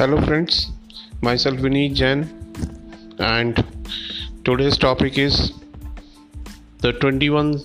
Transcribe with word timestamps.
Hello, 0.00 0.18
friends. 0.26 0.72
Myself 1.20 1.58
Vinny 1.58 1.90
Jain, 1.90 2.20
and 3.18 3.62
today's 4.46 4.78
topic 4.78 5.18
is 5.18 5.34
the 6.78 6.92
21 7.00 7.60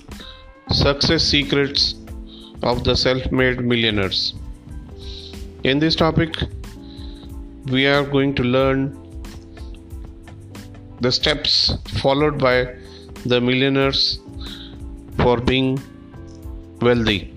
success 0.69 1.23
secrets 1.23 1.95
of 2.61 2.83
the 2.83 2.93
self 2.93 3.31
made 3.31 3.61
millionaires. 3.61 4.33
In 5.63 5.79
this 5.79 5.95
topic, 5.95 6.35
we 7.67 7.87
are 7.87 8.03
going 8.03 8.35
to 8.35 8.43
learn 8.43 8.81
the 10.99 11.13
steps 11.13 11.53
followed 12.01 12.37
by 12.37 12.57
the 13.25 13.39
millionaires 13.39 14.19
for 15.21 15.37
being 15.39 15.79
wealthy. 16.81 17.33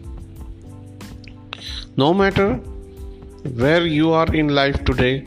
No 1.97 2.13
matter 2.13 2.61
where 3.55 3.87
you 3.87 4.13
are 4.13 4.33
in 4.35 4.49
life 4.49 4.85
today, 4.85 5.27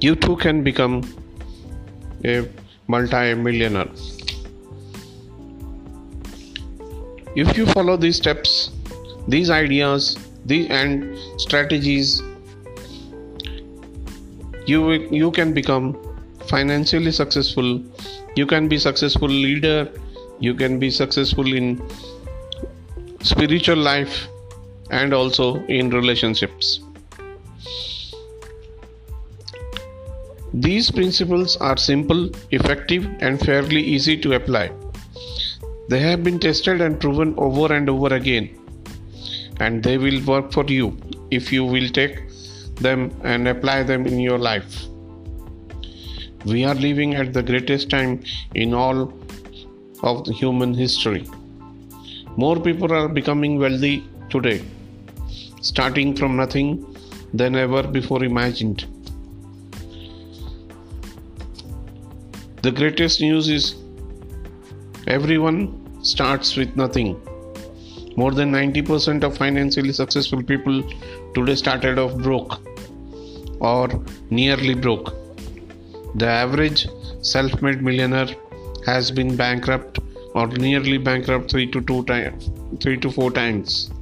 you 0.00 0.14
too 0.14 0.36
can 0.36 0.62
become 0.62 1.02
a 2.24 2.48
multi 2.86 3.34
millionaire. 3.34 3.88
If 7.34 7.56
you 7.56 7.66
follow 7.66 7.96
these 7.96 8.16
steps, 8.16 8.70
these 9.28 9.50
ideas, 9.50 10.16
these 10.44 10.68
and 10.70 11.16
strategies, 11.40 12.22
you 14.66 14.92
you 15.10 15.30
can 15.30 15.52
become 15.52 15.96
financially 16.46 17.12
successful. 17.12 17.82
You 18.34 18.46
can 18.46 18.68
be 18.68 18.78
successful 18.78 19.28
leader. 19.28 19.88
You 20.40 20.54
can 20.54 20.78
be 20.78 20.90
successful 20.90 21.52
in 21.52 21.82
spiritual 23.22 23.76
life 23.76 24.28
and 24.90 25.12
also 25.12 25.56
in 25.66 25.90
relationships. 25.90 26.80
These 30.66 30.90
principles 30.90 31.56
are 31.58 31.76
simple, 31.76 32.30
effective, 32.50 33.06
and 33.20 33.38
fairly 33.38 33.80
easy 33.80 34.16
to 34.22 34.32
apply. 34.32 34.72
They 35.88 36.00
have 36.00 36.24
been 36.24 36.40
tested 36.40 36.80
and 36.80 36.98
proven 36.98 37.34
over 37.36 37.72
and 37.72 37.88
over 37.88 38.12
again, 38.12 38.48
and 39.60 39.84
they 39.84 39.98
will 39.98 40.20
work 40.24 40.50
for 40.50 40.64
you 40.64 40.96
if 41.30 41.52
you 41.52 41.64
will 41.64 41.88
take 42.00 42.16
them 42.86 43.12
and 43.22 43.46
apply 43.46 43.84
them 43.84 44.04
in 44.06 44.18
your 44.18 44.38
life. 44.38 44.82
We 46.44 46.64
are 46.64 46.74
living 46.74 47.14
at 47.14 47.32
the 47.32 47.44
greatest 47.44 47.88
time 47.88 48.20
in 48.56 48.74
all 48.74 49.12
of 50.02 50.26
human 50.26 50.74
history. 50.74 51.24
More 52.36 52.58
people 52.58 52.92
are 52.92 53.08
becoming 53.08 53.58
wealthy 53.60 53.96
today, 54.28 54.60
starting 55.60 56.16
from 56.16 56.36
nothing 56.36 56.70
than 57.32 57.54
ever 57.54 57.84
before 57.84 58.24
imagined. 58.24 58.86
The 62.60 62.72
greatest 62.72 63.20
news 63.20 63.48
is 63.48 63.76
everyone 65.06 65.58
starts 66.02 66.56
with 66.56 66.74
nothing. 66.74 67.10
More 68.16 68.32
than 68.32 68.50
90% 68.50 69.22
of 69.22 69.38
financially 69.38 69.92
successful 69.92 70.42
people 70.42 70.82
today 71.34 71.54
started 71.54 72.00
off 72.00 72.16
broke 72.16 72.60
or 73.60 73.88
nearly 74.30 74.74
broke. 74.74 75.14
The 76.16 76.26
average 76.26 76.88
self 77.22 77.62
made 77.62 77.80
millionaire 77.80 78.34
has 78.86 79.12
been 79.12 79.36
bankrupt 79.36 80.00
or 80.34 80.48
nearly 80.48 80.98
bankrupt 80.98 81.52
3 81.52 81.70
to 81.70 81.80
2 81.80 82.04
times 82.06 82.50
3 82.80 82.96
to 82.96 83.10
4 83.12 83.30
times. 83.30 83.92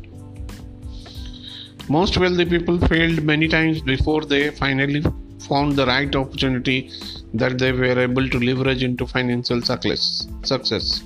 Most 1.91 2.17
wealthy 2.17 2.47
people 2.47 2.79
failed 2.89 3.23
many 3.23 3.49
times 3.49 3.83
before 3.83 4.23
they 4.23 4.49
finally 4.51 5.05
found 5.41 5.77
the 5.77 5.85
right 5.85 6.17
opportunity 6.17 6.91
that 7.39 7.59
they 7.59 7.73
were 7.73 7.99
able 7.99 8.29
to 8.29 8.39
leverage 8.39 8.83
into 8.83 9.07
financial 9.07 9.61
success. 9.63 10.27
success. 10.43 11.03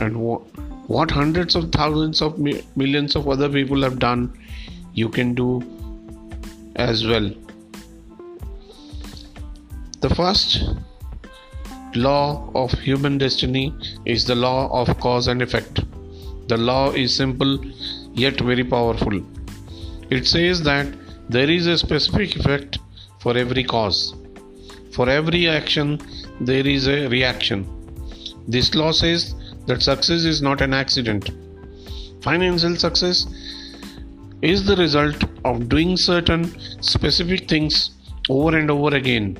And 0.00 0.20
what, 0.20 0.40
what 0.88 1.10
hundreds 1.10 1.54
of 1.54 1.70
thousands 1.72 2.20
of 2.20 2.38
millions 2.38 3.16
of 3.16 3.28
other 3.28 3.48
people 3.48 3.82
have 3.82 3.98
done, 3.98 4.36
you 4.94 5.08
can 5.08 5.34
do 5.34 5.62
as 6.76 7.06
well. 7.06 7.30
The 10.00 10.14
first 10.14 10.64
law 11.94 12.50
of 12.54 12.72
human 12.72 13.18
destiny 13.18 13.72
is 14.04 14.24
the 14.24 14.34
law 14.34 14.68
of 14.80 14.98
cause 14.98 15.28
and 15.28 15.40
effect. 15.40 15.80
The 16.48 16.56
law 16.56 16.90
is 16.90 17.14
simple 17.14 17.58
yet 18.12 18.40
very 18.40 18.64
powerful. 18.64 19.22
It 20.10 20.26
says 20.26 20.62
that 20.64 20.86
there 21.28 21.48
is 21.48 21.66
a 21.66 21.78
specific 21.78 22.36
effect 22.36 22.78
for 23.20 23.36
every 23.36 23.64
cause. 23.64 24.14
For 24.94 25.08
every 25.08 25.48
action, 25.48 26.00
there 26.40 26.66
is 26.66 26.86
a 26.86 27.08
reaction. 27.08 27.66
This 28.46 28.74
law 28.74 28.92
says 28.92 29.34
that 29.66 29.82
success 29.82 30.24
is 30.24 30.40
not 30.40 30.60
an 30.60 30.72
accident. 30.72 31.30
Financial 32.22 32.76
success 32.76 33.26
is 34.42 34.64
the 34.64 34.76
result 34.76 35.24
of 35.44 35.68
doing 35.68 35.96
certain 35.96 36.44
specific 36.82 37.48
things 37.48 37.90
over 38.28 38.56
and 38.56 38.70
over 38.70 38.94
again 38.94 39.36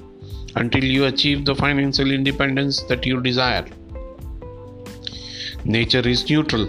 until 0.56 0.82
you 0.82 1.04
achieve 1.04 1.44
the 1.44 1.54
financial 1.54 2.10
independence 2.10 2.82
that 2.84 3.06
you 3.06 3.20
desire. 3.20 3.66
Nature 5.64 6.06
is 6.08 6.28
neutral. 6.28 6.66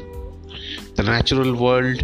The 0.96 1.04
natural 1.04 1.56
world, 1.56 2.04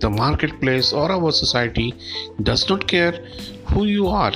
the 0.00 0.10
marketplace, 0.10 0.92
or 0.92 1.10
our 1.12 1.32
society 1.32 1.94
does 2.42 2.68
not 2.68 2.88
care 2.88 3.12
who 3.66 3.84
you 3.84 4.06
are 4.08 4.32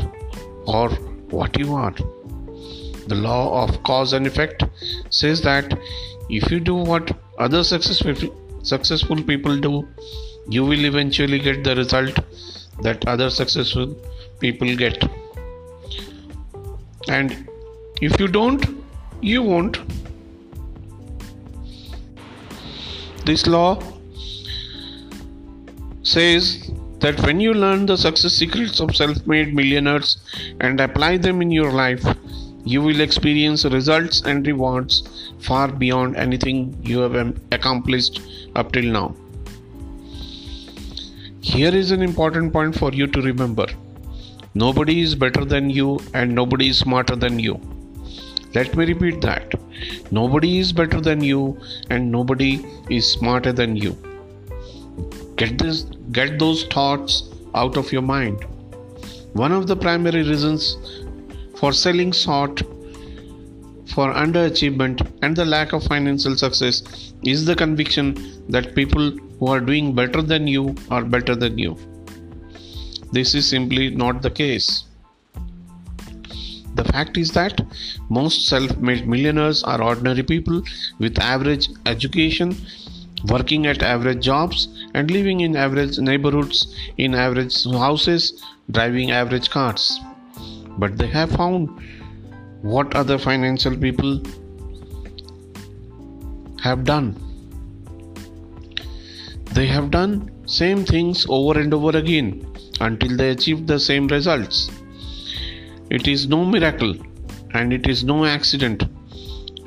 or 0.67 0.91
what 1.31 1.59
you 1.59 1.75
are. 1.75 1.95
The 3.07 3.15
law 3.15 3.65
of 3.65 3.83
cause 3.85 4.13
and 4.13 4.27
effect 4.27 4.65
says 5.11 5.41
that 5.43 5.79
if 6.29 6.51
you 6.51 6.61
do 6.61 6.75
what 6.75 7.11
other 7.39 7.65
successful, 7.65 8.35
successful 8.63 9.23
people 9.23 9.59
do, 9.59 9.89
you 10.49 10.65
will 10.65 10.85
eventually 10.85 11.39
get 11.39 11.65
the 11.65 11.75
result 11.77 12.19
that 12.83 13.07
other 13.07 13.31
successful 13.31 13.97
people 14.41 14.77
get. 14.77 15.03
And 17.09 17.49
if 18.01 18.21
you 18.21 18.29
don't, 18.29 18.65
you 19.21 19.43
won't. 19.43 19.79
This 23.25 23.47
law 23.47 23.83
says 26.03 26.71
that 27.01 27.21
when 27.25 27.41
you 27.41 27.55
learn 27.55 27.87
the 27.87 27.97
success 27.97 28.35
secrets 28.35 28.81
of 28.81 28.95
self 28.97 29.27
made 29.27 29.55
millionaires 29.55 30.19
and 30.61 30.81
apply 30.81 31.17
them 31.17 31.41
in 31.43 31.51
your 31.51 31.73
life, 31.73 32.05
you 32.65 32.83
will 32.83 33.01
experience 33.01 33.65
results 33.65 34.23
and 34.23 34.47
rewards 34.47 35.31
far 35.39 35.69
beyond 35.69 36.17
anything 36.17 36.77
you 36.83 36.99
have 37.01 37.37
accomplished 37.53 38.21
up 38.57 38.73
till 38.73 38.85
now. 38.85 39.15
Here 41.41 41.75
is 41.75 41.93
an 41.93 42.03
important 42.03 42.53
point 42.53 42.77
for 42.77 42.93
you 42.93 43.07
to 43.07 43.23
remember 43.23 43.67
nobody 44.55 45.01
is 45.01 45.15
better 45.15 45.45
than 45.45 45.71
you, 45.71 46.01
and 46.15 46.35
nobody 46.35 46.69
is 46.69 46.79
smarter 46.79 47.17
than 47.17 47.39
you. 47.39 47.61
Let 48.55 48.75
me 48.77 48.87
repeat 48.87 49.21
that 49.21 49.55
nobody 50.11 50.59
is 50.59 50.73
better 50.73 51.01
than 51.01 51.23
you, 51.23 51.61
and 51.91 52.11
nobody 52.11 52.67
is 52.91 53.11
smarter 53.11 53.53
than 53.53 53.77
you. 53.77 53.97
Get 55.39 55.59
this 55.59 55.83
get 56.13 56.39
those 56.39 56.65
thoughts 56.65 57.23
out 57.55 57.77
of 57.77 57.93
your 57.93 58.03
mind. 58.03 58.45
One 59.35 59.53
of 59.53 59.67
the 59.69 59.77
primary 59.77 60.23
reasons 60.29 60.77
for 61.61 61.73
selling 61.73 62.11
short 62.13 62.63
for 63.95 64.13
underachievement 64.13 65.07
and 65.23 65.37
the 65.37 65.45
lack 65.45 65.73
of 65.73 65.85
financial 65.85 66.37
success 66.37 67.13
is 67.23 67.45
the 67.45 67.55
conviction 67.55 68.09
that 68.49 68.75
people 68.75 69.11
who 69.39 69.47
are 69.47 69.61
doing 69.61 69.95
better 69.95 70.23
than 70.23 70.47
you 70.47 70.75
are 70.91 71.05
better 71.05 71.35
than 71.35 71.57
you. 71.59 71.77
This 73.13 73.35
is 73.35 73.49
simply 73.49 73.91
not 73.91 74.23
the 74.23 74.31
case. 74.31 74.85
The 76.75 76.85
fact 76.85 77.17
is 77.17 77.33
that 77.33 77.61
most 78.09 78.49
self 78.49 78.77
made 78.79 79.09
millionaires 79.09 79.65
are 79.65 79.83
ordinary 79.83 80.23
people 80.23 80.63
with 80.99 81.19
average 81.19 81.71
education, 81.87 82.57
working 83.29 83.67
at 83.67 83.83
average 83.83 84.23
jobs, 84.23 84.69
and 84.95 85.11
living 85.11 85.41
in 85.41 85.57
average 85.57 85.99
neighborhoods, 85.99 86.75
in 86.97 87.15
average 87.15 87.65
houses, 87.65 88.43
driving 88.71 89.11
average 89.11 89.51
cars. 89.51 90.01
But 90.79 90.97
they 90.99 91.09
have 91.09 91.31
found 91.31 91.81
what 92.63 92.95
other 92.95 93.19
financial 93.19 93.77
people 93.77 94.23
have 96.61 96.85
done. 96.85 97.17
They 99.53 99.67
have 99.67 99.91
done 99.91 100.31
same 100.47 100.85
things 100.85 101.27
over 101.29 101.59
and 101.61 101.73
over 101.75 101.97
again 101.97 102.55
until 102.81 103.17
they 103.17 103.31
achieve 103.31 103.67
the 103.67 103.79
same 103.79 104.07
results. 104.09 104.71
It 105.91 106.07
is 106.07 106.29
no 106.29 106.45
miracle 106.45 106.95
and 107.55 107.73
it 107.73 107.87
is 107.87 108.05
no 108.05 108.25
accident. 108.25 108.85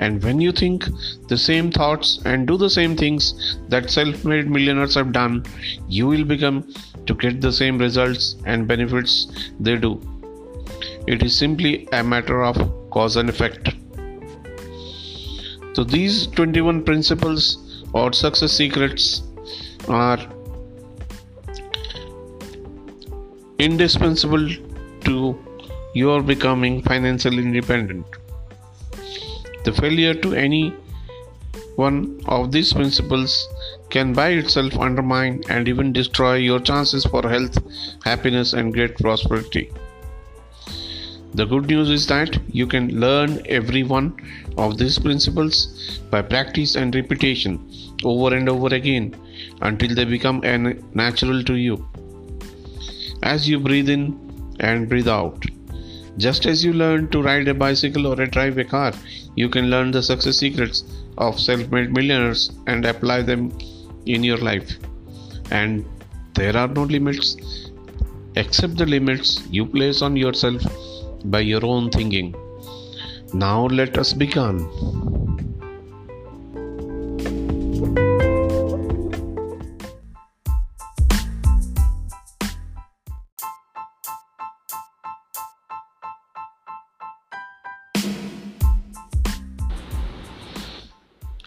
And 0.02 0.24
when 0.24 0.42
you 0.42 0.52
think 0.52 0.86
the 1.28 1.38
same 1.38 1.72
thoughts 1.72 2.20
and 2.26 2.48
do 2.48 2.58
the 2.58 2.70
same 2.70 2.96
things 2.98 3.58
that 3.70 3.92
self 3.92 4.26
made 4.26 4.50
millionaires 4.50 4.96
have 4.96 5.12
done, 5.12 5.46
you 5.88 6.08
will 6.08 6.26
become 6.26 6.74
to 7.06 7.14
get 7.14 7.40
the 7.40 7.52
same 7.52 7.78
results 7.78 8.36
and 8.46 8.68
benefits 8.68 9.52
they 9.60 9.76
do. 9.78 10.02
It 11.08 11.22
is 11.22 11.38
simply 11.38 11.88
a 11.92 12.04
matter 12.04 12.44
of 12.44 12.58
cause 12.90 13.16
and 13.16 13.30
effect. 13.30 13.70
So, 15.74 15.84
these 15.84 16.28
21 16.28 16.84
principles 16.84 17.86
or 17.94 18.12
success 18.12 18.52
secrets 18.52 19.22
are 19.88 20.20
indispensable 23.60 24.50
to 25.06 25.38
your 25.94 26.22
becoming 26.24 26.82
financially 26.82 27.44
independent. 27.44 28.21
The 29.64 29.72
failure 29.72 30.14
to 30.14 30.34
any 30.34 30.74
one 31.76 32.20
of 32.26 32.52
these 32.52 32.74
principles 32.74 33.48
can 33.90 34.14
by 34.14 34.30
itself 34.30 34.78
undermine 34.78 35.44
and 35.50 35.68
even 35.68 35.94
destroy 35.94 36.36
your 36.36 36.60
chances 36.60 37.06
for 37.06 37.28
health, 37.30 37.58
happiness, 38.04 38.54
and 38.54 38.74
great 38.74 38.98
prosperity. 38.98 39.72
The 41.34 41.46
good 41.46 41.68
news 41.68 41.90
is 41.90 42.08
that 42.08 42.38
you 42.54 42.68
can 42.68 43.00
learn 43.00 43.42
every 43.48 43.84
one 43.84 44.16
of 44.58 44.78
these 44.78 45.00
principles 45.00 46.02
by 46.10 46.22
practice 46.22 46.76
and 46.76 46.94
repetition 46.94 47.60
over 48.04 48.36
and 48.36 48.50
over 48.50 48.74
again 48.76 49.16
until 49.62 49.96
they 49.96 50.04
become 50.04 50.42
natural 50.94 51.44
to 51.44 51.54
you. 51.54 51.88
As 53.24 53.48
you 53.48 53.60
breathe 53.60 53.90
in 53.90 54.20
and 54.60 54.90
breathe 54.90 55.08
out, 55.08 55.46
just 56.18 56.46
as 56.46 56.64
you 56.64 56.74
learn 56.74 57.08
to 57.10 57.22
ride 57.22 57.48
a 57.48 57.54
bicycle 57.54 58.08
or 58.08 58.16
drive 58.26 58.58
a 58.58 58.64
car, 58.64 58.94
you 59.36 59.50
can 59.50 59.70
learn 59.70 59.92
the 59.92 60.04
success 60.04 60.38
secrets 60.38 60.84
of 61.18 61.40
self 61.40 61.70
made 61.72 61.94
millionaires 61.94 62.52
and 62.68 62.86
apply 62.86 63.22
them 63.22 63.52
in 64.06 64.24
your 64.24 64.38
life. 64.38 64.78
And 65.52 65.86
there 66.34 66.56
are 66.56 66.68
no 66.68 66.84
limits 66.84 67.38
except 68.36 68.78
the 68.78 68.86
limits 68.86 69.42
you 69.50 69.66
place 69.66 70.02
on 70.02 70.16
yourself 70.16 70.62
by 71.26 71.42
your 71.42 71.66
own 71.66 71.90
thinking. 71.90 72.36
Now 73.34 73.66
let 73.68 73.98
us 73.98 74.14
begin. 74.14 75.41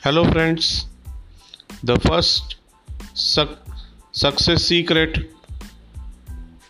Hello, 0.04 0.22
friends. 0.30 0.86
The 1.82 1.94
first 2.06 2.56
su- 3.14 3.56
success 4.12 4.62
secret 4.62 5.30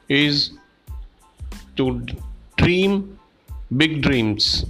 is 0.09 0.53
to 1.77 2.07
dream 2.57 3.19
big 3.77 4.03
dreams. 4.03 4.65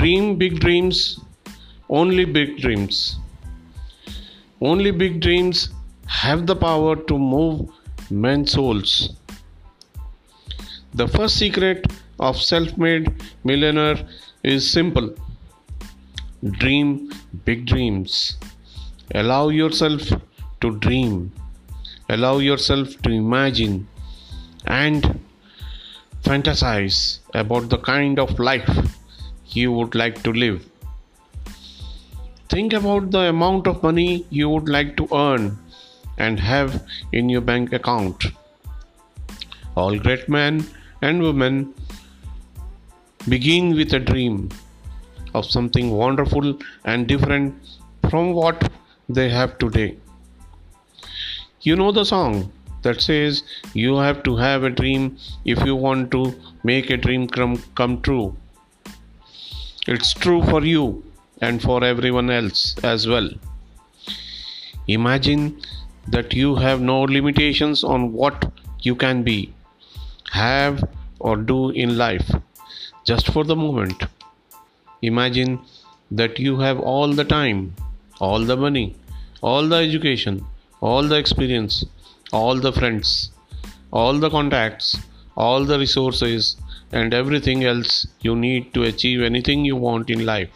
Dream 0.00 0.36
big 0.36 0.60
dreams, 0.60 1.18
only 1.88 2.26
big 2.26 2.58
dreams. 2.58 3.16
Only 4.60 4.90
big 4.90 5.20
dreams 5.22 5.70
have 6.20 6.46
the 6.46 6.56
power 6.56 6.94
to 6.94 7.18
move 7.18 7.70
men's 8.10 8.52
souls. 8.52 9.14
The 10.92 11.08
first 11.08 11.38
secret 11.38 11.86
of 12.20 12.36
self 12.36 12.76
made 12.76 13.14
millionaire 13.44 14.06
is 14.42 14.70
simple 14.70 15.14
dream 16.52 17.10
big 17.44 17.66
dreams. 17.66 18.36
Allow 19.14 19.48
yourself 19.48 20.02
to 20.60 20.78
dream, 20.78 21.32
allow 22.08 22.38
yourself 22.38 23.00
to 23.02 23.10
imagine 23.10 23.88
and 24.66 25.20
fantasize 26.22 27.18
about 27.34 27.68
the 27.68 27.78
kind 27.78 28.18
of 28.18 28.38
life 28.38 28.70
you 29.50 29.70
would 29.72 29.94
like 29.94 30.22
to 30.22 30.32
live. 30.32 30.68
Think 32.48 32.72
about 32.72 33.10
the 33.10 33.28
amount 33.34 33.66
of 33.66 33.82
money 33.82 34.26
you 34.30 34.48
would 34.48 34.68
like 34.68 34.96
to 34.96 35.08
earn 35.12 35.58
and 36.18 36.40
have 36.40 36.82
in 37.12 37.28
your 37.28 37.40
bank 37.40 37.72
account. 37.72 38.24
All 39.76 39.98
great 39.98 40.28
men 40.28 40.66
and 41.02 41.22
women 41.22 41.74
begin 43.28 43.74
with 43.76 43.92
a 43.92 43.98
dream 43.98 44.48
of 45.38 45.50
something 45.54 45.90
wonderful 46.02 46.58
and 46.84 47.06
different 47.06 47.54
from 48.10 48.32
what 48.32 48.70
they 49.08 49.28
have 49.30 49.58
today. 49.58 49.96
You 51.62 51.76
know 51.76 51.92
the 51.92 52.04
song 52.04 52.52
that 52.82 53.00
says 53.00 53.42
you 53.74 53.96
have 53.96 54.22
to 54.24 54.36
have 54.36 54.64
a 54.64 54.70
dream 54.70 55.16
if 55.44 55.64
you 55.68 55.74
want 55.74 56.10
to 56.12 56.22
make 56.62 56.90
a 56.90 56.96
dream 56.96 57.26
come, 57.28 57.56
come 57.74 58.00
true. 58.02 58.36
It's 59.86 60.12
true 60.14 60.42
for 60.44 60.64
you 60.64 61.04
and 61.40 61.62
for 61.62 61.82
everyone 61.84 62.30
else 62.30 62.76
as 62.82 63.06
well. 63.06 63.28
Imagine 64.88 65.60
that 66.08 66.32
you 66.32 66.54
have 66.54 66.80
no 66.80 67.02
limitations 67.02 67.82
on 67.82 68.12
what 68.12 68.50
you 68.82 68.94
can 68.94 69.22
be, 69.22 69.52
have, 70.32 70.84
or 71.18 71.36
do 71.36 71.70
in 71.70 71.96
life 71.98 72.30
just 73.04 73.32
for 73.32 73.44
the 73.44 73.56
moment. 73.56 74.04
Imagine 75.10 75.58
that 76.10 76.38
you 76.38 76.58
have 76.58 76.78
all 76.80 77.12
the 77.12 77.24
time, 77.24 77.74
all 78.20 78.44
the 78.50 78.56
money, 78.56 78.96
all 79.40 79.68
the 79.68 79.76
education, 79.76 80.44
all 80.80 81.02
the 81.12 81.16
experience, 81.16 81.84
all 82.32 82.60
the 82.66 82.72
friends, 82.72 83.30
all 83.92 84.18
the 84.18 84.30
contacts, 84.30 84.98
all 85.36 85.64
the 85.64 85.78
resources, 85.78 86.56
and 86.92 87.14
everything 87.14 87.64
else 87.64 88.06
you 88.20 88.34
need 88.34 88.72
to 88.74 88.82
achieve 88.84 89.22
anything 89.22 89.64
you 89.64 89.76
want 89.76 90.10
in 90.10 90.24
life. 90.26 90.50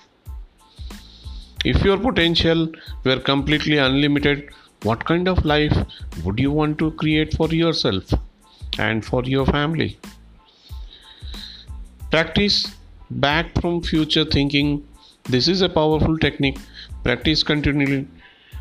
If 1.65 1.85
your 1.85 1.99
potential 1.99 2.69
were 3.05 3.21
completely 3.21 3.77
unlimited, 3.77 4.51
what 4.83 5.05
kind 5.05 5.29
of 5.29 5.45
life 5.45 5.77
would 6.25 6.39
you 6.39 6.51
want 6.51 6.79
to 6.79 6.91
create 6.93 7.35
for 7.35 7.49
yourself 7.49 8.15
and 8.79 9.05
for 9.05 9.23
your 9.25 9.47
family? 9.47 9.99
Practice 12.11 12.75
back 13.11 13.61
from 13.61 13.83
future 13.83 14.25
thinking. 14.25 14.87
This 15.25 15.49
is 15.49 15.63
a 15.63 15.69
powerful 15.69 16.19
technique. 16.19 16.59
Practice 17.05 17.43
continually, 17.43 18.07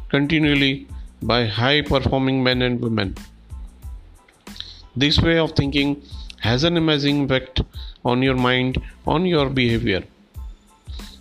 continually 0.10 0.88
by 1.22 1.46
high 1.46 1.82
performing 1.82 2.44
men 2.44 2.62
and 2.62 2.82
women. 2.82 3.16
This 4.96 5.20
way 5.22 5.38
of 5.38 5.52
thinking 5.54 6.02
has 6.40 6.64
an 6.64 6.78
amazing 6.78 7.26
effect 7.26 7.62
on 8.04 8.22
your 8.22 8.36
mind, 8.36 8.82
on 9.06 9.26
your 9.26 9.50
behavior. 9.50 10.04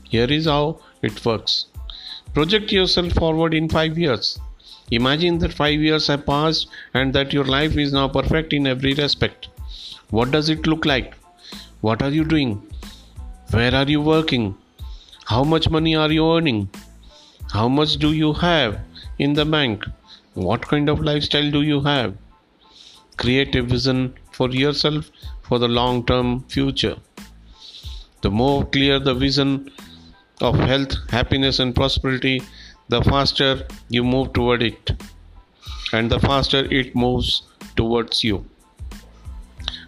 Here 0.05 0.31
is 0.31 0.47
how 0.47 0.81
it 1.03 1.25
works 1.25 1.67
project 2.35 2.71
yourself 2.71 3.13
forward 3.15 3.55
in 3.55 3.69
five 3.69 3.99
years. 3.99 4.39
Imagine 4.91 5.39
that 5.39 5.53
five 5.53 5.81
years 5.81 6.07
have 6.07 6.25
passed 6.25 6.69
and 6.95 7.13
that 7.13 7.33
your 7.33 7.45
life 7.45 7.77
is 7.77 7.93
now 7.93 8.07
perfect 8.09 8.53
in 8.53 8.67
every 8.67 8.95
respect. 8.95 9.49
What 10.11 10.31
does 10.31 10.49
it 10.49 10.67
look 10.67 10.87
like? 10.87 11.15
What 11.81 12.03
are 12.03 12.11
you 12.11 12.25
doing? 12.25 12.63
Where 13.51 13.75
are 13.75 13.89
you 13.89 14.03
working? 14.03 14.55
How 15.25 15.43
much 15.43 15.71
money 15.71 15.97
are 15.97 16.13
you 16.13 16.31
earning? 16.31 16.69
How 17.51 17.67
much 17.67 17.97
do 17.97 18.13
you 18.13 18.35
have 18.35 18.79
in 19.19 19.33
the 19.33 19.47
bank? 19.47 19.87
What 20.35 20.69
kind 20.69 20.91
of 20.91 21.01
lifestyle 21.01 21.51
do 21.51 21.63
you 21.63 21.81
have? 21.81 22.15
Create 23.17 23.57
a 23.57 23.63
vision 23.63 24.13
for 24.33 24.51
yourself 24.51 25.11
for 25.45 25.59
the 25.59 25.67
long 25.67 26.05
term 26.05 26.45
future. 26.49 26.97
The 28.21 28.31
more 28.31 28.67
clear 28.67 28.99
the 28.99 29.15
vision 29.15 29.71
of 30.43 30.55
health, 30.57 30.95
happiness, 31.09 31.59
and 31.59 31.75
prosperity, 31.75 32.43
the 32.91 33.01
faster 33.01 33.67
you 33.89 34.05
move 34.05 34.35
toward 34.35 34.63
it, 34.63 34.93
and 35.95 36.11
the 36.11 36.21
faster 36.21 36.67
it 36.71 36.95
moves 36.95 37.45
towards 37.77 38.23
you. 38.23 38.45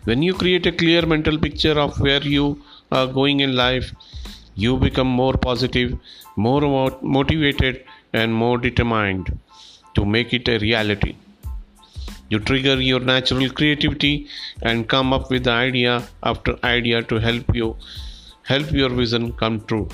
When 0.04 0.22
you 0.22 0.32
create 0.32 0.64
a 0.64 0.72
clear 0.72 1.04
mental 1.04 1.38
picture 1.38 1.78
of 1.78 2.00
where 2.00 2.22
you 2.22 2.62
are 2.90 3.06
going 3.06 3.40
in 3.40 3.54
life, 3.54 3.92
you 4.54 4.76
become 4.76 5.06
more 5.06 5.34
positive, 5.34 5.98
more 6.36 6.98
motivated, 7.02 7.84
and 8.12 8.34
more 8.34 8.58
determined 8.58 9.38
to 9.94 10.04
make 10.04 10.32
it 10.34 10.48
a 10.48 10.58
reality. 10.58 11.14
You 12.28 12.38
trigger 12.38 12.80
your 12.80 13.00
natural 13.00 13.50
creativity 13.50 14.28
and 14.62 14.88
come 14.88 15.12
up 15.12 15.30
with 15.30 15.48
idea 15.48 16.06
after 16.22 16.58
idea 16.64 17.02
to 17.02 17.18
help 17.18 17.54
you 17.54 17.76
help 18.44 18.70
your 18.72 18.88
vision 18.88 19.32
come 19.32 19.60
true. 19.62 19.88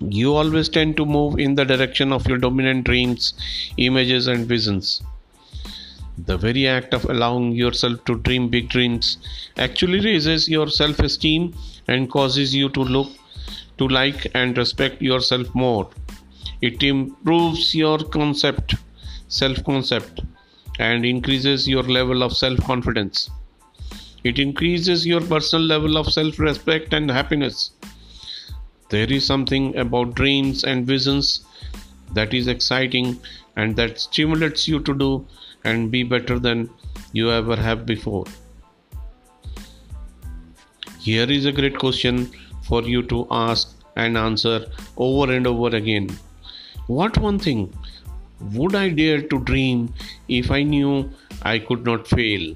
You 0.00 0.34
always 0.34 0.68
tend 0.68 0.96
to 0.96 1.06
move 1.06 1.38
in 1.38 1.54
the 1.54 1.64
direction 1.64 2.12
of 2.12 2.26
your 2.26 2.38
dominant 2.38 2.84
dreams, 2.84 3.34
images, 3.76 4.26
and 4.26 4.46
visions. 4.46 5.02
The 6.24 6.38
very 6.38 6.68
act 6.68 6.94
of 6.94 7.04
allowing 7.06 7.50
yourself 7.52 8.04
to 8.04 8.14
dream 8.16 8.48
big 8.48 8.68
dreams 8.68 9.18
actually 9.56 9.98
raises 10.00 10.48
your 10.48 10.68
self 10.68 11.00
esteem 11.00 11.52
and 11.88 12.08
causes 12.08 12.54
you 12.54 12.68
to 12.68 12.80
look 12.80 13.10
to 13.78 13.88
like 13.88 14.28
and 14.32 14.56
respect 14.56 15.02
yourself 15.02 15.52
more. 15.52 15.90
It 16.60 16.82
improves 16.84 17.74
your 17.74 17.98
concept, 17.98 18.76
self 19.26 19.64
concept, 19.64 20.20
and 20.78 21.04
increases 21.04 21.66
your 21.66 21.82
level 21.82 22.22
of 22.22 22.36
self 22.36 22.60
confidence. 22.60 23.28
It 24.22 24.38
increases 24.38 25.04
your 25.04 25.22
personal 25.22 25.66
level 25.66 25.96
of 25.96 26.12
self 26.12 26.38
respect 26.38 26.92
and 26.92 27.10
happiness. 27.10 27.72
There 28.90 29.12
is 29.12 29.26
something 29.26 29.76
about 29.76 30.14
dreams 30.14 30.62
and 30.62 30.86
visions 30.86 31.44
that 32.12 32.32
is 32.32 32.46
exciting 32.46 33.18
and 33.56 33.74
that 33.74 33.98
stimulates 33.98 34.68
you 34.68 34.78
to 34.80 34.94
do 34.94 35.26
and 35.64 35.90
be 35.90 36.02
better 36.02 36.38
than 36.38 36.70
you 37.12 37.30
ever 37.30 37.56
have 37.56 37.86
before. 37.86 38.24
Here 41.00 41.30
is 41.30 41.46
a 41.46 41.52
great 41.52 41.78
question 41.78 42.30
for 42.62 42.82
you 42.82 43.02
to 43.04 43.26
ask 43.30 43.76
and 43.96 44.16
answer 44.16 44.66
over 44.96 45.32
and 45.32 45.46
over 45.46 45.74
again. 45.76 46.08
What 46.86 47.18
one 47.18 47.38
thing 47.38 47.72
would 48.52 48.74
I 48.74 48.88
dare 48.88 49.22
to 49.22 49.38
dream 49.40 49.92
if 50.28 50.50
I 50.50 50.62
knew 50.62 51.10
I 51.42 51.58
could 51.58 51.84
not 51.84 52.06
fail? 52.06 52.54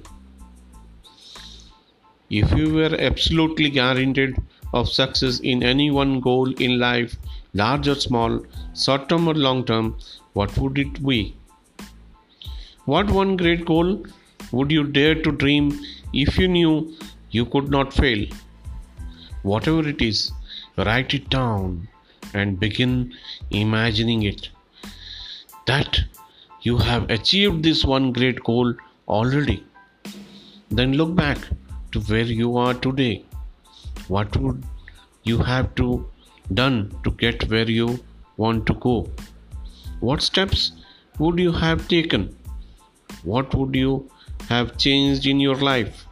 If 2.28 2.52
you 2.52 2.74
were 2.74 2.96
absolutely 2.98 3.70
guaranteed 3.70 4.36
of 4.74 4.88
success 4.88 5.38
in 5.40 5.62
any 5.62 5.90
one 5.90 6.20
goal 6.20 6.52
in 6.54 6.78
life, 6.78 7.16
large 7.54 7.86
or 7.88 7.94
small, 7.94 8.44
short 8.74 9.08
term 9.08 9.28
or 9.28 9.34
long 9.34 9.64
term, 9.64 9.96
what 10.32 10.56
would 10.58 10.78
it 10.78 11.04
be? 11.04 11.36
What 12.86 13.10
one 13.10 13.36
great 13.36 13.64
goal 13.64 14.04
would 14.52 14.70
you 14.70 14.84
dare 14.84 15.16
to 15.22 15.32
dream 15.32 15.76
if 16.12 16.38
you 16.38 16.46
knew 16.46 16.94
you 17.30 17.44
could 17.44 17.68
not 17.68 17.92
fail? 17.92 18.28
Whatever 19.42 19.88
it 19.88 20.00
is, 20.00 20.30
write 20.76 21.12
it 21.12 21.28
down 21.28 21.88
and 22.32 22.60
begin 22.60 23.12
imagining 23.50 24.22
it. 24.22 24.50
That 25.66 25.98
you 26.62 26.78
have 26.78 27.10
achieved 27.10 27.64
this 27.64 27.84
one 27.84 28.12
great 28.12 28.44
goal 28.44 28.72
already. 29.08 29.66
Then 30.70 30.92
look 30.92 31.16
back 31.16 31.38
to 31.90 32.00
where 32.02 32.22
you 32.22 32.56
are 32.56 32.74
today. 32.74 33.24
What 34.06 34.36
would 34.36 34.62
you 35.24 35.38
have 35.38 35.74
to 35.74 36.08
done 36.54 36.96
to 37.02 37.10
get 37.10 37.50
where 37.50 37.68
you 37.68 37.98
want 38.36 38.64
to 38.66 38.74
go? 38.74 39.10
What 39.98 40.22
steps 40.22 40.70
would 41.18 41.40
you 41.40 41.50
have 41.50 41.88
taken? 41.88 42.35
What 43.26 43.54
would 43.56 43.74
you 43.74 44.08
have 44.48 44.78
changed 44.78 45.26
in 45.26 45.40
your 45.40 45.56
life? 45.56 46.04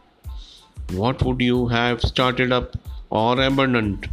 What 1.00 1.22
would 1.22 1.40
you 1.40 1.68
have 1.68 2.00
started 2.00 2.50
up 2.50 2.76
or 3.08 3.40
abandoned? 3.40 4.08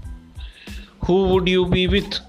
Who 1.05 1.15
would 1.29 1.47
you 1.47 1.65
be 1.65 1.87
with? 1.87 2.19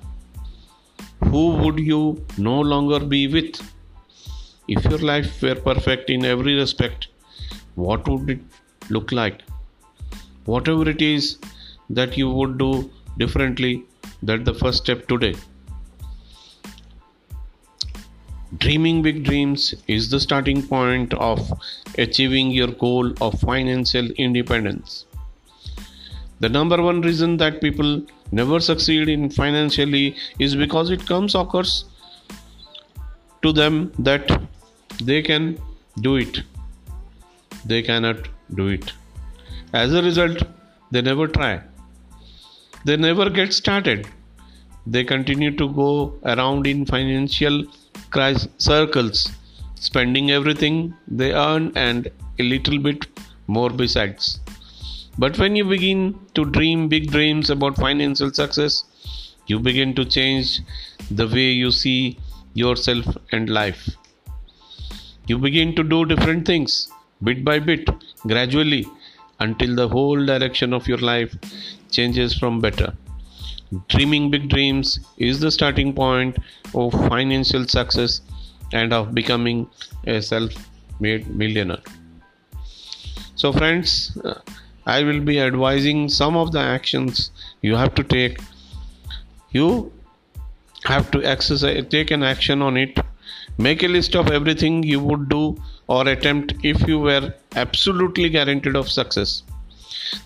Who 1.25 1.45
would 1.57 1.79
you 1.79 2.25
no 2.38 2.59
longer 2.61 3.00
be 3.00 3.29
with? 3.29 3.61
If 4.67 4.85
your 4.87 5.00
life 5.11 5.43
were 5.43 5.55
perfect 5.55 6.09
in 6.09 6.25
every 6.25 6.55
respect, 6.55 7.09
what 7.75 8.09
would 8.09 8.31
it 8.31 8.41
look 8.88 9.12
like? 9.12 9.43
Whatever 10.47 10.88
it 10.88 11.02
is 11.02 11.37
that 11.91 12.17
you 12.17 12.31
would 12.31 12.57
do 12.57 12.91
differently, 13.19 13.85
that's 14.23 14.45
the 14.45 14.55
first 14.55 14.85
step 14.85 15.07
today. 15.07 15.35
Dreaming 18.59 19.00
big 19.00 19.25
dreams 19.25 19.75
is 19.88 20.11
the 20.11 20.21
starting 20.21 20.62
point 20.62 21.14
of 21.14 21.52
achieving 21.97 22.50
your 22.50 22.68
goal 22.68 23.12
of 23.23 23.40
financial 23.40 24.06
independence. 24.12 25.06
The 26.40 26.50
number 26.50 26.82
one 26.82 27.00
reason 27.00 27.38
that 27.38 27.62
people 27.62 28.02
never 28.30 28.61
succeed 28.61 29.09
in 29.09 29.30
financially 29.30 30.16
is 30.38 30.54
because 30.54 30.90
it 30.90 31.06
comes 31.06 31.35
occurs 31.35 31.87
to 33.42 33.52
them 33.52 33.92
that 33.99 34.42
they 35.02 35.23
can 35.23 35.59
do 36.00 36.16
it. 36.16 36.42
They 37.64 37.82
cannot 37.82 38.28
do 38.54 38.68
it. 38.68 38.92
As 39.73 39.94
a 39.94 40.02
result, 40.02 40.42
they 40.90 41.00
never 41.00 41.26
try. 41.26 41.62
They 42.85 42.97
never 42.97 43.30
get 43.30 43.54
started. 43.54 44.09
They 44.87 45.04
continue 45.04 45.56
to 45.56 45.68
go 45.71 46.18
around 46.25 46.66
in 46.66 46.85
financial 46.85 47.64
circles, 48.59 49.31
spending 49.75 50.31
everything 50.31 50.95
they 51.09 51.33
earn 51.33 51.73
and 51.75 52.11
a 52.39 52.43
little 52.43 52.79
bit 52.79 53.07
more 53.47 53.71
besides. 53.71 54.41
But 55.19 55.39
when 55.39 55.57
you 55.57 55.65
begin 55.65 56.19
to 56.35 56.45
dream 56.45 56.89
big 56.89 57.11
dreams 57.11 57.51
about 57.51 57.77
financial 57.77 58.33
success, 58.33 58.85
you 59.47 59.59
begin 59.59 59.95
to 59.95 60.05
change 60.05 60.61
the 61.11 61.27
way 61.27 61.51
you 61.51 61.71
see 61.71 62.19
yourself 62.55 63.05
and 63.33 63.51
life. 63.51 63.89
You 65.27 65.39
begin 65.39 65.75
to 65.77 65.83
do 65.83 66.05
different 66.05 66.47
things 66.47 66.91
bit 67.23 67.45
by 67.45 67.59
bit, 67.59 67.89
gradually, 68.27 68.87
until 69.41 69.75
the 69.75 69.89
whole 69.89 70.25
direction 70.25 70.73
of 70.73 70.89
your 70.89 70.99
life 70.99 71.35
changes 71.91 72.37
from 72.37 72.61
better. 72.61 72.95
Dreaming 73.88 74.31
big 74.31 74.50
dreams 74.50 75.00
is 75.17 75.41
the 75.41 75.50
starting 75.50 75.95
point 75.95 76.37
of 76.75 76.93
financial 76.93 77.67
success 77.67 78.21
and 78.73 78.93
of 78.93 79.14
becoming 79.14 79.67
a 80.07 80.21
self 80.21 80.52
made 81.00 81.26
millionaire. 81.35 81.83
So, 83.35 83.50
friends, 83.50 84.17
uh, 84.25 84.41
I 84.85 85.02
will 85.02 85.21
be 85.21 85.41
advising 85.41 86.11
some 86.11 86.37
of 86.37 86.52
the 86.52 86.61
actions 86.61 87.31
you 87.62 87.75
have 87.76 87.95
to 87.95 88.05
take. 88.05 88.41
You 89.52 89.91
have 90.85 91.11
to 91.12 91.25
exercise, 91.25 91.87
take 91.88 92.11
an 92.11 92.23
action 92.23 92.61
on 92.61 92.76
it. 92.76 92.99
Make 93.57 93.83
a 93.83 93.88
list 93.88 94.14
of 94.14 94.31
everything 94.31 94.83
you 94.83 95.00
would 95.00 95.29
do 95.31 95.57
or 95.87 96.07
attempt 96.09 96.55
if 96.62 96.87
you 96.87 96.99
were 96.99 97.35
absolutely 97.57 98.29
guaranteed 98.29 98.76
of 98.76 98.91
success. 98.91 99.45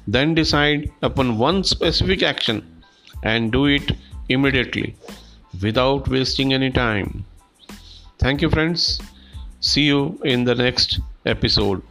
Then 0.09 0.35
decide 0.35 0.91
upon 1.03 1.39
one 1.39 1.63
specific 1.63 2.23
action 2.23 2.76
and 3.33 3.53
do 3.57 3.67
it 3.77 3.93
immediately 4.29 4.95
without 5.63 6.09
wasting 6.09 6.53
any 6.55 6.71
time. 6.71 7.25
Thank 8.19 8.43
you, 8.43 8.51
friends. 8.51 9.01
See 9.61 9.83
you 9.83 10.01
in 10.25 10.45
the 10.45 10.55
next 10.55 11.01
episode. 11.25 11.83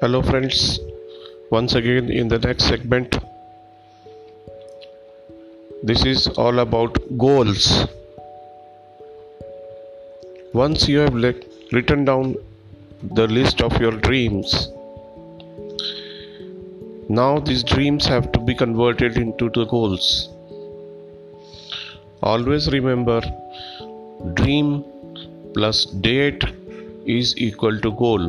Hello, 0.00 0.22
friends. 0.22 0.78
Once 1.50 1.74
again, 1.74 2.10
in 2.10 2.28
the 2.28 2.38
next 2.38 2.64
segment, 2.68 3.16
this 5.82 6.04
is 6.04 6.26
all 6.44 6.58
about 6.58 6.98
goals. 7.16 7.86
Once 10.58 10.88
you 10.88 10.98
have 11.00 11.14
le- 11.14 11.34
written 11.72 12.04
down 12.08 12.34
the 13.18 13.26
list 13.26 13.60
of 13.60 13.78
your 13.78 13.90
dreams, 14.04 14.52
now 17.18 17.38
these 17.48 17.62
dreams 17.62 18.06
have 18.06 18.30
to 18.32 18.40
be 18.40 18.54
converted 18.54 19.18
into 19.18 19.50
the 19.50 19.66
goals. 19.66 20.30
Always 22.22 22.70
remember 22.72 23.20
dream 24.40 24.82
plus 25.52 25.84
date 26.08 26.42
is 27.04 27.36
equal 27.36 27.78
to 27.80 27.92
goal. 27.92 28.26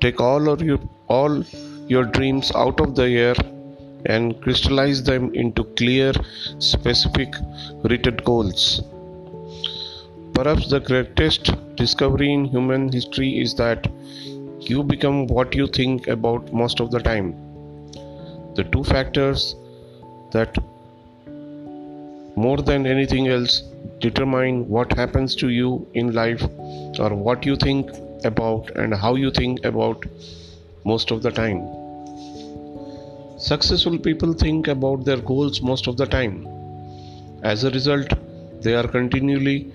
Take 0.00 0.20
all 0.20 0.48
of 0.48 0.62
your 0.62 0.80
all 1.08 1.42
your 1.88 2.04
dreams 2.04 2.52
out 2.54 2.80
of 2.88 2.94
the 2.94 3.08
air 3.28 3.34
and 4.16 4.40
crystallize 4.42 5.02
them 5.02 5.32
into 5.34 5.64
clear, 5.80 6.12
specific, 6.58 7.34
written 7.82 8.16
goals. 8.18 8.68
Perhaps 10.36 10.68
the 10.68 10.80
greatest 10.80 11.50
discovery 11.76 12.30
in 12.30 12.44
human 12.44 12.92
history 12.92 13.40
is 13.40 13.54
that 13.54 13.86
you 14.60 14.82
become 14.82 15.26
what 15.28 15.54
you 15.54 15.66
think 15.66 16.08
about 16.08 16.52
most 16.52 16.78
of 16.78 16.90
the 16.90 16.98
time. 17.00 17.30
The 18.54 18.64
two 18.64 18.84
factors 18.84 19.54
that 20.32 20.58
more 22.36 22.58
than 22.58 22.86
anything 22.86 23.28
else 23.28 23.62
determine 24.00 24.68
what 24.68 24.92
happens 24.92 25.34
to 25.36 25.48
you 25.48 25.88
in 25.94 26.12
life 26.12 26.42
or 26.98 27.14
what 27.14 27.46
you 27.46 27.56
think 27.56 27.90
about 28.24 28.70
and 28.76 28.94
how 28.94 29.14
you 29.14 29.30
think 29.30 29.64
about 29.64 30.04
most 30.84 31.10
of 31.12 31.22
the 31.22 31.30
time. 31.30 31.62
Successful 33.38 33.98
people 33.98 34.34
think 34.34 34.68
about 34.68 35.06
their 35.06 35.22
goals 35.32 35.62
most 35.62 35.86
of 35.86 35.96
the 35.96 36.04
time. 36.04 36.46
As 37.42 37.64
a 37.64 37.70
result, 37.70 38.12
they 38.60 38.74
are 38.74 38.86
continually 38.86 39.72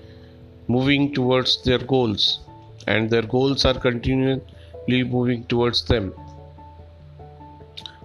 moving 0.68 1.14
towards 1.14 1.62
their 1.64 1.78
goals, 1.78 2.40
and 2.86 3.10
their 3.10 3.22
goals 3.22 3.64
are 3.64 3.78
continually 3.78 5.04
moving 5.04 5.44
towards 5.44 5.84
them. 5.84 6.12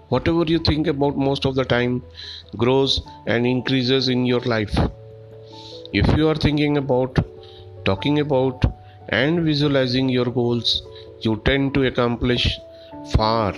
whatever 0.09 0.43
you 0.47 0.59
think 0.59 0.87
about 0.87 1.17
most 1.17 1.45
of 1.45 1.55
the 1.55 1.65
time 1.65 2.01
grows 2.55 3.01
and 3.25 3.45
increases 3.45 4.07
in 4.07 4.25
your 4.25 4.39
life. 4.41 4.75
If 5.93 6.17
you 6.17 6.27
are 6.29 6.35
thinking 6.35 6.77
about, 6.77 7.17
talking 7.85 8.19
about, 8.19 8.63
and 9.09 9.41
visualizing 9.41 10.09
your 10.09 10.25
goals, 10.25 10.83
you 11.21 11.41
tend 11.45 11.73
to 11.73 11.85
accomplish 11.87 12.59
far, 13.15 13.53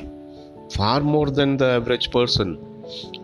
far 0.72 1.02
more 1.02 1.30
than 1.30 1.58
the 1.58 1.66
average 1.66 2.12
person 2.12 2.58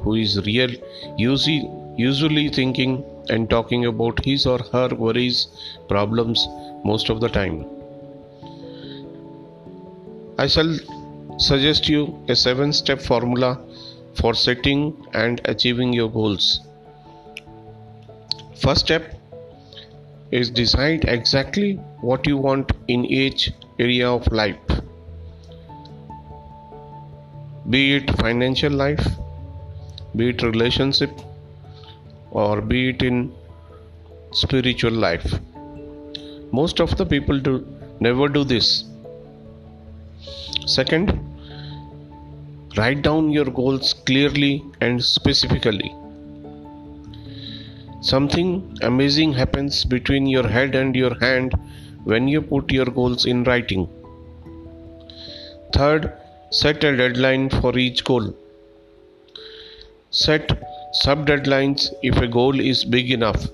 who 0.01 0.15
is 0.15 0.45
real, 0.45 0.71
usually, 1.17 1.69
usually 1.97 2.49
thinking 2.49 3.03
and 3.29 3.49
talking 3.49 3.85
about 3.85 4.23
his 4.23 4.45
or 4.45 4.59
her 4.71 4.89
worries, 4.89 5.47
problems 5.87 6.47
most 6.83 7.09
of 7.09 7.21
the 7.21 7.29
time. 7.29 7.65
I 10.37 10.47
shall 10.47 10.77
suggest 11.37 11.89
you 11.89 12.17
a 12.27 12.35
seven 12.35 12.73
step 12.73 13.01
formula 13.01 13.59
for 14.15 14.33
setting 14.33 14.95
and 15.13 15.41
achieving 15.45 15.93
your 15.93 16.09
goals. 16.09 16.61
First 18.55 18.81
step 18.81 19.13
is 20.31 20.49
decide 20.49 21.05
exactly 21.07 21.73
what 22.01 22.27
you 22.27 22.37
want 22.37 22.71
in 22.87 23.05
each 23.05 23.51
area 23.79 24.09
of 24.09 24.31
life. 24.31 24.57
Be 27.69 27.95
it 27.95 28.11
financial 28.17 28.71
life, 28.71 29.05
be 30.15 30.29
it 30.29 30.41
relationship, 30.43 31.11
or 32.43 32.61
be 32.61 32.89
it 32.89 33.01
in 33.01 33.33
spiritual 34.31 34.91
life. 35.07 35.39
Most 36.51 36.79
of 36.79 36.97
the 36.97 37.05
people 37.05 37.39
do 37.39 37.53
never 37.99 38.27
do 38.27 38.43
this 38.43 38.69
Second, 40.65 41.19
write 42.75 43.03
down 43.03 43.29
your 43.29 43.45
goals 43.45 43.93
clearly 43.93 44.63
and 44.81 45.03
specifically. 45.03 45.93
Something 48.01 48.75
amazing 48.81 49.33
happens 49.33 49.85
between 49.85 50.25
your 50.25 50.47
head 50.47 50.73
and 50.73 50.95
your 50.95 51.13
hand 51.19 51.53
when 52.03 52.27
you 52.27 52.41
put 52.41 52.71
your 52.71 52.85
goals 52.85 53.27
in 53.27 53.43
writing. 53.43 53.87
Third, 55.71 56.11
set 56.49 56.83
a 56.83 56.97
deadline 56.97 57.49
for 57.51 57.77
each 57.77 58.03
goal. 58.03 58.35
Set 60.09 60.49
sub 61.03 61.27
deadlines 61.27 61.89
if 62.03 62.17
a 62.17 62.27
goal 62.27 62.59
is 62.59 62.83
big 62.83 63.11
enough. 63.11 63.47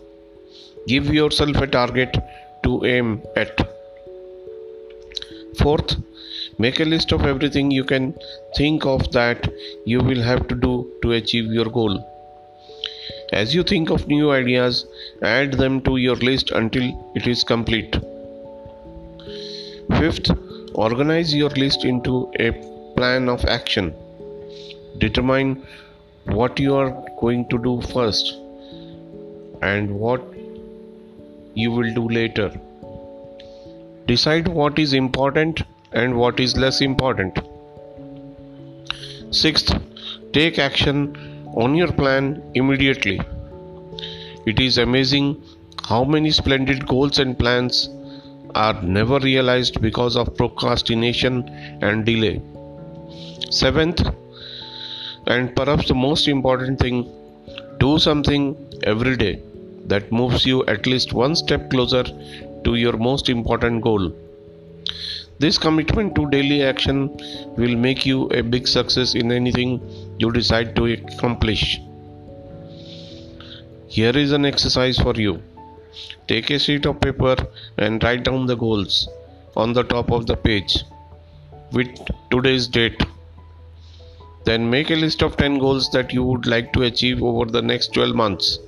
Give 0.87 1.13
yourself 1.13 1.57
a 1.57 1.67
target 1.67 2.17
to 2.63 2.85
aim 2.85 3.21
at. 3.35 3.67
Fourth, 5.59 5.95
Make 6.61 6.79
a 6.79 6.85
list 6.85 7.11
of 7.11 7.25
everything 7.25 7.71
you 7.71 7.83
can 7.83 8.13
think 8.55 8.85
of 8.85 9.11
that 9.13 9.47
you 9.85 9.99
will 9.99 10.21
have 10.21 10.47
to 10.49 10.55
do 10.55 10.73
to 11.01 11.13
achieve 11.13 11.45
your 11.45 11.65
goal. 11.65 11.95
As 13.33 13.55
you 13.55 13.63
think 13.63 13.89
of 13.89 14.07
new 14.07 14.31
ideas, 14.31 14.85
add 15.23 15.53
them 15.53 15.81
to 15.87 15.97
your 15.97 16.17
list 16.17 16.51
until 16.51 16.91
it 17.15 17.25
is 17.25 17.43
complete. 17.43 17.97
Fifth, 19.97 20.29
organize 20.73 21.33
your 21.33 21.49
list 21.49 21.85
into 21.85 22.31
a 22.39 22.51
plan 22.95 23.29
of 23.29 23.43
action. 23.45 23.93
Determine 24.99 25.65
what 26.25 26.59
you 26.59 26.75
are 26.75 26.91
going 27.19 27.47
to 27.49 27.57
do 27.57 27.81
first 27.93 28.35
and 29.61 29.91
what 29.91 30.21
you 31.53 31.71
will 31.71 31.93
do 31.93 32.07
later. 32.07 32.51
Decide 34.05 34.47
what 34.47 34.79
is 34.79 34.93
important 34.93 35.63
and 35.91 36.15
what 36.15 36.39
is 36.39 36.57
less 36.57 36.81
important. 36.81 37.39
Sixth, 39.31 39.73
take 40.33 40.59
action 40.59 41.15
on 41.55 41.75
your 41.75 41.91
plan 41.91 42.41
immediately. 42.53 43.19
It 44.45 44.59
is 44.59 44.77
amazing 44.77 45.41
how 45.83 46.03
many 46.03 46.31
splendid 46.31 46.87
goals 46.87 47.19
and 47.19 47.37
plans 47.37 47.89
are 48.55 48.81
never 48.81 49.19
realized 49.19 49.81
because 49.81 50.15
of 50.15 50.35
procrastination 50.35 51.47
and 51.81 52.05
delay. 52.05 52.41
Seventh, 53.49 54.01
and 55.33 55.55
perhaps 55.55 55.87
the 55.87 55.95
most 55.95 56.27
important 56.27 56.79
thing, 56.79 56.97
do 57.79 57.97
something 58.05 58.43
every 58.83 59.15
day 59.15 59.41
that 59.91 60.11
moves 60.11 60.45
you 60.45 60.65
at 60.65 60.85
least 60.85 61.13
one 61.13 61.35
step 61.35 61.69
closer 61.69 62.03
to 62.65 62.75
your 62.75 62.97
most 62.97 63.29
important 63.29 63.81
goal. 63.81 64.11
This 65.39 65.57
commitment 65.57 66.15
to 66.15 66.29
daily 66.29 66.63
action 66.63 66.97
will 67.57 67.75
make 67.75 68.05
you 68.05 68.27
a 68.39 68.41
big 68.41 68.67
success 68.67 69.15
in 69.15 69.31
anything 69.31 69.71
you 70.19 70.31
decide 70.31 70.75
to 70.75 70.85
accomplish. 70.93 71.79
Here 73.87 74.15
is 74.15 74.31
an 74.31 74.45
exercise 74.45 74.99
for 74.99 75.13
you. 75.15 75.41
Take 76.27 76.49
a 76.49 76.59
sheet 76.59 76.85
of 76.85 77.01
paper 77.01 77.35
and 77.77 78.03
write 78.03 78.23
down 78.23 78.45
the 78.45 78.55
goals 78.55 79.09
on 79.55 79.73
the 79.73 79.83
top 79.83 80.11
of 80.11 80.27
the 80.27 80.37
page 80.37 80.83
with 81.71 81.89
today's 82.29 82.67
date. 82.67 83.01
Then 84.43 84.69
make 84.69 84.89
a 84.89 84.95
list 84.95 85.21
of 85.21 85.37
10 85.37 85.59
goals 85.59 85.89
that 85.91 86.11
you 86.11 86.23
would 86.23 86.47
like 86.47 86.73
to 86.73 86.83
achieve 86.83 87.21
over 87.21 87.45
the 87.45 87.61
next 87.61 87.93
12 87.93 88.15
months. 88.15 88.59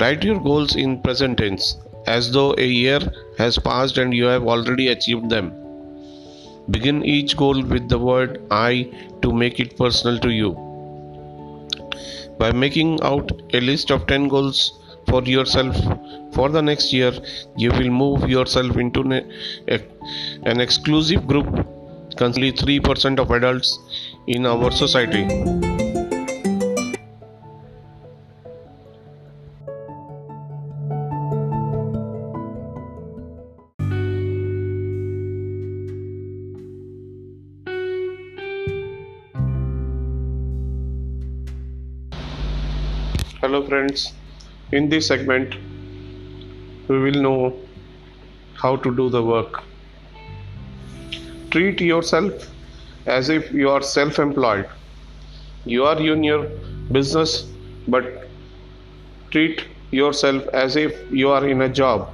Write 0.00 0.24
your 0.24 0.40
goals 0.40 0.74
in 0.74 1.00
present 1.02 1.38
tense 1.38 1.76
as 2.06 2.32
though 2.32 2.52
a 2.58 2.66
year 2.66 2.98
has 3.38 3.58
passed 3.58 3.96
and 3.96 4.12
you 4.12 4.24
have 4.24 4.42
already 4.44 4.88
achieved 4.88 5.30
them. 5.30 5.52
Begin 6.70 7.04
each 7.04 7.36
goal 7.36 7.62
with 7.62 7.88
the 7.88 7.98
word 7.98 8.42
I 8.50 8.90
to 9.22 9.32
make 9.32 9.60
it 9.60 9.76
personal 9.78 10.18
to 10.18 10.30
you. 10.30 10.52
By 12.38 12.50
making 12.50 13.00
out 13.02 13.30
a 13.52 13.60
list 13.60 13.92
of 13.92 14.06
10 14.08 14.26
goals 14.28 14.80
for 15.08 15.22
yourself 15.22 15.76
for 16.32 16.48
the 16.48 16.60
next 16.60 16.92
year, 16.92 17.12
you 17.56 17.70
will 17.70 17.90
move 17.90 18.28
yourself 18.28 18.76
into 18.76 19.02
an 19.02 20.60
exclusive 20.60 21.26
group, 21.28 21.46
currently 22.16 22.50
3% 22.50 23.20
of 23.20 23.30
adults 23.30 23.78
in 24.26 24.46
our 24.46 24.70
society. 24.70 25.24
Hello 43.40 43.62
friends, 43.66 44.14
in 44.72 44.88
this 44.88 45.06
segment 45.06 45.54
we 46.88 46.98
will 46.98 47.20
know 47.20 47.54
how 48.54 48.76
to 48.76 48.96
do 48.96 49.10
the 49.10 49.22
work. 49.22 49.62
Treat 51.50 51.80
yourself 51.82 52.53
as 53.06 53.28
if 53.28 53.50
you 53.52 53.70
are 53.70 53.82
self 53.82 54.18
employed. 54.18 54.68
You 55.64 55.84
are 55.84 55.98
in 55.98 56.22
your 56.24 56.48
business, 56.92 57.46
but 57.88 58.28
treat 59.30 59.64
yourself 59.90 60.46
as 60.48 60.76
if 60.76 61.10
you 61.10 61.30
are 61.30 61.46
in 61.46 61.62
a 61.62 61.68
job. 61.68 62.08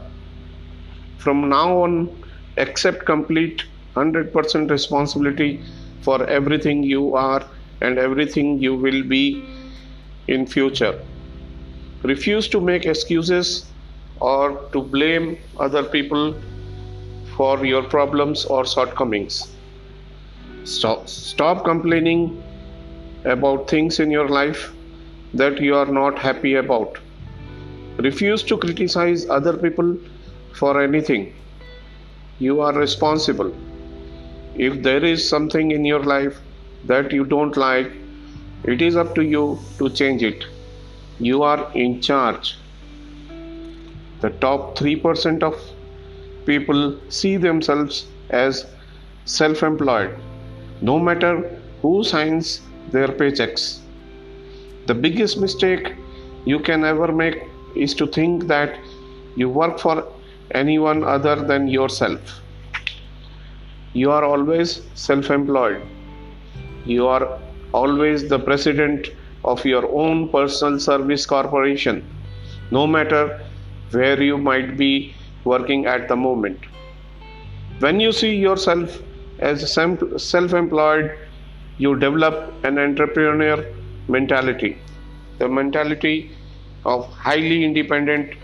From 1.18 1.48
now 1.48 1.82
on, 1.82 2.22
accept 2.56 3.04
complete 3.06 3.64
100% 3.96 4.70
responsibility 4.70 5.62
for 6.02 6.24
everything 6.28 6.82
you 6.82 7.14
are 7.14 7.44
and 7.80 7.98
everything 7.98 8.58
you 8.58 8.74
will 8.74 9.02
be 9.02 9.44
in 10.28 10.46
future 10.46 10.98
refuse 12.02 12.48
to 12.48 12.60
make 12.60 12.86
excuses 12.86 13.66
or 14.20 14.60
to 14.72 14.82
blame 14.82 15.38
other 15.58 15.82
people 15.82 16.34
for 17.36 17.64
your 17.64 17.82
problems 17.82 18.44
or 18.44 18.64
shortcomings. 18.66 19.54
Stop, 20.64 21.08
stop 21.08 21.64
complaining 21.64 22.42
about 23.24 23.68
things 23.68 23.98
in 24.00 24.10
your 24.10 24.28
life 24.28 24.72
that 25.34 25.60
you 25.60 25.74
are 25.74 25.86
not 25.86 26.18
happy 26.18 26.54
about. 26.54 26.98
Refuse 27.98 28.42
to 28.44 28.56
criticize 28.58 29.28
other 29.28 29.56
people 29.56 29.96
for 30.54 30.82
anything. 30.82 31.32
You 32.38 32.60
are 32.60 32.72
responsible. 32.72 33.54
If 34.54 34.82
there 34.82 35.04
is 35.04 35.26
something 35.28 35.70
in 35.70 35.84
your 35.84 36.02
life 36.02 36.38
that 36.84 37.12
you 37.12 37.24
don't 37.24 37.56
like, 37.56 37.90
it 38.64 38.82
is 38.82 38.96
up 38.96 39.14
to 39.14 39.22
you 39.22 39.58
to 39.78 39.88
change 39.90 40.22
it. 40.22 40.44
You 41.18 41.42
are 41.42 41.70
in 41.74 42.00
charge. 42.00 42.56
The 44.20 44.30
top 44.30 44.76
3% 44.76 45.42
of 45.42 45.58
people 46.44 46.98
see 47.08 47.36
themselves 47.36 48.06
as 48.30 48.66
self 49.24 49.62
employed, 49.62 50.18
no 50.82 50.98
matter 50.98 51.60
who 51.82 52.02
signs 52.04 52.62
their 52.90 53.08
paychecks. 53.08 53.80
The 54.86 54.94
biggest 54.94 55.38
mistake 55.38 55.94
you 56.44 56.58
can 56.58 56.84
ever 56.84 57.12
make 57.12 57.42
is 57.76 57.94
to 57.94 58.06
think 58.06 58.46
that 58.46 58.78
you 59.36 59.48
work 59.48 59.78
for 59.78 60.06
anyone 60.52 61.04
other 61.04 61.36
than 61.36 61.68
yourself. 61.68 62.40
You 63.92 64.10
are 64.10 64.24
always 64.24 64.82
self 64.94 65.30
employed. 65.30 65.82
You 66.84 67.06
are 67.06 67.38
always 67.72 68.28
the 68.28 68.38
president 68.38 69.08
of 69.44 69.64
your 69.64 69.84
own 69.92 70.28
personal 70.28 70.80
service 70.80 71.26
corporation, 71.26 72.04
no 72.70 72.86
matter 72.86 73.40
where 73.90 74.20
you 74.22 74.38
might 74.38 74.76
be 74.76 75.14
working 75.44 75.86
at 75.86 76.08
the 76.08 76.16
moment. 76.16 76.58
When 77.80 78.00
you 78.00 78.12
see 78.12 78.34
yourself 78.36 79.00
as 79.40 79.72
self 79.72 80.52
employed, 80.52 81.16
you 81.78 81.96
develop 81.98 82.52
an 82.64 82.78
entrepreneur 82.78 83.64
mentality, 84.08 84.78
the 85.38 85.48
mentality 85.48 86.30
of 86.84 87.06
highly 87.12 87.64
independent, 87.64 88.34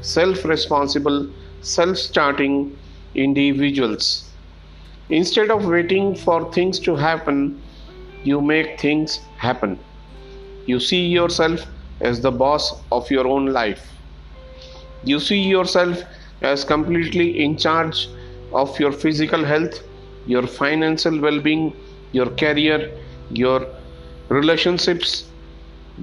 self 0.00 0.44
responsible, 0.44 1.30
self 1.60 1.96
starting 1.96 2.76
individuals. 3.14 4.30
Instead 5.08 5.50
of 5.50 5.64
waiting 5.66 6.14
for 6.14 6.52
things 6.52 6.78
to 6.80 6.94
happen, 6.96 7.60
you 8.22 8.40
make 8.40 8.78
things 8.80 9.20
happen. 9.36 9.78
You 10.66 10.78
see 10.78 11.06
yourself 11.06 11.64
as 12.00 12.20
the 12.20 12.30
boss 12.30 12.80
of 12.92 13.10
your 13.10 13.26
own 13.26 13.46
life. 13.46 13.88
You 15.04 15.20
see 15.20 15.40
yourself 15.42 16.02
as 16.42 16.64
completely 16.64 17.42
in 17.42 17.56
charge 17.56 18.08
of 18.52 18.78
your 18.78 18.92
physical 18.92 19.44
health, 19.44 19.82
your 20.26 20.46
financial 20.46 21.20
well 21.20 21.40
being, 21.40 21.74
your 22.12 22.30
career, 22.30 22.90
your 23.30 23.66
relationships, 24.28 25.28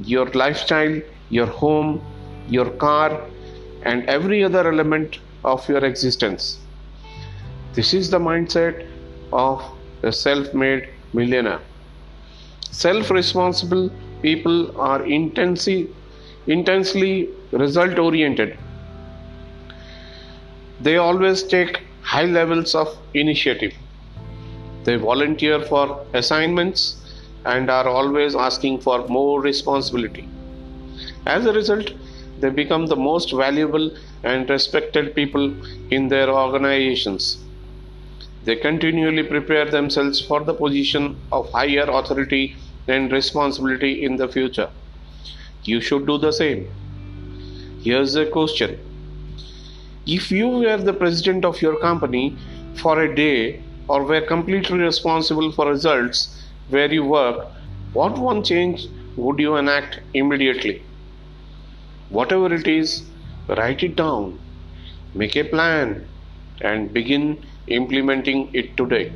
your 0.04 0.26
lifestyle, 0.28 1.02
your 1.30 1.48
home, 1.48 2.02
your 2.48 2.70
car, 2.72 3.22
and 3.84 4.04
every 4.10 4.44
other 4.44 4.72
element 4.72 5.20
of 5.44 5.68
your 5.70 5.84
existence. 5.86 6.60
This 7.74 7.94
is 7.94 8.10
the 8.10 8.20
mindset 8.20 8.88
of 9.32 9.64
a 10.04 10.12
self 10.12 10.54
made 10.54 10.90
millionaire. 11.14 11.62
Self 12.72 13.10
responsible 13.12 13.90
people 14.22 14.80
are 14.80 15.06
intensely, 15.06 15.90
intensely 16.48 17.30
result 17.52 18.00
oriented. 18.00 18.58
They 20.80 20.98
always 20.98 21.44
take 21.44 21.82
high 22.02 22.26
levels 22.26 22.74
of 22.76 22.98
initiative. 23.14 23.74
They 24.88 24.96
volunteer 24.96 25.60
for 25.64 26.06
assignments 26.14 26.96
and 27.44 27.70
are 27.70 27.90
always 27.90 28.36
asking 28.36 28.80
for 28.80 29.06
more 29.10 29.42
responsibility. 29.42 30.30
As 31.26 31.46
a 31.46 31.52
result, 31.52 31.92
they 32.40 32.52
become 32.52 32.86
the 32.88 32.96
most 32.96 33.34
valuable 33.34 33.92
and 34.24 34.50
respected 34.50 35.14
people 35.14 35.52
in 35.92 36.08
their 36.08 36.30
organizations. 36.30 37.38
They 38.46 38.56
continually 38.56 39.24
prepare 39.24 39.70
themselves 39.70 40.22
for 40.22 40.46
the 40.46 40.54
position 40.54 41.18
of 41.34 41.52
higher 41.52 41.90
authority 42.00 42.56
and 42.88 43.12
responsibility 43.12 44.06
in 44.06 44.16
the 44.16 44.30
future. 44.30 44.70
You 45.66 45.82
should 45.82 46.08
do 46.08 46.18
the 46.18 46.32
same. 46.32 46.66
Here's 47.84 48.16
a 48.16 48.26
question 48.26 48.80
If 50.06 50.32
you 50.32 50.48
were 50.48 50.78
the 50.78 50.94
president 50.94 51.44
of 51.44 51.62
your 51.62 51.78
company 51.78 52.38
for 52.76 53.02
a 53.04 53.14
day 53.14 53.64
or 53.88 54.04
were 54.04 54.22
completely 54.22 54.80
responsible 54.80 55.52
for 55.52 55.68
results 55.68 56.44
where 56.70 56.92
you 56.92 57.06
work, 57.06 57.48
what 57.94 58.18
one 58.18 58.44
change 58.44 58.88
would 59.16 59.40
you 59.40 59.56
enact 59.56 60.00
immediately? 60.14 60.84
Whatever 62.10 62.54
it 62.54 62.68
is, 62.68 63.04
write 63.48 63.84
it 63.84 63.96
down, 63.96 64.40
make 65.14 65.36
a 65.36 65.44
plan, 65.44 66.08
and 66.62 66.94
begin 66.94 67.46
implementing 67.68 68.50
it 68.54 68.76
today. 68.78 69.14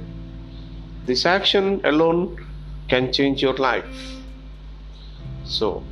This 1.05 1.25
action 1.25 1.81
alone 1.83 2.37
can 2.87 3.11
change 3.11 3.41
your 3.41 3.55
life. 3.55 4.21
So, 5.43 5.83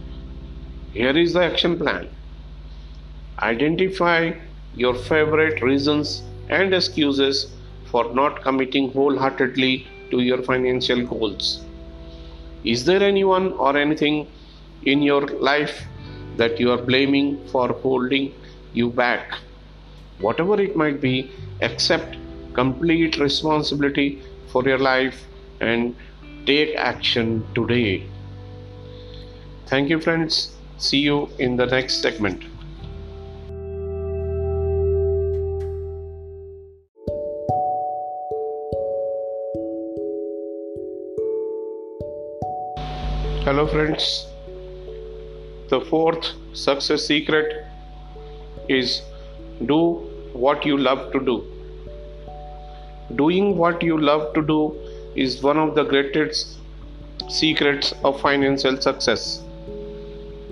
here 0.91 1.17
is 1.17 1.33
the 1.33 1.43
action 1.43 1.77
plan. 1.77 2.09
Identify 3.39 4.33
your 4.75 4.93
favorite 4.95 5.61
reasons 5.61 6.23
and 6.49 6.73
excuses 6.73 7.55
for 7.91 8.13
not 8.13 8.41
committing 8.41 8.91
wholeheartedly 8.91 9.87
to 10.11 10.21
your 10.21 10.41
financial 10.43 11.05
goals. 11.05 11.63
Is 12.63 12.85
there 12.85 13.01
anyone 13.03 13.53
or 13.53 13.77
anything 13.77 14.27
in 14.85 15.01
your 15.01 15.25
life 15.27 15.85
that 16.39 16.59
you 16.59 16.71
are 16.71 16.81
blaming 16.89 17.45
for 17.47 17.67
holding 17.85 18.33
you 18.73 18.89
back. 18.89 19.37
Whatever 20.19 20.59
it 20.61 20.75
might 20.75 21.01
be, 21.01 21.31
accept 21.61 22.17
complete 22.53 23.17
responsibility 23.17 24.21
for 24.47 24.63
your 24.63 24.77
life 24.77 25.25
and 25.59 25.95
take 26.45 26.75
action 26.75 27.45
today. 27.55 28.03
Thank 29.67 29.89
you, 29.89 29.99
friends. 29.99 30.55
See 30.77 30.99
you 30.99 31.29
in 31.37 31.57
the 31.57 31.65
next 31.65 32.01
segment. 32.01 32.48
Hello, 43.49 43.65
friends. 43.65 44.27
The 45.69 45.81
fourth 45.89 46.25
success 46.53 47.05
secret 47.07 47.65
is 48.67 49.01
do 49.65 49.77
what 50.33 50.67
you 50.67 50.77
love 50.77 51.11
to 51.13 51.19
do. 51.19 51.37
Doing 53.15 53.57
what 53.57 53.81
you 53.81 53.97
love 53.97 54.35
to 54.35 54.43
do 54.43 54.59
is 55.15 55.41
one 55.41 55.57
of 55.57 55.73
the 55.73 55.83
greatest 55.83 56.59
secrets 57.27 57.91
of 58.03 58.21
financial 58.21 58.79
success. 58.79 59.41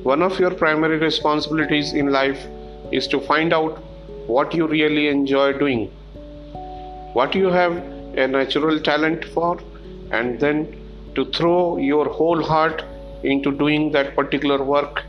One 0.01 0.23
of 0.23 0.39
your 0.39 0.49
primary 0.49 0.97
responsibilities 0.97 1.93
in 1.93 2.11
life 2.11 2.47
is 2.91 3.07
to 3.09 3.21
find 3.21 3.53
out 3.53 3.77
what 4.25 4.55
you 4.55 4.65
really 4.65 5.07
enjoy 5.09 5.53
doing, 5.53 5.91
what 7.13 7.35
you 7.35 7.51
have 7.59 7.77
a 8.17 8.27
natural 8.27 8.79
talent 8.79 9.23
for, 9.35 9.59
and 10.09 10.39
then 10.39 10.86
to 11.17 11.25
throw 11.37 11.77
your 11.77 12.07
whole 12.17 12.43
heart 12.43 12.83
into 13.23 13.51
doing 13.51 13.91
that 13.91 14.15
particular 14.15 14.63
work 14.63 15.03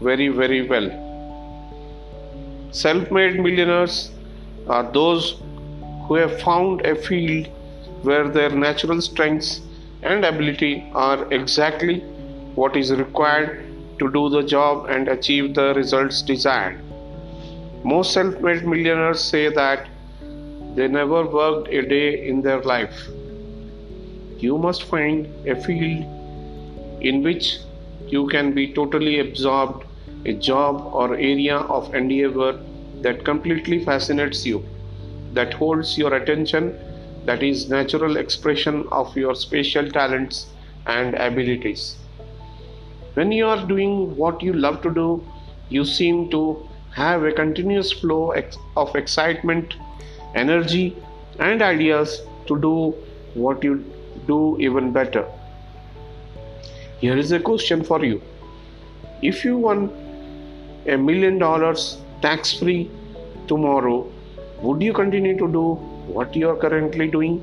very, 0.00 0.28
very 0.28 0.66
well. 0.68 0.88
Self 2.70 3.10
made 3.10 3.40
millionaires 3.40 4.10
are 4.68 4.84
those 4.92 5.40
who 6.06 6.14
have 6.16 6.40
found 6.40 6.84
a 6.84 6.94
field 6.94 7.46
where 8.02 8.28
their 8.28 8.50
natural 8.50 9.00
strengths 9.00 9.60
and 10.02 10.24
ability 10.24 10.72
are 10.94 11.32
exactly 11.32 12.00
what 12.60 12.76
is 12.76 12.92
required 12.92 13.64
to 13.98 14.12
do 14.12 14.28
the 14.28 14.42
job 14.42 14.86
and 14.90 15.08
achieve 15.08 15.54
the 15.54 15.72
results 15.74 16.20
desired. 16.20 16.78
Most 17.84 18.12
self 18.12 18.40
made 18.40 18.66
millionaires 18.66 19.20
say 19.20 19.48
that 19.48 19.88
they 20.74 20.88
never 20.88 21.26
worked 21.26 21.68
a 21.68 21.82
day 21.96 22.26
in 22.28 22.42
their 22.42 22.60
life. 22.62 23.08
You 24.38 24.58
must 24.58 24.84
find 24.84 25.26
a 25.46 25.54
field 25.54 26.04
in 27.00 27.22
which 27.22 27.58
you 28.08 28.26
can 28.28 28.52
be 28.54 28.72
totally 28.72 29.20
absorbed 29.20 29.84
a 30.26 30.32
job 30.32 30.90
or 30.92 31.14
area 31.14 31.56
of 31.56 31.94
endeavor 31.94 32.58
that 33.02 33.24
completely 33.24 33.84
fascinates 33.84 34.46
you 34.46 34.64
that 35.32 35.52
holds 35.54 35.96
your 35.98 36.14
attention 36.14 36.74
that 37.26 37.42
is 37.42 37.68
natural 37.68 38.16
expression 38.16 38.86
of 38.92 39.16
your 39.16 39.34
special 39.34 39.90
talents 39.90 40.46
and 40.86 41.14
abilities. 41.14 41.96
When 43.14 43.32
you 43.32 43.46
are 43.46 43.66
doing 43.66 44.16
what 44.16 44.42
you 44.42 44.52
love 44.52 44.82
to 44.82 44.92
do 44.92 45.24
you 45.68 45.84
seem 45.84 46.30
to 46.30 46.68
have 46.94 47.24
a 47.24 47.32
continuous 47.32 47.90
flow 47.92 48.34
of 48.76 48.94
excitement 48.96 49.74
energy 50.34 50.96
and 51.38 51.62
ideas 51.62 52.20
to 52.46 52.58
do 52.60 52.94
what 53.34 53.64
you 53.64 53.84
do 54.26 54.56
even 54.60 54.92
better 54.92 55.24
here 57.04 57.16
is 57.18 57.32
a 57.32 57.38
question 57.38 57.82
for 57.84 58.02
you. 58.02 58.22
If 59.20 59.44
you 59.44 59.56
won 59.58 59.90
a 60.86 60.96
million 60.96 61.38
dollars 61.38 61.98
tax 62.22 62.54
free 62.58 62.90
tomorrow, 63.46 64.10
would 64.60 64.80
you 64.80 64.94
continue 64.94 65.36
to 65.36 65.48
do 65.56 65.64
what 66.06 66.34
you 66.34 66.48
are 66.48 66.56
currently 66.56 67.08
doing? 67.08 67.42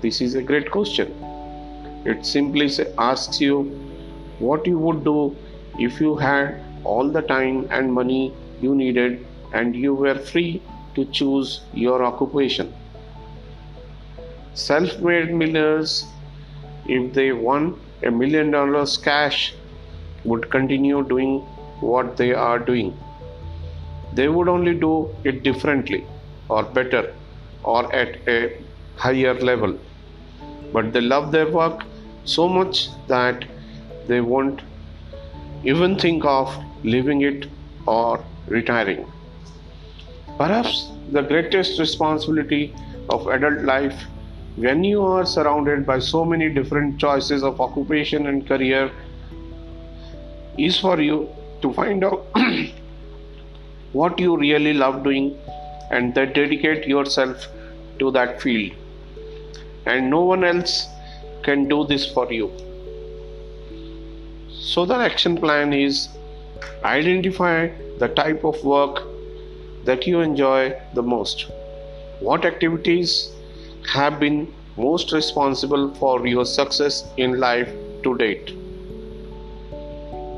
This 0.00 0.20
is 0.20 0.34
a 0.34 0.42
great 0.42 0.70
question. 0.72 1.14
It 2.04 2.26
simply 2.26 2.68
asks 2.98 3.40
you 3.40 3.62
what 4.40 4.66
you 4.66 4.78
would 4.78 5.04
do 5.04 5.36
if 5.78 6.00
you 6.00 6.16
had 6.16 6.60
all 6.82 7.08
the 7.08 7.22
time 7.22 7.68
and 7.70 7.92
money 7.92 8.32
you 8.60 8.74
needed 8.74 9.24
and 9.52 9.76
you 9.76 9.94
were 9.94 10.18
free 10.18 10.60
to 10.96 11.04
choose 11.06 11.60
your 11.72 12.02
occupation. 12.02 12.74
Self 14.54 15.00
made 15.00 15.34
millionaires, 15.34 16.06
if 16.86 17.12
they 17.12 17.32
won 17.32 17.80
a 18.04 18.10
million 18.10 18.52
dollars 18.52 18.96
cash 18.96 19.52
would 20.24 20.48
continue 20.48 21.02
doing 21.02 21.40
what 21.80 22.16
they 22.16 22.32
are 22.32 22.60
doing. 22.60 22.96
They 24.12 24.28
would 24.28 24.48
only 24.48 24.74
do 24.74 25.10
it 25.24 25.42
differently 25.42 26.06
or 26.48 26.62
better 26.62 27.12
or 27.64 27.92
at 27.92 28.28
a 28.28 28.56
higher 28.94 29.34
level. 29.34 29.76
But 30.72 30.92
they 30.92 31.00
love 31.00 31.32
their 31.32 31.50
work 31.50 31.82
so 32.24 32.48
much 32.48 32.88
that 33.08 33.44
they 34.06 34.20
won't 34.20 34.60
even 35.64 35.98
think 35.98 36.24
of 36.24 36.56
leaving 36.84 37.22
it 37.22 37.48
or 37.86 38.24
retiring. 38.46 39.04
Perhaps 40.38 40.92
the 41.10 41.22
greatest 41.22 41.80
responsibility 41.80 42.72
of 43.08 43.26
adult 43.26 43.62
life 43.62 44.04
when 44.56 44.84
you 44.84 45.02
are 45.02 45.26
surrounded 45.26 45.84
by 45.84 45.98
so 45.98 46.24
many 46.24 46.48
different 46.48 46.98
choices 46.98 47.42
of 47.42 47.60
occupation 47.60 48.28
and 48.28 48.46
career 48.46 48.90
is 50.56 50.78
for 50.78 51.00
you 51.00 51.28
to 51.60 51.72
find 51.72 52.04
out 52.04 52.24
what 53.92 54.18
you 54.18 54.36
really 54.36 54.72
love 54.72 55.02
doing 55.02 55.36
and 55.90 56.14
then 56.14 56.32
dedicate 56.32 56.86
yourself 56.86 57.48
to 57.98 58.12
that 58.12 58.40
field. 58.40 58.72
And 59.86 60.08
no 60.08 60.22
one 60.22 60.44
else 60.44 60.86
can 61.42 61.68
do 61.68 61.84
this 61.86 62.06
for 62.12 62.32
you. 62.32 62.52
So 64.50 64.86
the 64.86 64.94
action 64.94 65.36
plan 65.36 65.72
is 65.72 66.08
identify 66.84 67.70
the 67.98 68.08
type 68.08 68.44
of 68.44 68.62
work 68.64 69.02
that 69.84 70.06
you 70.06 70.20
enjoy 70.20 70.80
the 70.94 71.02
most. 71.02 71.46
What 72.20 72.44
activities 72.44 73.33
have 73.88 74.18
been 74.18 74.52
most 74.76 75.12
responsible 75.12 75.94
for 75.94 76.26
your 76.26 76.44
success 76.44 77.04
in 77.16 77.38
life 77.38 77.68
to 78.02 78.16
date. 78.18 78.52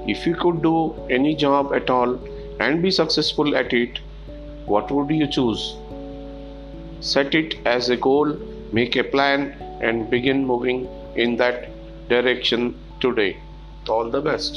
If 0.06 0.26
you 0.26 0.36
could 0.36 0.62
do 0.62 0.94
any 1.10 1.34
job 1.34 1.72
at 1.72 1.90
all 1.90 2.18
and 2.60 2.82
be 2.82 2.90
successful 2.90 3.56
at 3.56 3.72
it, 3.72 3.98
what 4.66 4.90
would 4.90 5.10
you 5.10 5.26
choose? 5.26 5.76
Set 7.00 7.34
it 7.34 7.56
as 7.66 7.88
a 7.88 7.96
goal, 7.96 8.36
make 8.72 8.96
a 8.96 9.04
plan, 9.04 9.50
and 9.80 10.08
begin 10.10 10.46
moving 10.46 10.88
in 11.14 11.36
that 11.36 11.68
direction 12.08 12.78
today. 13.00 13.36
All 13.88 14.10
the 14.10 14.20
best. 14.20 14.56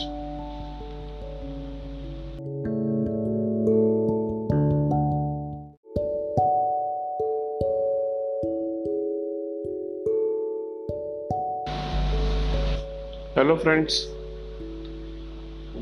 Friends. 13.60 14.08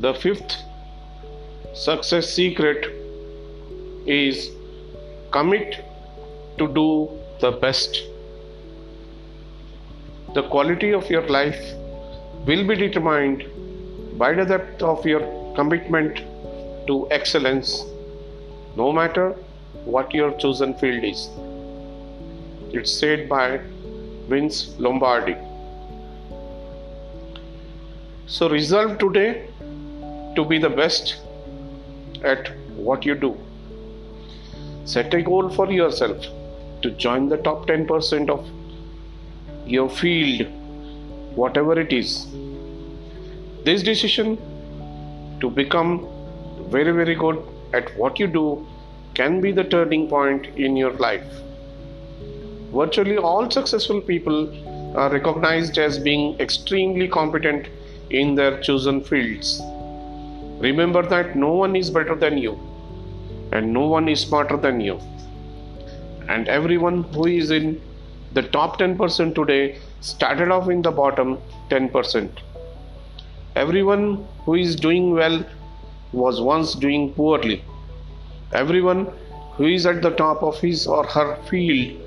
The 0.00 0.14
fifth 0.14 0.56
success 1.74 2.28
secret 2.28 2.86
is 4.06 4.50
commit 5.30 5.84
to 6.58 6.68
do 6.68 7.10
the 7.40 7.52
best. 7.52 8.02
The 10.34 10.42
quality 10.42 10.92
of 10.92 11.08
your 11.10 11.26
life 11.28 11.60
will 12.46 12.66
be 12.66 12.76
determined 12.76 13.44
by 14.18 14.32
the 14.34 14.44
depth 14.44 14.82
of 14.82 15.04
your 15.06 15.22
commitment 15.54 16.22
to 16.86 17.08
excellence, 17.10 17.84
no 18.76 18.92
matter 18.92 19.30
what 19.84 20.12
your 20.14 20.32
chosen 20.38 20.74
field 20.74 21.04
is. 21.04 21.28
It's 22.72 22.92
said 22.92 23.28
by 23.28 23.60
Vince 24.28 24.74
Lombardi. 24.78 25.36
So 28.30 28.46
resolve 28.46 28.98
today 28.98 29.48
to 30.36 30.44
be 30.44 30.58
the 30.58 30.68
best 30.68 31.16
at 32.22 32.54
what 32.76 33.06
you 33.06 33.14
do. 33.14 33.34
Set 34.84 35.14
a 35.14 35.22
goal 35.22 35.48
for 35.48 35.72
yourself 35.72 36.26
to 36.82 36.90
join 36.90 37.30
the 37.30 37.38
top 37.38 37.66
10% 37.66 38.28
of 38.28 38.46
your 39.66 39.88
field, 39.88 40.46
whatever 41.36 41.80
it 41.80 41.90
is. 41.90 42.26
This 43.64 43.82
decision 43.82 44.36
to 45.40 45.48
become 45.48 46.06
very, 46.68 46.92
very 46.92 47.14
good 47.14 47.42
at 47.72 47.96
what 47.96 48.18
you 48.18 48.26
do 48.26 48.66
can 49.14 49.40
be 49.40 49.52
the 49.52 49.64
turning 49.64 50.06
point 50.06 50.48
in 50.48 50.76
your 50.76 50.92
life. 50.92 51.24
Virtually 52.74 53.16
all 53.16 53.50
successful 53.50 54.02
people 54.02 54.38
are 54.98 55.10
recognized 55.10 55.78
as 55.78 55.98
being 55.98 56.38
extremely 56.38 57.08
competent 57.08 57.68
in 58.10 58.34
their 58.34 58.60
chosen 58.60 59.02
fields. 59.02 59.60
Remember 60.60 61.02
that 61.02 61.36
no 61.36 61.52
one 61.52 61.76
is 61.76 61.90
better 61.90 62.14
than 62.14 62.38
you, 62.38 62.58
and 63.52 63.72
no 63.72 63.86
one 63.86 64.08
is 64.08 64.20
smarter 64.20 64.56
than 64.56 64.80
you. 64.80 64.98
And 66.28 66.48
everyone 66.48 67.04
who 67.14 67.26
is 67.26 67.50
in 67.50 67.80
the 68.32 68.42
top 68.42 68.78
10% 68.78 69.34
today 69.34 69.78
started 70.00 70.50
off 70.50 70.68
in 70.68 70.82
the 70.82 70.90
bottom 70.90 71.38
10%. 71.70 72.30
Everyone 73.56 74.26
who 74.44 74.54
is 74.54 74.76
doing 74.76 75.12
well 75.12 75.44
was 76.12 76.40
once 76.40 76.74
doing 76.74 77.12
poorly. 77.14 77.64
Everyone 78.52 79.06
who 79.52 79.66
is 79.66 79.86
at 79.86 80.02
the 80.02 80.10
top 80.10 80.42
of 80.42 80.60
his 80.60 80.86
or 80.86 81.04
her 81.04 81.36
field 81.48 82.00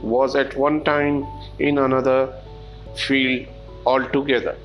was 0.00 0.36
at 0.36 0.56
one 0.56 0.82
time 0.84 1.26
in 1.58 1.78
another 1.78 2.32
field 2.94 3.46
altogether 3.84 4.56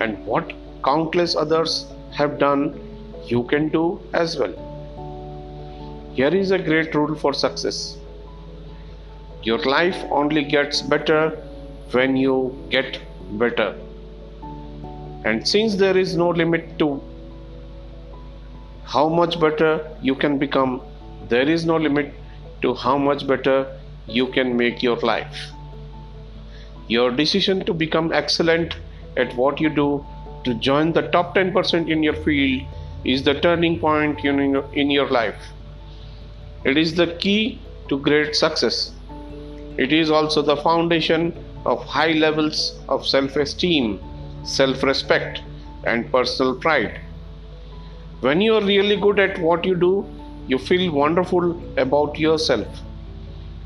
and 0.00 0.24
what 0.26 0.52
countless 0.84 1.36
others 1.36 1.86
have 2.12 2.38
done, 2.38 2.80
you 3.26 3.44
can 3.44 3.68
do 3.68 4.00
as 4.12 4.38
well. 4.38 4.54
Here 6.14 6.34
is 6.34 6.50
a 6.50 6.58
great 6.58 6.94
rule 6.94 7.14
for 7.14 7.32
success 7.32 7.96
your 9.44 9.58
life 9.58 9.96
only 10.10 10.42
gets 10.42 10.80
better 10.80 11.30
when 11.90 12.16
you 12.16 12.34
get 12.70 12.98
better. 13.32 13.74
And 15.24 15.46
since 15.46 15.76
there 15.76 15.96
is 15.98 16.16
no 16.16 16.30
limit 16.30 16.78
to 16.78 17.02
how 18.84 19.08
much 19.08 19.38
better 19.38 19.86
you 20.00 20.14
can 20.14 20.38
become, 20.38 20.80
there 21.28 21.48
is 21.48 21.66
no 21.66 21.76
limit 21.76 22.14
to 22.62 22.74
how 22.74 22.96
much 22.96 23.26
better 23.26 23.78
you 24.06 24.26
can 24.28 24.56
make 24.56 24.82
your 24.82 24.96
life. 24.96 25.36
Your 26.88 27.10
decision 27.10 27.64
to 27.66 27.74
become 27.74 28.12
excellent 28.12 28.76
at 29.16 29.34
what 29.36 29.60
you 29.60 29.68
do 29.68 30.04
to 30.44 30.54
join 30.54 30.92
the 30.92 31.02
top 31.08 31.34
10% 31.34 31.88
in 31.90 32.02
your 32.02 32.14
field 32.14 32.66
is 33.04 33.22
the 33.22 33.34
turning 33.40 33.78
point 33.78 34.24
in 34.24 34.38
your, 34.50 34.64
in 34.72 34.90
your 34.90 35.08
life. 35.08 35.42
It 36.64 36.76
is 36.76 36.94
the 36.94 37.08
key 37.18 37.60
to 37.88 37.98
great 37.98 38.34
success. 38.34 38.92
It 39.76 39.92
is 39.92 40.10
also 40.10 40.40
the 40.42 40.56
foundation 40.56 41.32
of 41.66 41.84
high 41.84 42.12
levels 42.12 42.78
of 42.88 43.06
self 43.06 43.36
esteem, 43.36 44.00
self 44.44 44.82
respect, 44.82 45.42
and 45.84 46.10
personal 46.10 46.54
pride. 46.54 47.00
When 48.20 48.40
you 48.40 48.54
are 48.54 48.64
really 48.64 48.96
good 48.96 49.18
at 49.18 49.38
what 49.38 49.64
you 49.64 49.74
do, 49.74 50.06
you 50.46 50.58
feel 50.58 50.92
wonderful 50.92 51.60
about 51.78 52.18
yourself. 52.18 52.66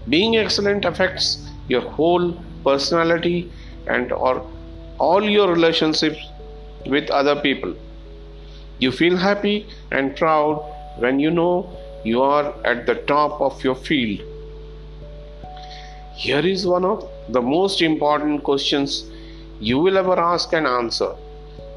Being 0.09 0.37
excellent 0.37 0.85
affects 0.85 1.49
your 1.69 1.83
whole 1.83 2.33
personality 2.65 3.53
and 3.87 4.13
or 4.13 4.45
all 4.99 5.23
your 5.23 5.49
relationships 5.49 6.19
with 6.87 7.11
other 7.11 7.37
people. 7.41 7.75
You 8.79 8.91
feel 8.93 9.17
happy 9.17 9.67
and 9.91 10.17
proud 10.17 10.57
when 10.99 11.21
you 11.21 11.31
know 11.31 11.71
you 12.05 12.23
are 12.23 12.55
at 12.65 12.87
the 12.87 12.95
top 12.95 13.41
of 13.41 13.63
your 13.63 13.75
field. 13.75 14.21
Here 16.15 16.45
is 16.45 16.67
one 16.67 16.85
of 16.85 17.09
the 17.29 17.43
most 17.43 17.81
important 17.81 18.43
questions 18.43 19.05
you 19.61 19.79
will 19.79 19.99
ever 19.99 20.19
ask 20.19 20.53
and 20.53 20.67
answer 20.67 21.15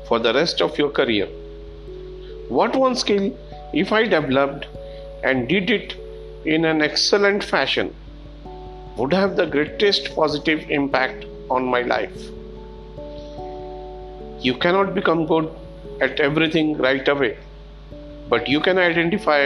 for 0.07 0.19
the 0.19 0.33
rest 0.33 0.61
of 0.61 0.77
your 0.77 0.89
career. 0.89 1.27
What 2.49 2.75
one 2.75 2.95
skill, 2.95 3.37
if 3.73 3.91
I 3.91 4.03
developed 4.03 4.67
and 5.23 5.47
did 5.47 5.69
it 5.69 5.95
in 6.45 6.65
an 6.65 6.81
excellent 6.81 7.43
fashion, 7.43 7.95
would 8.97 9.13
have 9.13 9.35
the 9.35 9.45
greatest 9.45 10.15
positive 10.15 10.69
impact 10.69 11.25
on 11.49 11.65
my 11.65 11.81
life? 11.81 12.31
You 14.43 14.55
cannot 14.55 14.95
become 14.95 15.27
good 15.27 15.49
at 16.01 16.19
everything 16.19 16.75
right 16.77 17.07
away, 17.07 17.37
but 18.27 18.47
you 18.47 18.59
can 18.59 18.79
identify 18.79 19.41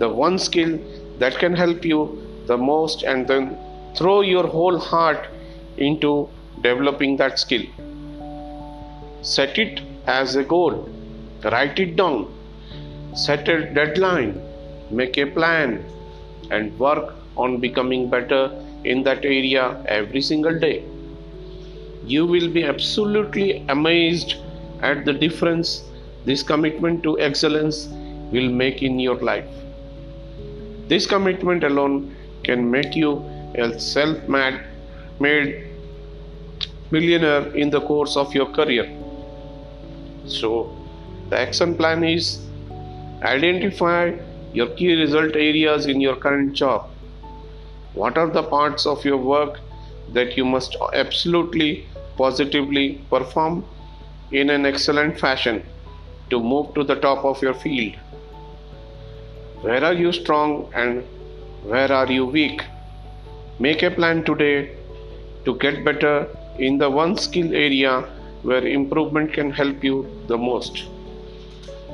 the 0.00 0.08
one 0.08 0.36
skill 0.36 0.80
that 1.20 1.38
can 1.38 1.54
help 1.54 1.84
you 1.84 2.00
the 2.48 2.56
most 2.56 3.04
and 3.04 3.28
then 3.28 3.56
throw 3.96 4.20
your 4.22 4.48
whole 4.48 4.78
heart 4.78 5.28
into 5.76 6.28
developing 6.60 7.16
that 7.18 7.38
skill. 7.38 7.62
Set 9.22 9.58
it 9.58 9.80
as 10.08 10.34
a 10.34 10.42
goal, 10.42 10.88
write 11.44 11.78
it 11.78 11.94
down, 11.94 12.26
set 13.14 13.48
a 13.48 13.72
deadline, 13.72 14.42
make 14.90 15.18
a 15.18 15.26
plan, 15.26 15.84
and 16.50 16.76
work 16.80 17.14
on 17.36 17.60
becoming 17.60 18.10
better 18.10 18.50
in 18.84 19.04
that 19.04 19.24
area 19.24 19.80
every 19.86 20.20
single 20.20 20.58
day 20.58 20.84
you 22.04 22.26
will 22.26 22.48
be 22.48 22.64
absolutely 22.64 23.64
amazed 23.68 24.36
at 24.80 25.04
the 25.04 25.12
difference 25.12 25.84
this 26.24 26.42
commitment 26.42 27.02
to 27.02 27.18
excellence 27.18 27.88
will 28.30 28.48
make 28.48 28.82
in 28.82 28.98
your 28.98 29.16
life. 29.16 29.48
This 30.88 31.06
commitment 31.06 31.64
alone 31.64 32.14
can 32.44 32.70
make 32.70 32.94
you 32.94 33.24
a 33.54 33.78
self 33.78 34.28
made 34.28 35.66
millionaire 36.90 37.46
in 37.56 37.70
the 37.70 37.80
course 37.80 38.16
of 38.16 38.34
your 38.34 38.46
career. 38.46 38.88
So, 40.26 40.76
the 41.30 41.38
action 41.38 41.76
plan 41.76 42.04
is 42.04 42.40
identify 43.22 44.14
your 44.52 44.68
key 44.68 44.94
result 44.94 45.34
areas 45.34 45.86
in 45.86 46.00
your 46.00 46.16
current 46.16 46.52
job. 46.52 46.90
What 47.94 48.18
are 48.18 48.28
the 48.28 48.42
parts 48.42 48.86
of 48.86 49.04
your 49.04 49.16
work 49.16 49.60
that 50.12 50.36
you 50.36 50.44
must 50.44 50.76
absolutely 50.92 51.86
positively 52.22 52.86
perform 53.10 53.64
in 54.40 54.50
an 54.50 54.66
excellent 54.66 55.18
fashion 55.18 55.62
to 56.30 56.40
move 56.52 56.74
to 56.74 56.84
the 56.84 56.96
top 57.06 57.24
of 57.24 57.42
your 57.42 57.54
field? 57.54 57.94
Where 59.62 59.84
are 59.84 59.92
you 59.92 60.12
strong 60.12 60.70
and 60.74 61.04
where 61.64 61.90
are 61.92 62.10
you 62.10 62.26
weak? 62.26 62.62
Make 63.58 63.82
a 63.82 63.90
plan 63.90 64.24
today 64.24 64.76
to 65.44 65.56
get 65.64 65.84
better 65.84 66.14
in 66.58 66.78
the 66.78 66.90
one 66.90 67.16
skill 67.16 67.54
area 67.54 67.92
where 68.42 68.66
improvement 68.66 69.32
can 69.32 69.50
help 69.50 69.84
you 69.84 69.96
the 70.26 70.38
most. 70.38 70.84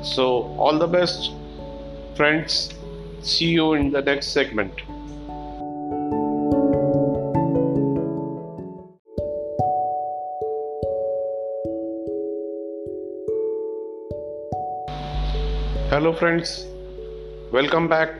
So, 0.02 0.26
all 0.58 0.78
the 0.78 0.86
best, 0.86 1.32
friends. 2.16 2.74
See 3.22 3.50
you 3.50 3.74
in 3.74 3.90
the 3.90 4.02
next 4.02 4.28
segment. 4.28 4.72
Hello, 15.98 16.12
friends. 16.12 16.64
Welcome 17.50 17.88
back 17.88 18.10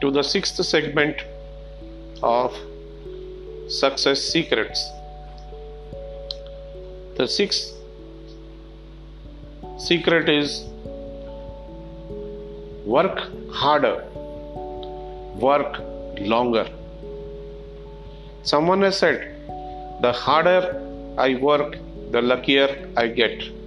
to 0.00 0.12
the 0.12 0.22
sixth 0.22 0.64
segment 0.64 1.24
of 2.22 2.56
Success 3.68 4.22
Secrets. 4.22 4.88
The 7.16 7.26
sixth 7.26 7.74
secret 9.76 10.28
is 10.28 10.62
work 12.86 13.18
harder, 13.50 14.04
work 15.48 15.82
longer. 16.20 16.68
Someone 18.44 18.82
has 18.82 18.96
said, 18.96 19.34
the 20.00 20.12
harder 20.12 20.80
I 21.18 21.34
work, 21.34 21.76
the 22.12 22.22
luckier 22.22 22.88
I 22.96 23.08
get. 23.08 23.59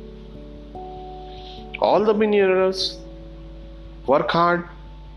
All 1.87 2.05
the 2.05 2.13
millionaires 2.13 2.97
work 4.07 4.31
hard, 4.31 4.63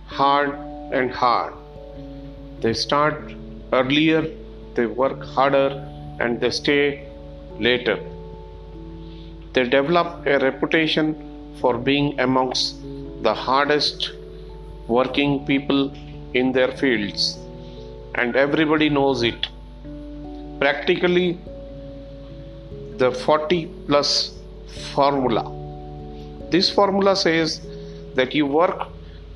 hard, 0.07 0.51
and 0.93 1.13
hard. 1.13 1.55
They 2.61 2.73
start 2.73 3.35
earlier, 3.73 4.23
they 4.75 4.87
work 4.87 5.23
harder, 5.23 5.69
and 6.19 6.41
they 6.41 6.51
stay 6.51 7.09
later. 7.61 7.97
They 9.53 9.65
develop 9.69 10.27
a 10.27 10.41
reputation 10.41 11.15
for 11.61 11.79
being 11.79 12.19
amongst 12.19 12.83
the 13.23 13.33
hardest 13.33 14.11
working 14.89 15.47
people 15.47 15.93
in 16.35 16.51
their 16.51 16.73
fields, 16.73 17.39
and 18.17 18.35
everybody 18.35 18.89
knows 18.89 19.23
it. 19.23 19.47
Practically, 20.59 21.39
the 22.97 23.13
40 23.13 23.67
plus 23.87 24.35
formula. 24.95 25.56
This 26.51 26.71
formula 26.71 27.17
says 27.17 27.61
that 28.15 28.35
you 28.35 28.47
work 28.47 28.89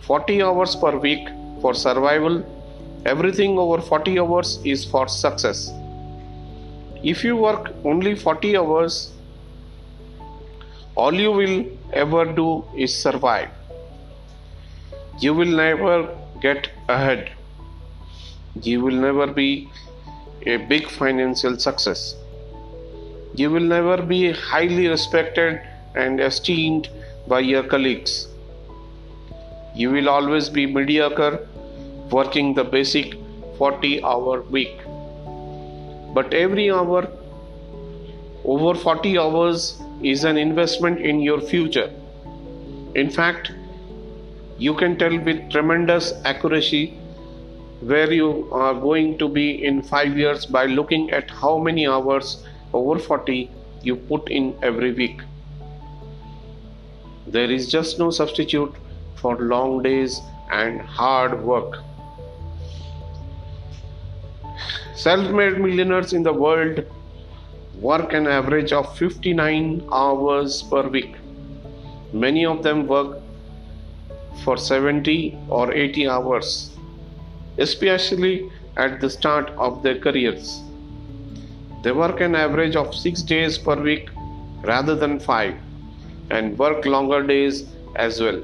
40 0.03 0.43
hours 0.43 0.77
per 0.77 0.97
week 0.97 1.29
for 1.61 1.75
survival, 1.75 2.45
everything 3.05 3.59
over 3.59 3.81
40 3.83 4.19
hours 4.19 4.59
is 4.65 4.85
for 4.85 5.09
success. 5.09 5.71
If 7.03 7.25
you 7.25 7.37
work 7.37 7.73
only 7.85 8.15
40 8.15 8.57
hours, 8.57 9.13
all 10.95 11.15
you 11.15 11.33
will 11.33 11.67
ever 11.93 12.25
do 12.33 12.65
is 12.77 12.95
survive. 12.95 13.49
You 15.19 15.35
will 15.35 15.57
never 15.57 16.15
get 16.41 16.71
ahead. 16.89 17.31
You 18.63 18.81
will 18.83 18.95
never 18.95 19.27
be 19.27 19.69
a 20.47 20.57
big 20.57 20.89
financial 20.89 21.59
success. 21.59 22.15
You 23.35 23.51
will 23.51 23.69
never 23.77 24.03
be 24.03 24.33
highly 24.33 24.89
respected 24.89 25.61
and 25.95 26.21
esteemed 26.21 26.89
by 27.27 27.41
your 27.41 27.63
colleagues. 27.63 28.29
You 29.75 29.91
will 29.91 30.09
always 30.09 30.49
be 30.49 30.67
mediocre 30.67 31.47
working 32.11 32.55
the 32.55 32.65
basic 32.65 33.15
40 33.59 34.03
hour 34.03 34.43
week. 34.43 34.81
But 36.15 36.35
every 36.35 36.71
hour 36.71 37.09
over 38.45 38.75
40 38.75 39.19
hours 39.19 39.81
is 40.03 40.25
an 40.25 40.37
investment 40.37 40.99
in 41.01 41.21
your 41.21 41.41
future. 41.41 41.91
In 42.95 43.11
fact, 43.11 43.53
you 44.59 44.75
can 44.75 44.99
tell 44.99 45.17
with 45.19 45.51
tremendous 45.51 46.13
accuracy 46.25 46.99
where 47.81 48.13
you 48.13 48.49
are 48.53 48.75
going 48.75 49.17
to 49.19 49.29
be 49.29 49.65
in 49.65 49.83
5 49.83 50.19
years 50.19 50.47
by 50.47 50.67
looking 50.67 51.11
at 51.11 51.31
how 51.31 51.59
many 51.59 51.87
hours 51.87 52.45
over 52.73 52.99
40 52.99 53.51
you 53.83 53.97
put 53.97 54.31
in 54.31 54.55
every 54.63 54.93
week. 54.93 55.21
There 57.33 57.49
is 57.49 57.71
just 57.71 58.01
no 58.01 58.11
substitute 58.11 58.75
for 59.15 59.37
long 59.39 59.85
days 59.85 60.21
and 60.51 60.81
hard 60.81 61.45
work. 61.45 61.77
Self 64.97 65.31
made 65.31 65.61
millionaires 65.61 66.13
in 66.13 66.25
the 66.25 66.33
world 66.33 66.85
work 67.81 68.15
an 68.15 68.27
average 68.27 68.73
of 68.73 68.99
59 68.99 69.87
hours 69.93 70.65
per 70.65 70.89
week. 70.89 71.15
Many 72.13 72.45
of 72.45 72.65
them 72.65 72.89
work 72.89 73.19
for 74.43 74.57
70 74.57 75.39
or 75.49 75.73
80 75.73 76.09
hours, 76.09 76.77
especially 77.59 78.51
at 78.77 79.01
the 79.01 79.09
start 79.09 79.51
of 79.51 79.85
their 79.85 80.01
careers. 80.01 80.63
They 81.85 81.93
work 81.93 82.21
an 82.21 82.35
average 82.35 82.75
of 82.75 82.93
6 82.93 83.23
days 83.23 83.57
per 83.57 83.81
week 83.81 84.11
rather 84.65 84.97
than 84.97 85.21
5 85.21 85.70
and 86.31 86.59
work 86.59 86.85
longer 86.87 87.23
days 87.27 87.65
as 87.97 88.21
well. 88.21 88.41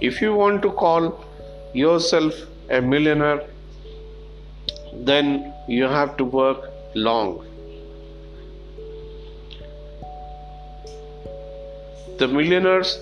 If 0.00 0.20
you 0.20 0.34
want 0.34 0.62
to 0.62 0.70
call 0.70 1.24
yourself 1.72 2.34
a 2.70 2.80
millionaire, 2.80 3.44
then 4.92 5.52
you 5.68 5.84
have 5.84 6.16
to 6.18 6.24
work 6.24 6.70
long. 6.94 7.44
The 12.18 12.28
millionaires 12.28 12.98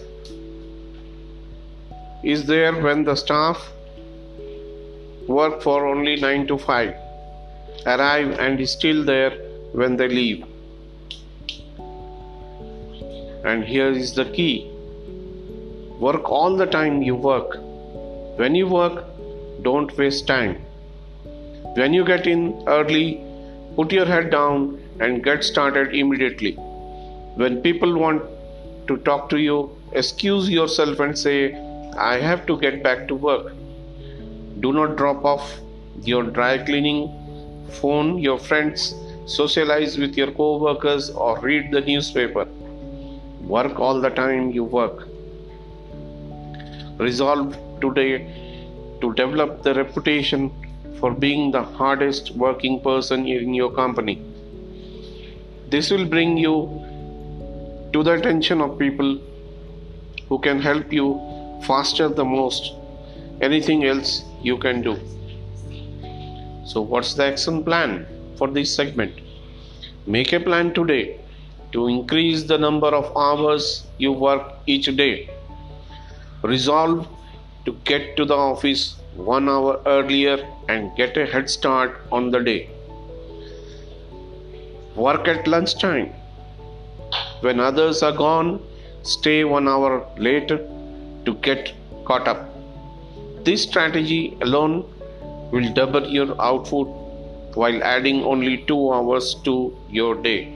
is 2.22 2.46
there 2.46 2.72
when 2.81 3.05
the 3.05 3.14
staff 3.14 3.70
work 5.26 5.61
for 5.62 5.87
only 5.87 6.16
9 6.16 6.46
to 6.46 6.59
5 6.59 6.94
arrive 7.87 8.38
and 8.38 8.61
is 8.61 8.72
still 8.72 9.05
there 9.05 9.33
when 9.72 9.96
they 9.96 10.09
leave 10.09 10.44
and 13.44 13.64
here 13.64 13.90
is 13.90 14.14
the 14.14 14.24
key. 14.24 14.70
Work 15.98 16.31
all 16.31 16.57
the 16.57 16.66
time 16.66 17.02
you 17.02 17.14
work. 17.14 17.57
When 18.37 18.55
you 18.55 18.66
work 18.66 19.05
don't 19.62 19.96
waste 19.96 20.26
time. 20.26 20.57
When 21.74 21.92
you 21.92 22.05
get 22.05 22.26
in 22.26 22.62
early 22.66 23.24
put 23.76 23.92
your 23.92 24.07
head 24.07 24.31
down 24.31 24.81
and 25.00 25.24
get 25.24 25.44
started 25.44 25.94
immediately. 25.94 26.55
When 27.42 27.62
people 27.62 27.98
want 27.98 28.22
to 28.88 28.96
talk 28.98 29.28
to 29.31 29.38
you 29.38 29.76
excuse 29.92 30.48
yourself 30.48 31.00
and 31.00 31.18
say 31.18 31.55
I 31.96 32.18
have 32.18 32.46
to 32.46 32.59
get 32.59 32.83
back 32.83 33.07
to 33.09 33.14
work. 33.14 33.52
Do 34.61 34.72
not 34.72 34.96
drop 34.96 35.24
off 35.24 35.61
your 36.02 36.23
dry 36.23 36.58
cleaning, 36.58 37.10
phone. 37.81 38.19
Your 38.19 38.38
friends, 38.38 38.94
socialize 39.27 39.98
with 39.98 40.17
your 40.17 40.31
co 40.33 40.56
workers, 40.58 41.10
or 41.10 41.38
read 41.40 41.71
the 41.71 41.81
newspaper. 41.81 42.46
Work 43.43 43.81
all 43.81 44.01
the 44.01 44.11
time 44.11 44.51
you 44.51 44.65
work. 44.65 45.09
Resolve 46.99 47.57
today 47.81 48.27
to 49.01 49.13
develop 49.15 49.63
the 49.63 49.75
reputation 49.75 50.51
for 51.01 51.11
being 51.11 51.51
the 51.51 51.63
hardest 51.63 52.31
working 52.37 52.81
person 52.81 53.27
in 53.27 53.55
your 53.55 53.73
company. 53.73 54.23
This 55.69 55.90
will 55.90 56.07
bring 56.07 56.37
you 56.37 56.55
to 57.93 58.03
the 58.03 58.13
attention 58.13 58.61
of 58.61 58.79
people 58.79 59.19
who 60.29 60.38
can 60.38 60.61
help 60.61 60.93
you 60.93 61.07
faster 61.67 62.09
the 62.09 62.25
most 62.25 62.73
anything 63.40 63.85
else 63.85 64.25
you 64.43 64.57
can 64.59 64.81
do 64.83 64.95
so 66.65 66.81
what's 66.81 67.15
the 67.15 67.25
action 67.25 67.63
plan 67.65 68.07
for 68.38 68.49
this 68.57 68.75
segment 68.75 69.21
make 70.07 70.33
a 70.33 70.40
plan 70.40 70.73
today 70.79 71.03
to 71.73 71.87
increase 71.88 72.44
the 72.44 72.58
number 72.58 72.92
of 73.00 73.16
hours 73.16 73.87
you 73.98 74.12
work 74.12 74.52
each 74.66 74.94
day 74.96 75.29
resolve 76.42 77.08
to 77.64 77.73
get 77.85 78.16
to 78.16 78.25
the 78.25 78.38
office 78.50 78.96
one 79.14 79.48
hour 79.48 79.81
earlier 79.87 80.37
and 80.68 80.94
get 80.96 81.16
a 81.16 81.27
head 81.27 81.48
start 81.48 82.00
on 82.10 82.31
the 82.31 82.40
day 82.40 82.60
Work 84.96 85.27
at 85.27 85.46
lunchtime. 85.46 86.12
When 87.40 87.60
others 87.60 88.02
are 88.02 88.12
gone, 88.12 88.60
stay 89.02 89.42
one 89.42 89.66
hour 89.66 90.06
later 90.18 90.58
to 91.25 91.35
get 91.37 91.73
caught 92.04 92.29
up. 92.29 92.50
This 93.42 93.62
strategy 93.62 94.37
alone 94.42 94.85
will 95.50 95.73
double 95.73 96.06
your 96.06 96.38
output 96.38 96.88
while 97.54 97.83
adding 97.83 98.23
only 98.23 98.58
two 98.66 98.92
hours 98.92 99.35
to 99.44 99.75
your 99.88 100.14
day. 100.14 100.54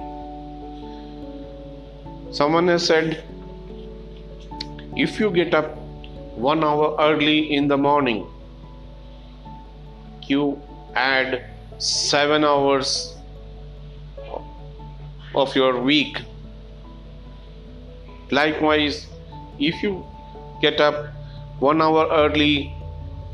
Someone 2.36 2.68
has 2.68 2.84
said 2.84 3.24
if 4.94 5.18
you 5.18 5.30
get 5.30 5.54
up 5.54 5.68
one 6.46 6.62
hour 6.62 6.88
early 7.00 7.54
in 7.58 7.66
the 7.66 7.78
morning, 7.78 8.26
you 10.24 10.60
add 10.94 11.44
seven 11.78 12.44
hours 12.44 12.90
of 15.34 15.56
your 15.56 15.80
week. 15.80 16.20
Likewise, 18.30 19.06
if 19.58 19.82
you 19.82 20.04
get 20.60 20.78
up 20.78 21.06
one 21.58 21.80
hour 21.80 22.06
early 22.10 22.74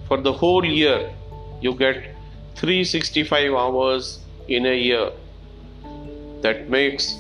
for 0.06 0.20
the 0.20 0.32
whole 0.32 0.64
year, 0.64 1.12
you 1.60 1.74
get 1.74 2.14
365 2.54 3.52
hours 3.52 4.20
in 4.46 4.64
a 4.66 4.76
year. 4.76 5.10
That 6.42 6.70
makes 6.70 7.16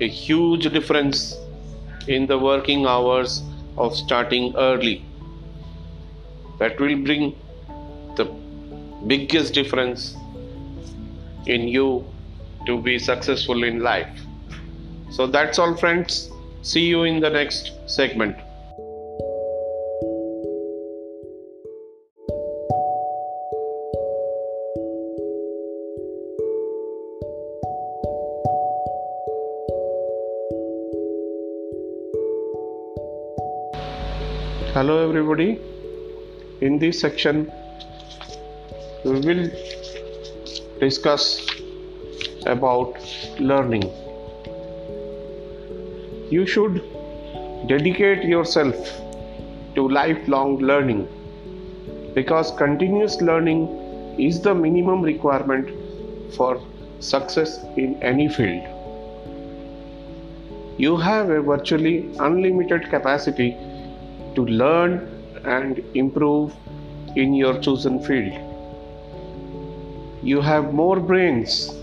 a 0.00 0.08
huge 0.08 0.70
difference 0.72 1.36
in 2.08 2.26
the 2.26 2.38
working 2.38 2.86
hours 2.86 3.42
of 3.76 3.94
starting 3.94 4.54
early. 4.56 5.04
That 6.58 6.80
will 6.80 6.96
bring 6.96 7.36
the 8.16 8.24
biggest 9.06 9.54
difference 9.54 10.16
in 11.46 11.68
you 11.68 12.06
to 12.66 12.80
be 12.80 12.98
successful 12.98 13.62
in 13.64 13.80
life. 13.80 14.20
So 15.10 15.26
that's 15.26 15.58
all, 15.58 15.76
friends. 15.76 16.30
See 16.62 16.86
you 16.86 17.04
in 17.04 17.20
the 17.20 17.30
next 17.30 17.72
segment. 17.86 18.36
Hello, 34.80 34.94
everybody. 35.06 35.60
In 36.62 36.78
this 36.78 36.98
section, 36.98 37.52
we 39.04 39.10
will 39.26 39.50
discuss 40.80 41.22
about 42.46 42.94
learning. 43.38 43.84
You 46.30 46.46
should 46.46 46.80
dedicate 47.68 48.24
yourself 48.24 48.74
to 49.74 49.86
lifelong 49.86 50.56
learning 50.60 51.06
because 52.14 52.50
continuous 52.52 53.20
learning 53.20 53.66
is 54.18 54.40
the 54.40 54.54
minimum 54.54 55.02
requirement 55.02 55.68
for 56.36 56.58
success 57.00 57.62
in 57.76 58.02
any 58.02 58.30
field. 58.30 58.62
You 60.78 60.96
have 60.96 61.28
a 61.28 61.42
virtually 61.42 61.96
unlimited 62.18 62.88
capacity 62.88 63.58
to 64.34 64.44
learn 64.44 64.92
and 65.44 65.82
improve 65.94 66.54
in 67.16 67.34
your 67.34 67.58
chosen 67.60 68.02
field. 68.02 68.32
You 70.22 70.40
have 70.40 70.74
more 70.74 71.00
brains, 71.00 71.74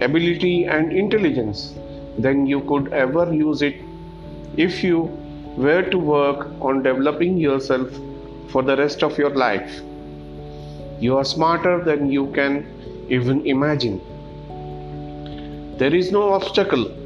ability, 0.00 0.64
and 0.64 0.92
intelligence 0.92 1.74
than 2.18 2.46
you 2.46 2.60
could 2.62 2.92
ever 2.92 3.32
use 3.32 3.62
it 3.62 3.76
if 4.56 4.82
you 4.84 5.02
were 5.56 5.82
to 5.82 5.98
work 5.98 6.46
on 6.60 6.82
developing 6.82 7.36
yourself 7.36 7.90
for 8.48 8.62
the 8.62 8.76
rest 8.76 9.02
of 9.02 9.18
your 9.18 9.30
life. 9.30 9.80
You 11.00 11.16
are 11.18 11.24
smarter 11.24 11.82
than 11.84 12.10
you 12.10 12.28
can 12.32 12.66
even 13.08 13.46
imagine. 13.46 14.00
There 15.78 15.94
is 15.94 16.12
no 16.12 16.32
obstacle 16.32 16.96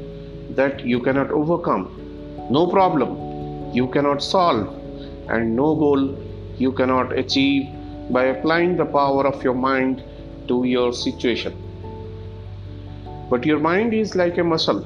that 0.51 0.85
you 0.85 0.99
cannot 1.01 1.31
overcome, 1.31 2.47
no 2.51 2.67
problem 2.67 3.25
you 3.73 3.87
cannot 3.87 4.23
solve 4.23 4.84
and 5.29 5.55
no 5.55 5.75
goal 5.75 6.17
you 6.57 6.71
cannot 6.71 7.17
achieve 7.17 7.67
by 8.09 8.25
applying 8.25 8.77
the 8.77 8.85
power 8.85 9.25
of 9.27 9.43
your 9.43 9.53
mind 9.53 10.03
to 10.47 10.63
your 10.63 10.93
situation. 10.93 11.53
But 13.29 13.45
your 13.45 13.59
mind 13.59 13.93
is 13.93 14.15
like 14.15 14.37
a 14.37 14.43
muscle, 14.43 14.85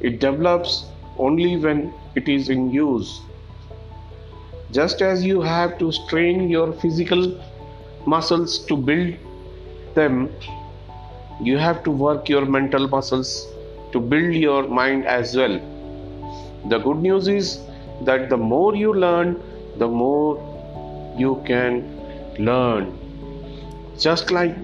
it 0.00 0.20
develops 0.20 0.84
only 1.18 1.56
when 1.56 1.92
it 2.14 2.28
is 2.28 2.48
in 2.48 2.70
use. 2.70 3.20
Just 4.70 5.02
as 5.02 5.24
you 5.24 5.40
have 5.40 5.78
to 5.78 5.90
strain 5.92 6.48
your 6.48 6.72
physical 6.72 7.42
muscles 8.06 8.58
to 8.66 8.76
build 8.76 9.14
them, 9.94 10.32
you 11.42 11.58
have 11.58 11.82
to 11.84 11.90
work 11.90 12.28
your 12.28 12.44
mental 12.46 12.86
muscles 12.86 13.46
to 13.92 14.00
build 14.00 14.34
your 14.34 14.68
mind 14.68 15.04
as 15.06 15.36
well. 15.36 15.60
The 16.68 16.78
good 16.78 16.98
news 16.98 17.26
is 17.26 17.58
that 18.02 18.28
the 18.28 18.36
more 18.36 18.74
you 18.74 18.92
learn, 18.94 19.40
the 19.78 19.88
more 19.88 21.14
you 21.16 21.42
can 21.46 21.82
learn. 22.38 22.96
Just 23.98 24.30
like 24.30 24.56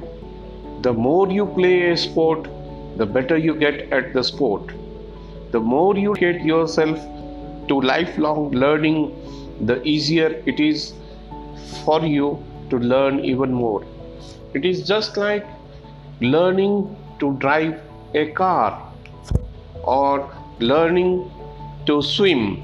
the 0.83 0.93
more 0.93 1.29
you 1.31 1.47
play 1.47 1.91
a 1.91 1.97
sport, 1.97 2.49
the 2.97 3.07
better 3.07 3.37
you 3.37 3.55
get 3.55 3.93
at 3.93 4.13
the 4.13 4.23
sport. 4.23 4.73
The 5.51 5.61
more 5.61 5.97
you 5.97 6.15
get 6.15 6.43
yourself 6.43 6.99
to 7.69 7.81
lifelong 7.81 8.51
learning, 8.51 9.01
the 9.67 9.83
easier 9.83 10.43
it 10.47 10.61
is 10.61 10.95
for 11.85 12.05
you 12.05 12.43
to 12.71 12.79
learn 12.79 13.21
even 13.21 13.53
more. 13.53 13.85
It 14.55 14.65
is 14.65 14.87
just 14.87 15.17
like 15.17 15.47
learning 16.21 16.97
to 17.21 17.33
drive 17.35 17.81
a 18.15 18.31
car 18.33 18.93
or 19.83 20.31
learning 20.59 21.31
to 21.87 22.03
swim 22.03 22.63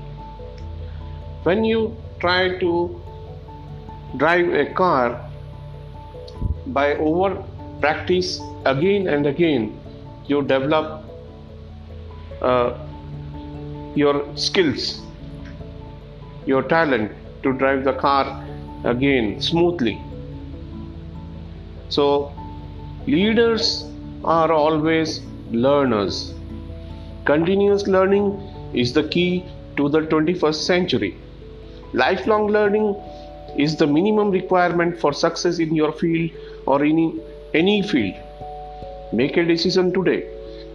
when 1.44 1.64
you 1.64 1.96
try 2.20 2.58
to 2.58 3.00
drive 4.16 4.52
a 4.52 4.66
car 4.74 5.20
by 6.68 6.94
over 6.94 7.42
practice 7.80 8.40
again 8.64 9.08
and 9.08 9.26
again 9.26 9.78
you 10.26 10.42
develop 10.42 11.04
uh, 12.40 12.78
your 13.94 14.24
skills 14.36 15.02
your 16.46 16.62
talent 16.62 17.12
to 17.42 17.52
drive 17.52 17.84
the 17.84 17.92
car 17.92 18.44
again 18.84 19.40
smoothly. 19.40 20.00
So 21.88 22.32
leaders 23.06 23.84
are 24.24 24.52
always 24.52 25.20
learners. 25.50 26.34
Continuous 27.24 27.86
learning 27.86 28.40
is 28.72 28.92
the 28.92 29.08
key 29.08 29.44
to 29.76 29.88
the 29.88 30.00
21st 30.00 30.54
century 30.54 31.16
Lifelong 31.92 32.46
learning 32.48 32.96
is 33.58 33.76
the 33.76 33.86
minimum 33.86 34.30
requirement 34.30 34.98
for 34.98 35.12
success 35.12 35.58
in 35.58 35.74
your 35.74 35.92
field 35.92 36.30
or 36.66 36.84
in 36.84 37.20
any 37.52 37.82
field. 37.82 38.14
Make 39.12 39.36
a 39.36 39.44
decision 39.44 39.92
today 39.92 40.26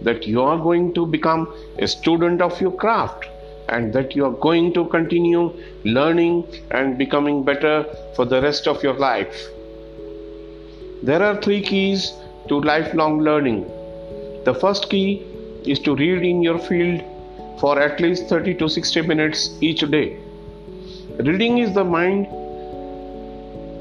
that 0.02 0.28
you 0.28 0.42
are 0.42 0.58
going 0.58 0.94
to 0.94 1.06
become 1.06 1.52
a 1.78 1.88
student 1.88 2.40
of 2.40 2.60
your 2.60 2.70
craft 2.70 3.26
and 3.68 3.92
that 3.92 4.14
you 4.14 4.24
are 4.24 4.36
going 4.46 4.72
to 4.74 4.84
continue 4.86 5.52
learning 5.84 6.46
and 6.70 6.96
becoming 6.96 7.42
better 7.44 7.84
for 8.14 8.24
the 8.24 8.40
rest 8.40 8.68
of 8.68 8.82
your 8.82 8.94
life. 8.94 9.48
There 11.02 11.22
are 11.22 11.40
three 11.42 11.62
keys 11.62 12.12
to 12.48 12.60
lifelong 12.60 13.20
learning. 13.20 13.66
The 14.44 14.54
first 14.54 14.88
key 14.88 15.26
is 15.66 15.80
to 15.80 15.96
read 15.96 16.22
in 16.22 16.42
your 16.42 16.58
field 16.58 17.02
for 17.60 17.80
at 17.80 18.00
least 18.00 18.28
30 18.28 18.54
to 18.54 18.68
60 18.68 19.02
minutes 19.02 19.58
each 19.60 19.80
day. 19.90 20.16
Reading 21.26 21.58
is 21.58 21.74
the 21.74 21.82
mind 21.82 22.28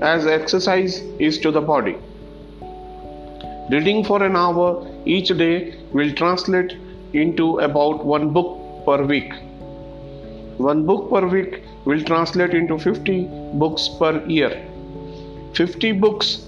as 0.01 0.25
exercise 0.25 1.01
is 1.19 1.37
to 1.37 1.51
the 1.51 1.61
body. 1.61 1.95
Reading 3.69 4.03
for 4.03 4.23
an 4.23 4.35
hour 4.35 4.87
each 5.05 5.27
day 5.37 5.75
will 5.93 6.11
translate 6.13 6.75
into 7.13 7.59
about 7.59 8.03
one 8.03 8.33
book 8.33 8.57
per 8.87 9.03
week. 9.03 9.31
One 10.57 10.83
book 10.87 11.11
per 11.11 11.27
week 11.27 11.61
will 11.85 12.03
translate 12.03 12.55
into 12.55 12.79
50 12.79 13.29
books 13.53 13.87
per 13.99 14.25
year. 14.25 14.59
50 15.53 15.91
books 15.91 16.47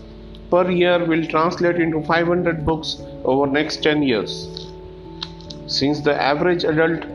per 0.50 0.72
year 0.72 1.06
will 1.06 1.24
translate 1.28 1.76
into 1.76 2.02
500 2.02 2.66
books 2.66 2.98
over 3.26 3.46
next 3.46 3.84
10 3.84 4.02
years. 4.02 4.72
Since 5.68 6.02
the 6.02 6.20
average 6.20 6.64
adult 6.64 7.06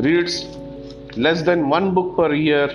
reads 0.00 0.44
less 1.16 1.40
than 1.40 1.70
one 1.70 1.94
book 1.94 2.14
per 2.14 2.34
year, 2.34 2.68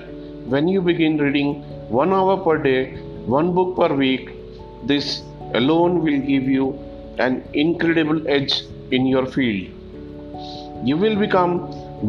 when 0.54 0.68
you 0.68 0.82
begin 0.82 1.18
reading 1.18 1.56
one 1.90 2.14
hour 2.14 2.38
per 2.38 2.58
day, 2.58 2.96
one 3.26 3.54
book 3.54 3.76
per 3.76 3.94
week, 3.94 4.30
this 4.84 5.22
alone 5.54 6.02
will 6.04 6.20
give 6.20 6.44
you 6.44 6.68
an 7.18 7.44
incredible 7.54 8.26
edge 8.30 8.64
in 8.92 9.06
your 9.06 9.26
field. 9.26 9.74
You 10.86 10.96
will 10.96 11.18
become 11.18 11.60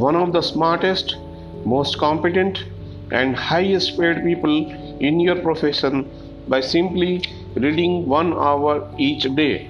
one 0.07 0.15
of 0.15 0.33
the 0.33 0.43
smartest, 0.43 1.17
most 1.65 1.99
competent, 1.99 2.65
and 3.11 3.35
highest 3.35 3.99
paid 3.99 4.23
people 4.23 4.71
in 5.01 5.19
your 5.19 5.37
profession 5.43 6.09
by 6.47 6.61
simply 6.61 7.25
reading 7.57 8.07
one 8.07 8.33
hour 8.35 8.89
each 8.99 9.25
day. 9.35 9.69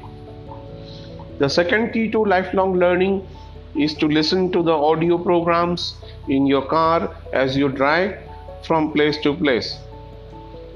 The 1.38 1.48
second 1.48 1.92
key 1.92 2.10
to 2.10 2.22
lifelong 2.22 2.74
learning 2.74 3.26
is 3.74 3.94
to 3.94 4.06
listen 4.06 4.52
to 4.52 4.62
the 4.62 4.72
audio 4.72 5.16
programs 5.16 5.94
in 6.28 6.46
your 6.46 6.66
car 6.66 7.16
as 7.32 7.56
you 7.56 7.68
drive 7.68 8.18
from 8.62 8.92
place 8.92 9.18
to 9.18 9.34
place. 9.34 9.78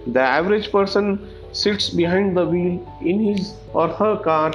The 0.07 0.20
average 0.20 0.70
person 0.72 1.28
sits 1.53 1.91
behind 1.91 2.37
the 2.37 2.47
wheel 2.47 2.80
in 3.03 3.20
his 3.20 3.55
or 3.72 3.89
her 3.89 4.16
car 4.16 4.53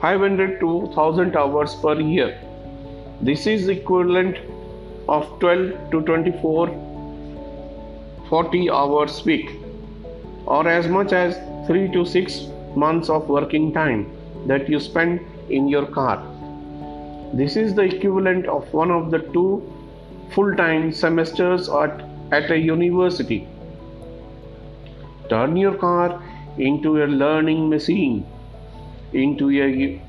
500 0.00 0.60
to 0.60 0.66
1000 0.66 1.36
hours 1.36 1.74
per 1.76 2.00
year. 2.00 2.38
This 3.20 3.46
is 3.46 3.68
equivalent 3.68 4.38
of 5.08 5.28
12 5.40 5.90
to 5.90 6.00
24 6.02 6.68
40 8.28 8.70
hours 8.70 9.24
week 9.24 9.50
or 10.46 10.66
as 10.68 10.88
much 10.88 11.12
as 11.12 11.36
3 11.66 11.92
to 11.92 12.04
6 12.04 12.46
months 12.74 13.08
of 13.08 13.28
working 13.28 13.72
time 13.72 14.06
that 14.46 14.68
you 14.68 14.80
spend 14.80 15.20
in 15.48 15.68
your 15.68 15.86
car. 15.86 16.16
This 17.34 17.56
is 17.56 17.74
the 17.74 17.82
equivalent 17.82 18.46
of 18.46 18.72
one 18.72 18.90
of 18.90 19.10
the 19.10 19.18
two 19.18 19.62
full 20.34 20.54
time 20.56 20.92
semesters 20.92 21.68
at, 21.68 22.04
at 22.32 22.50
a 22.50 22.58
university. 22.58 23.46
Turn 25.28 25.56
your 25.56 25.74
car 25.74 26.22
into 26.58 27.04
a 27.04 27.06
learning 27.06 27.68
machine, 27.68 28.26
into 29.12 29.50
a, 29.50 30.00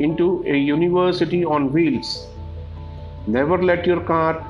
into 0.00 0.42
a 0.46 0.56
university 0.56 1.44
on 1.44 1.72
wheels. 1.72 2.26
Never 3.26 3.62
let 3.62 3.86
your 3.86 4.00
car 4.00 4.44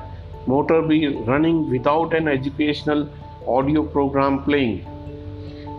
motor 0.47 0.81
be 0.81 1.07
running 1.07 1.69
without 1.69 2.13
an 2.13 2.27
educational 2.27 3.09
audio 3.47 3.83
program 3.83 4.43
playing. 4.43 4.85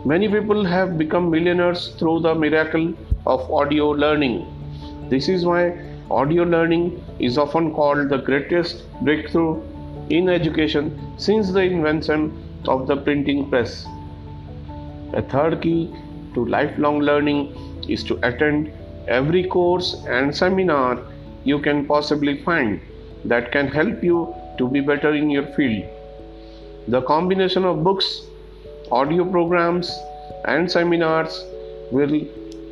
Many 0.04 0.28
people 0.28 0.64
have 0.64 0.96
become 0.98 1.30
millionaires 1.30 1.88
through 1.98 2.20
the 2.20 2.34
miracle 2.34 2.94
of 3.26 3.50
audio 3.50 3.90
learning. 3.90 4.46
This 5.10 5.28
is 5.28 5.44
why 5.44 5.95
audio 6.10 6.44
learning 6.44 7.04
is 7.18 7.36
often 7.36 7.72
called 7.74 8.08
the 8.08 8.18
greatest 8.18 8.84
breakthrough 9.02 9.60
in 10.08 10.28
education 10.28 10.90
since 11.18 11.50
the 11.50 11.60
invention 11.60 12.30
of 12.68 12.86
the 12.86 12.96
printing 12.96 13.48
press. 13.50 13.86
A 15.14 15.22
third 15.22 15.60
key 15.62 15.92
to 16.34 16.44
lifelong 16.44 17.00
learning 17.00 17.82
is 17.88 18.04
to 18.04 18.18
attend 18.22 18.72
every 19.08 19.44
course 19.44 20.04
and 20.08 20.34
seminar 20.34 21.00
you 21.44 21.58
can 21.60 21.86
possibly 21.86 22.42
find 22.42 22.80
that 23.24 23.50
can 23.50 23.66
help 23.66 24.02
you 24.02 24.34
to 24.58 24.68
be 24.68 24.80
better 24.80 25.12
in 25.14 25.28
your 25.30 25.46
field. 25.54 25.84
The 26.88 27.02
combination 27.02 27.64
of 27.64 27.82
books, 27.82 28.22
audio 28.92 29.24
programs, 29.24 29.90
and 30.44 30.70
seminars 30.70 31.44
will 31.90 32.20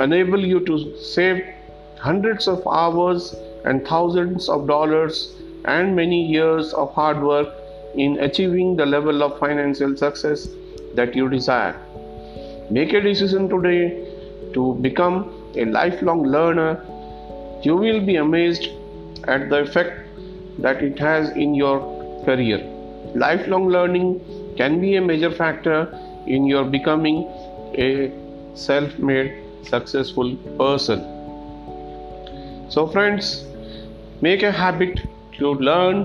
enable 0.01 0.45
you 0.45 0.61
to 0.66 0.97
save 0.97 1.45
hundreds 2.05 2.46
of 2.46 2.66
hours 2.66 3.34
and 3.64 3.86
thousands 3.86 4.48
of 4.48 4.66
dollars 4.66 5.34
and 5.64 5.96
many 5.96 6.20
years 6.30 6.72
of 6.74 6.92
hard 6.92 7.22
work 7.22 7.48
in 7.94 8.18
achieving 8.20 8.76
the 8.76 8.84
level 8.84 9.22
of 9.22 9.38
financial 9.38 9.96
success 9.96 10.48
that 10.94 11.16
you 11.16 11.28
desire. 11.28 11.74
Make 12.70 12.92
a 12.92 13.00
decision 13.00 13.48
today 13.48 13.86
to 14.52 14.74
become 14.82 15.16
a 15.57 15.64
lifelong 15.64 16.24
learner. 16.24 16.72
You 17.62 17.76
will 17.76 18.05
be 18.05 18.16
amazed 18.16 18.68
at 19.26 19.48
the 19.48 19.62
effect 19.62 20.00
that 20.59 20.82
it 20.82 20.98
has 20.98 21.30
in 21.30 21.55
your 21.55 21.78
career. 22.26 22.59
Lifelong 23.14 23.68
learning 23.68 24.20
can 24.59 24.80
be 24.80 24.96
a 24.96 25.00
major 25.00 25.30
factor 25.30 25.78
in 26.26 26.46
your 26.46 26.64
becoming 26.64 27.24
a 27.88 28.12
self 28.55 28.98
made 28.98 29.34
successful 29.62 30.36
person. 30.59 31.13
So, 32.75 32.89
friends, 32.89 33.45
make 34.20 34.43
a 34.43 34.51
habit 34.51 35.01
to 35.39 35.51
learn 35.66 35.99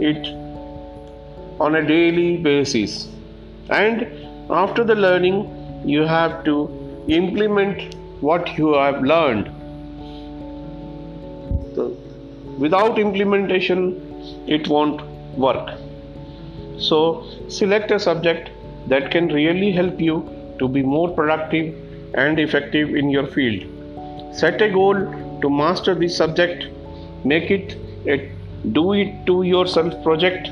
it 0.00 0.26
on 1.60 1.76
a 1.76 1.86
daily 1.86 2.38
basis. 2.38 3.06
And 3.70 4.08
after 4.50 4.82
the 4.82 4.96
learning, 4.96 5.38
you 5.84 6.00
have 6.02 6.42
to 6.46 6.56
implement 7.06 7.94
what 8.20 8.58
you 8.58 8.72
have 8.72 9.04
learned. 9.04 9.46
So, 11.76 11.96
without 12.58 12.98
implementation, 12.98 13.84
it 14.48 14.66
won't 14.66 15.00
work. 15.38 15.78
So, 16.78 17.24
select 17.48 17.92
a 17.92 18.00
subject 18.00 18.50
that 18.88 19.12
can 19.12 19.28
really 19.28 19.70
help 19.70 20.00
you 20.00 20.28
to 20.58 20.66
be 20.66 20.82
more 20.82 21.08
productive 21.08 21.72
and 22.14 22.40
effective 22.40 22.96
in 22.96 23.10
your 23.10 23.28
field. 23.28 23.62
Set 24.34 24.60
a 24.60 24.68
goal 24.68 25.06
to 25.42 25.50
master 25.50 25.94
this 25.94 26.16
subject, 26.16 26.66
make 27.24 27.50
it 27.50 27.76
a 28.06 28.30
do 28.72 28.92
it 28.94 29.26
to 29.26 29.42
yourself 29.42 30.02
project, 30.02 30.48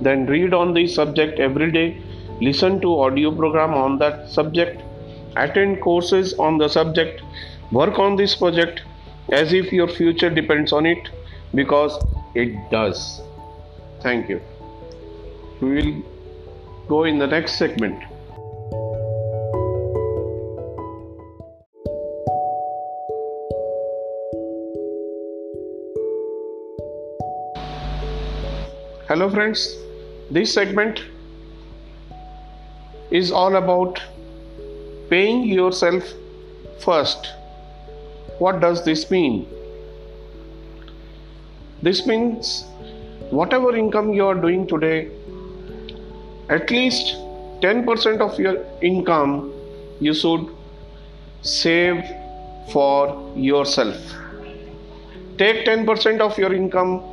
then 0.00 0.26
read 0.26 0.54
on 0.54 0.72
this 0.74 0.94
subject 0.94 1.38
every 1.38 1.70
day, 1.70 2.00
listen 2.40 2.80
to 2.80 3.00
audio 3.00 3.30
program 3.30 3.74
on 3.74 3.98
that 3.98 4.28
subject, 4.28 4.80
attend 5.36 5.80
courses 5.80 6.34
on 6.34 6.58
the 6.58 6.68
subject, 6.68 7.22
work 7.70 7.98
on 7.98 8.16
this 8.16 8.34
project 8.34 8.82
as 9.30 9.52
if 9.52 9.72
your 9.72 9.88
future 9.88 10.30
depends 10.30 10.72
on 10.72 10.86
it 10.86 11.08
because 11.54 11.98
it 12.34 12.56
does. 12.70 13.20
Thank 14.00 14.28
you. 14.28 14.40
We 15.60 15.74
will 15.74 16.02
go 16.88 17.04
in 17.04 17.18
the 17.18 17.26
next 17.26 17.56
segment. 17.56 18.02
Hello, 29.12 29.28
friends. 29.28 29.62
This 30.30 30.54
segment 30.54 31.02
is 33.10 33.30
all 33.30 33.56
about 33.56 34.00
paying 35.10 35.42
yourself 35.44 36.02
first. 36.80 37.28
What 38.38 38.60
does 38.60 38.86
this 38.86 39.10
mean? 39.10 39.46
This 41.82 42.06
means 42.06 42.64
whatever 43.28 43.76
income 43.76 44.14
you 44.14 44.26
are 44.28 44.34
doing 44.34 44.66
today, 44.66 45.10
at 46.48 46.70
least 46.70 47.14
10% 47.60 48.22
of 48.22 48.40
your 48.40 48.64
income 48.80 49.52
you 50.00 50.14
should 50.14 50.48
save 51.42 52.02
for 52.72 53.30
yourself. 53.36 54.14
Take 55.36 55.66
10% 55.66 56.20
of 56.20 56.38
your 56.38 56.54
income 56.54 57.11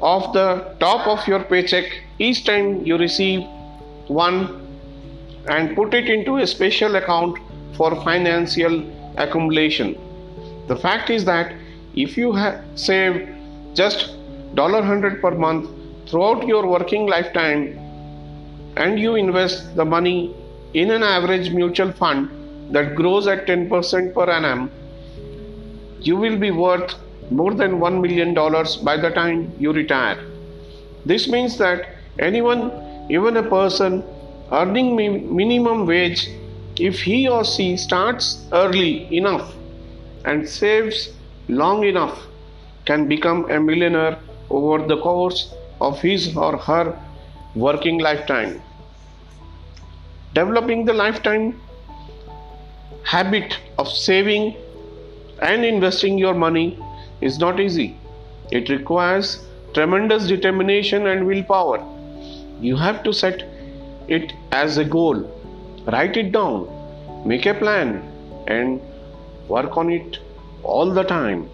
off 0.00 0.32
the 0.32 0.74
top 0.80 1.06
of 1.06 1.26
your 1.26 1.42
paycheck 1.44 1.84
each 2.18 2.44
time 2.44 2.84
you 2.84 2.96
receive 2.96 3.40
one 4.06 4.66
and 5.48 5.74
put 5.74 5.94
it 5.94 6.08
into 6.08 6.36
a 6.36 6.46
special 6.46 6.96
account 6.96 7.38
for 7.74 7.94
financial 8.02 8.84
accumulation. 9.16 9.96
The 10.68 10.76
fact 10.76 11.10
is 11.10 11.24
that 11.24 11.52
if 11.94 12.16
you 12.16 12.32
have 12.32 12.64
saved 12.74 13.28
just 13.74 14.14
$100 14.54 15.20
per 15.20 15.30
month 15.32 15.70
throughout 16.08 16.46
your 16.46 16.66
working 16.66 17.06
lifetime 17.06 17.78
and 18.76 18.98
you 18.98 19.14
invest 19.16 19.74
the 19.76 19.84
money 19.84 20.34
in 20.74 20.90
an 20.90 21.02
average 21.02 21.50
mutual 21.50 21.92
fund 21.92 22.30
that 22.72 22.94
grows 22.94 23.26
at 23.26 23.46
10% 23.46 24.14
per 24.14 24.30
annum, 24.30 24.70
you 26.00 26.16
will 26.16 26.36
be 26.36 26.50
worth 26.50 26.94
more 27.30 27.54
than 27.54 27.78
$1 27.78 28.00
million 28.00 28.34
by 28.84 28.96
the 28.96 29.10
time 29.10 29.52
you 29.58 29.72
retire. 29.72 30.18
This 31.04 31.28
means 31.28 31.58
that 31.58 31.86
anyone, 32.18 33.06
even 33.10 33.36
a 33.36 33.42
person 33.42 34.04
earning 34.52 34.96
minimum 34.96 35.86
wage, 35.86 36.28
if 36.76 37.00
he 37.02 37.28
or 37.28 37.44
she 37.44 37.76
starts 37.76 38.46
early 38.52 39.14
enough 39.14 39.54
and 40.24 40.48
saves 40.48 41.10
long 41.48 41.84
enough, 41.84 42.26
can 42.84 43.08
become 43.08 43.50
a 43.50 43.60
millionaire 43.60 44.18
over 44.50 44.86
the 44.86 44.96
course 45.00 45.54
of 45.80 46.00
his 46.00 46.36
or 46.36 46.56
her 46.56 46.98
working 47.54 47.98
lifetime. 47.98 48.62
Developing 50.34 50.84
the 50.84 50.92
lifetime 50.92 51.60
habit 53.02 53.58
of 53.78 53.88
saving 53.88 54.56
and 55.40 55.64
investing 55.64 56.18
your 56.18 56.34
money 56.34 56.78
is 57.20 57.38
not 57.38 57.60
easy. 57.60 57.96
It 58.50 58.68
requires 58.68 59.44
tremendous 59.74 60.26
determination 60.26 61.06
and 61.06 61.26
willpower. 61.26 61.84
You 62.60 62.76
have 62.76 63.02
to 63.04 63.12
set 63.12 63.44
it 64.08 64.32
as 64.52 64.78
a 64.78 64.84
goal, 64.84 65.16
write 65.86 66.16
it 66.16 66.32
down, 66.32 66.68
make 67.26 67.46
a 67.46 67.54
plan, 67.54 68.02
and 68.46 68.80
work 69.48 69.76
on 69.76 69.90
it 69.90 70.18
all 70.62 70.92
the 70.92 71.04
time. 71.04 71.48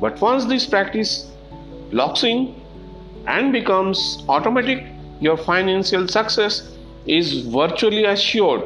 But 0.00 0.20
once 0.20 0.46
this 0.46 0.66
practice 0.66 1.30
locks 1.92 2.24
in 2.24 2.54
and 3.26 3.52
becomes 3.52 4.24
automatic, 4.28 4.84
your 5.20 5.36
financial 5.36 6.08
success 6.08 6.72
is 7.06 7.40
virtually 7.42 8.04
assured. 8.04 8.62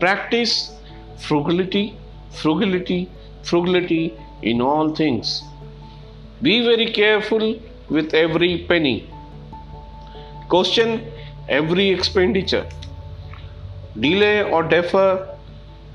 Practice 0.00 0.74
frugality, 1.16 1.96
frugality, 2.30 3.08
frugality 3.42 4.14
in 4.50 4.60
all 4.60 4.94
things. 4.94 5.42
Be 6.42 6.56
very 6.64 6.90
careful 6.92 7.58
with 7.88 8.14
every 8.14 8.64
penny. 8.68 9.10
Question 10.48 10.90
every 11.48 11.88
expenditure. 11.90 12.66
Delay 13.98 14.42
or 14.42 14.62
defer 14.62 15.08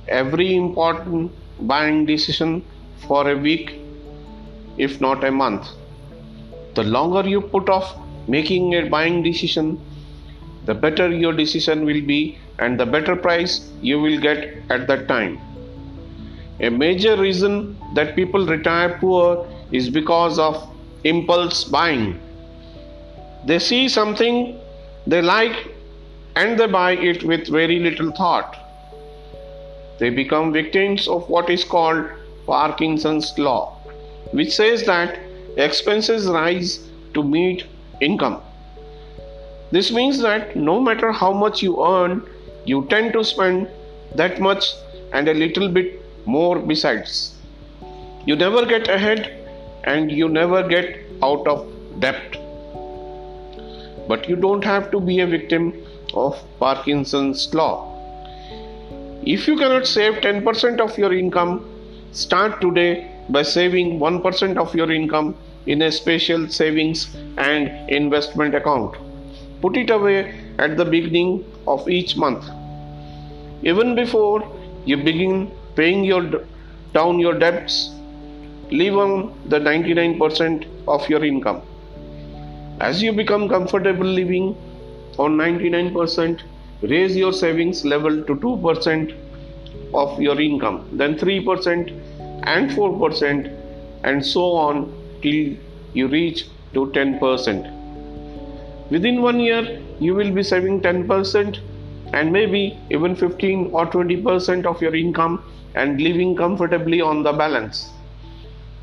every 0.07 0.55
important 0.55 1.31
buying 1.61 2.05
decision 2.05 2.63
for 3.07 3.29
a 3.29 3.37
week, 3.37 3.75
if 4.77 4.99
not 4.99 5.23
a 5.23 5.31
month. 5.31 5.67
The 6.75 6.83
longer 6.83 7.27
you 7.27 7.41
put 7.41 7.69
off 7.69 7.95
making 8.27 8.73
a 8.75 8.89
buying 8.89 9.21
decision, 9.23 9.79
the 10.65 10.73
better 10.73 11.09
your 11.09 11.33
decision 11.33 11.85
will 11.85 12.01
be 12.01 12.37
and 12.59 12.79
the 12.79 12.85
better 12.85 13.15
price 13.15 13.69
you 13.81 13.99
will 13.99 14.19
get 14.19 14.57
at 14.69 14.87
that 14.87 15.07
time. 15.07 15.39
A 16.61 16.69
major 16.69 17.17
reason 17.17 17.75
that 17.95 18.15
people 18.15 18.45
retire 18.45 18.97
poor 18.99 19.47
is 19.71 19.89
because 19.89 20.37
of 20.37 20.69
impulse 21.03 21.63
buying. 21.63 22.19
They 23.45 23.57
see 23.57 23.89
something 23.89 24.59
they 25.07 25.23
like 25.23 25.69
and 26.35 26.59
they 26.59 26.67
buy 26.67 26.91
it 26.91 27.23
with 27.23 27.47
very 27.47 27.79
little 27.79 28.11
thought. 28.11 28.57
They 29.97 30.11
become 30.11 30.53
victims 30.53 31.07
of 31.07 31.27
what 31.29 31.49
is 31.49 31.63
called 31.63 32.05
Parkinson's 32.45 33.33
law, 33.39 33.77
which 34.31 34.53
says 34.53 34.85
that 34.85 35.17
expenses 35.57 36.27
rise 36.27 36.87
to 37.15 37.23
meet 37.23 37.65
income. 38.01 38.39
This 39.71 39.91
means 39.91 40.19
that 40.19 40.55
no 40.55 40.79
matter 40.79 41.11
how 41.11 41.33
much 41.33 41.63
you 41.63 41.83
earn, 41.83 42.23
you 42.65 42.85
tend 42.89 43.13
to 43.13 43.23
spend 43.23 43.67
that 44.15 44.39
much 44.39 44.73
and 45.11 45.27
a 45.27 45.33
little 45.33 45.67
bit 45.67 46.00
more 46.25 46.59
besides. 46.59 47.35
You 48.25 48.35
never 48.35 48.65
get 48.65 48.87
ahead 48.87 49.37
and 49.83 50.11
you 50.11 50.29
never 50.29 50.67
get 50.67 50.99
out 51.23 51.47
of 51.47 51.67
debt. 51.99 52.37
But 54.07 54.27
you 54.29 54.35
don't 54.35 54.63
have 54.63 54.91
to 54.91 54.99
be 54.99 55.19
a 55.19 55.27
victim 55.27 55.73
of 56.13 56.41
Parkinson's 56.59 57.53
law. 57.53 57.87
If 59.23 59.47
you 59.47 59.55
cannot 59.55 59.87
save 59.87 60.15
10% 60.15 60.79
of 60.79 60.97
your 60.97 61.13
income, 61.13 61.65
start 62.11 62.59
today 62.59 63.09
by 63.29 63.43
saving 63.43 63.99
1% 63.99 64.57
of 64.57 64.73
your 64.75 64.91
income 64.91 65.35
in 65.65 65.83
a 65.83 65.91
special 65.91 66.47
savings 66.49 67.15
and 67.37 67.89
investment 67.89 68.55
account. 68.55 68.95
Put 69.61 69.77
it 69.77 69.91
away 69.91 70.33
at 70.57 70.75
the 70.75 70.85
beginning 70.85 71.45
of 71.67 71.87
each 71.87 72.17
month. 72.17 72.43
Even 73.63 73.93
before 73.93 74.41
you 74.85 74.97
begin 74.97 75.51
paying 75.75 76.03
your 76.03 76.45
down 76.93 77.19
your 77.19 77.37
debts, 77.37 77.91
live 78.71 78.97
on 78.97 79.33
the 79.49 79.59
99% 79.59 80.65
of 80.87 81.07
your 81.09 81.23
income. 81.23 81.61
As 82.79 83.01
you 83.01 83.13
become 83.13 83.47
comfortable 83.47 84.05
living 84.05 84.55
on 85.17 85.37
99%, 85.37 86.41
raise 86.81 87.15
your 87.15 87.31
savings 87.31 87.85
level 87.85 88.23
to 88.23 88.35
2% 88.35 89.15
of 89.93 90.19
your 90.19 90.41
income, 90.41 90.87
then 90.91 91.15
3% 91.15 91.91
and 92.43 92.71
4%, 92.71 93.57
and 94.03 94.25
so 94.25 94.53
on 94.53 94.91
till 95.21 95.55
you 95.93 96.07
reach 96.07 96.47
to 96.73 96.87
10%. 96.87 98.89
Within 98.89 99.21
one 99.21 99.39
year, 99.39 99.81
you 99.99 100.15
will 100.15 100.31
be 100.31 100.43
saving 100.43 100.81
10% 100.81 101.59
and 102.13 102.31
maybe 102.31 102.79
even 102.89 103.15
15 103.15 103.69
or 103.71 103.85
20% 103.85 104.65
of 104.65 104.81
your 104.81 104.95
income 104.95 105.43
and 105.75 106.01
living 106.01 106.35
comfortably 106.35 107.01
on 107.01 107.23
the 107.23 107.31
balance. 107.31 107.89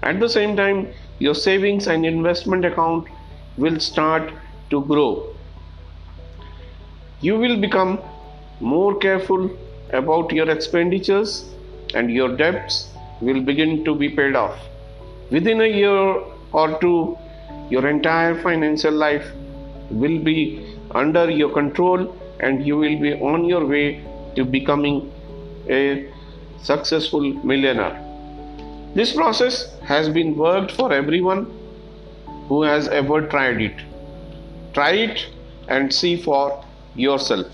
At 0.03 0.21
the 0.21 0.29
same 0.29 0.57
time, 0.57 0.89
your 1.19 1.35
savings 1.35 1.87
and 1.87 2.07
investment 2.07 2.65
account 2.65 3.09
will 3.57 3.81
start 3.81 4.33
to 4.71 4.83
grow. 4.85 5.35
You 7.21 7.39
will 7.39 7.61
become 7.61 8.01
more 8.61 8.97
careful 8.97 9.51
about 9.93 10.33
your 10.33 10.49
expenditures 10.51 11.51
and 11.95 12.11
your 12.11 12.37
debts 12.37 12.89
will 13.21 13.41
begin 13.41 13.85
to 13.85 13.95
be 13.95 14.09
paid 14.09 14.37
off. 14.37 14.59
Within 15.31 15.61
a 15.61 15.67
year 15.67 16.23
or 16.53 16.79
two, 16.81 17.19
your 17.71 17.89
entire 17.89 18.41
financial 18.41 18.93
life 18.93 19.27
will 19.91 20.19
be 20.19 20.77
under 20.93 21.31
your 21.31 21.51
control 21.51 22.15
and 22.41 22.65
you 22.65 22.77
will 22.77 22.99
be 23.01 23.15
on 23.15 23.45
your 23.45 23.67
way 23.67 24.05
to 24.37 24.45
becoming 24.45 25.13
a 25.69 26.11
successful 26.63 27.21
millionaire. 27.45 28.05
This 28.95 29.13
process 29.13 29.79
has 29.81 30.09
been 30.09 30.37
worked 30.37 30.73
for 30.73 30.93
everyone 30.93 31.47
who 32.49 32.63
has 32.63 32.89
ever 32.89 33.27
tried 33.27 33.61
it. 33.61 33.77
Try 34.73 34.93
it 34.93 35.27
and 35.69 35.93
see 35.93 36.17
for 36.17 36.65
yourself. 36.95 37.47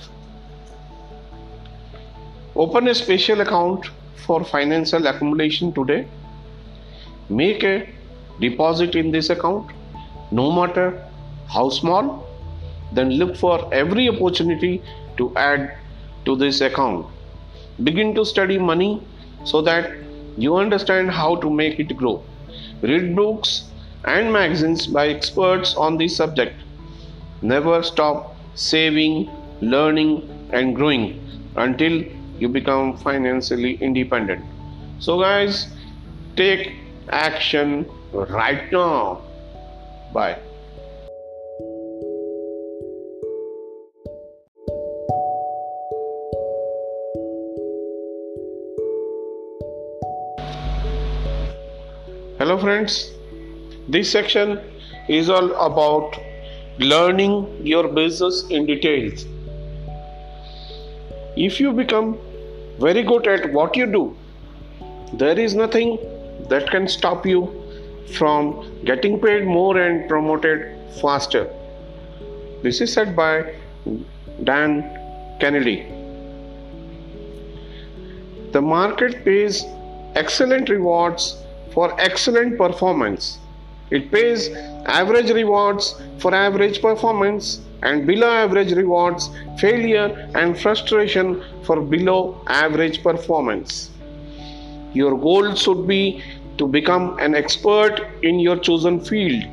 Open 2.56 2.88
a 2.88 2.94
special 2.94 3.40
account 3.40 3.86
for 4.16 4.44
financial 4.44 5.06
accumulation 5.06 5.72
today. 5.72 6.06
Make 7.28 7.64
a 7.64 7.88
deposit 8.40 8.94
in 8.94 9.10
this 9.10 9.30
account, 9.30 9.70
no 10.30 10.52
matter 10.52 11.04
how 11.48 11.68
small. 11.68 12.26
Then 12.92 13.10
look 13.10 13.36
for 13.36 13.72
every 13.74 14.08
opportunity 14.08 14.82
to 15.16 15.36
add 15.36 15.76
to 16.26 16.36
this 16.36 16.60
account. 16.60 17.06
Begin 17.82 18.14
to 18.14 18.24
study 18.24 18.58
money 18.58 19.02
so 19.44 19.60
that 19.62 19.90
you 20.36 20.56
understand 20.56 21.10
how 21.10 21.36
to 21.36 21.50
make 21.50 21.78
it 21.80 21.96
grow. 21.96 22.22
Read 22.82 23.14
books 23.16 23.64
and 24.04 24.32
magazines 24.32 24.86
by 24.86 25.08
experts 25.08 25.74
on 25.74 25.96
this 25.96 26.16
subject. 26.16 26.54
Never 27.42 27.82
stop 27.82 28.36
saving, 28.54 29.30
learning, 29.60 30.28
and 30.52 30.74
growing 30.76 31.20
until 31.56 32.04
you 32.38 32.48
become 32.48 32.96
financially 32.96 33.74
independent. 33.76 34.44
So, 34.98 35.20
guys, 35.20 35.68
take 36.36 36.72
action 37.08 37.86
right 38.12 38.70
now. 38.72 39.22
Bye. 40.12 40.38
Hello, 52.44 52.58
friends. 52.58 53.10
This 53.88 54.12
section 54.12 54.60
is 55.08 55.30
all 55.30 55.50
about 55.66 56.16
learning 56.78 57.36
your 57.66 57.88
business 57.88 58.44
in 58.50 58.66
details. 58.66 59.24
If 61.38 61.58
you 61.58 61.72
become 61.72 62.18
very 62.78 63.02
good 63.02 63.26
at 63.26 63.50
what 63.50 63.78
you 63.78 63.86
do, 63.86 64.14
there 65.14 65.38
is 65.38 65.54
nothing 65.54 65.96
that 66.50 66.70
can 66.70 66.86
stop 66.86 67.24
you 67.24 67.40
from 68.18 68.50
getting 68.84 69.18
paid 69.18 69.46
more 69.46 69.78
and 69.78 70.06
promoted 70.06 70.66
faster. 71.00 71.48
This 72.62 72.82
is 72.82 72.92
said 72.92 73.16
by 73.16 73.54
Dan 74.50 74.82
Kennedy. 75.40 75.78
The 78.52 78.60
market 78.60 79.24
pays 79.24 79.64
excellent 80.14 80.68
rewards 80.68 81.38
for 81.74 82.00
excellent 82.00 82.56
performance. 82.56 83.38
It 83.90 84.10
pays 84.10 84.48
average 84.86 85.30
rewards 85.30 86.00
for 86.18 86.34
average 86.34 86.80
performance 86.80 87.60
and 87.82 88.06
below 88.06 88.30
average 88.30 88.72
rewards 88.72 89.28
failure 89.58 90.30
and 90.34 90.58
frustration 90.58 91.44
for 91.64 91.80
below 91.80 92.40
average 92.46 93.02
performance. 93.02 93.90
Your 94.94 95.18
goal 95.18 95.54
should 95.54 95.86
be 95.86 96.22
to 96.58 96.66
become 96.66 97.18
an 97.18 97.34
expert 97.34 98.00
in 98.22 98.38
your 98.38 98.56
chosen 98.56 99.00
field 99.04 99.44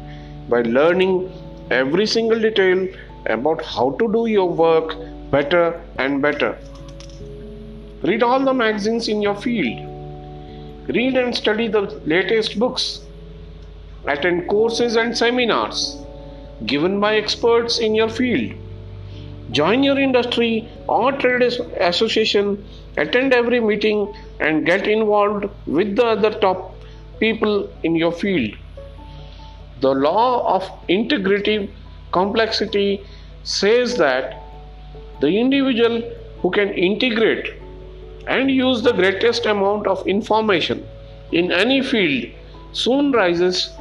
by 0.47 0.61
learning 0.61 1.31
every 1.71 2.05
single 2.05 2.39
detail 2.39 2.87
about 3.25 3.63
how 3.65 3.91
to 3.99 4.11
do 4.11 4.27
your 4.27 4.49
work 4.49 4.95
better 5.31 5.81
and 5.97 6.21
better. 6.21 6.57
Read 8.03 8.23
all 8.23 8.43
the 8.43 8.53
magazines 8.53 9.07
in 9.07 9.21
your 9.21 9.35
field 9.35 9.90
Read 10.87 11.15
and 11.15 11.35
study 11.35 11.67
the 11.67 11.81
latest 12.05 12.57
books. 12.57 13.01
Attend 14.07 14.49
courses 14.49 14.95
and 14.95 15.15
seminars 15.15 15.97
given 16.65 16.99
by 16.99 17.15
experts 17.15 17.79
in 17.79 17.93
your 17.93 18.09
field. 18.09 18.53
Join 19.51 19.83
your 19.83 19.99
industry 19.99 20.69
or 20.87 21.11
trade 21.11 21.43
association, 21.43 22.65
attend 22.97 23.33
every 23.33 23.59
meeting 23.59 24.13
and 24.39 24.65
get 24.65 24.87
involved 24.87 25.45
with 25.67 25.95
the 25.95 26.05
other 26.05 26.31
top 26.39 26.75
people 27.19 27.69
in 27.83 27.95
your 27.95 28.11
field. 28.11 28.55
The 29.81 29.93
law 29.93 30.55
of 30.55 30.63
integrative 30.87 31.69
complexity 32.11 33.05
says 33.43 33.97
that 33.97 34.41
the 35.19 35.27
individual 35.27 36.01
who 36.41 36.49
can 36.49 36.69
integrate 36.69 37.60
and 38.27 38.49
use 38.49 38.81
the 38.81 38.93
greatest 38.93 39.45
amount 39.45 39.87
of 39.87 40.05
information 40.07 40.87
in 41.31 41.51
any 41.51 41.81
field 41.81 42.25
soon 42.73 43.11
rises 43.11 43.71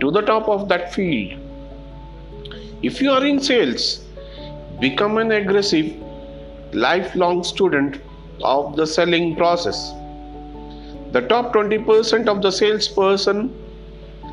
to 0.00 0.10
the 0.10 0.22
top 0.22 0.48
of 0.48 0.68
that 0.68 0.92
field. 0.94 1.40
If 2.82 3.00
you 3.00 3.10
are 3.10 3.24
in 3.24 3.40
sales, 3.40 4.04
become 4.80 5.18
an 5.18 5.32
aggressive, 5.32 5.94
lifelong 6.72 7.42
student 7.42 8.00
of 8.42 8.76
the 8.76 8.86
selling 8.86 9.34
process. 9.36 9.92
The 11.12 11.22
top 11.22 11.52
20% 11.52 12.28
of 12.28 12.42
the 12.42 12.52
salesperson 12.52 13.54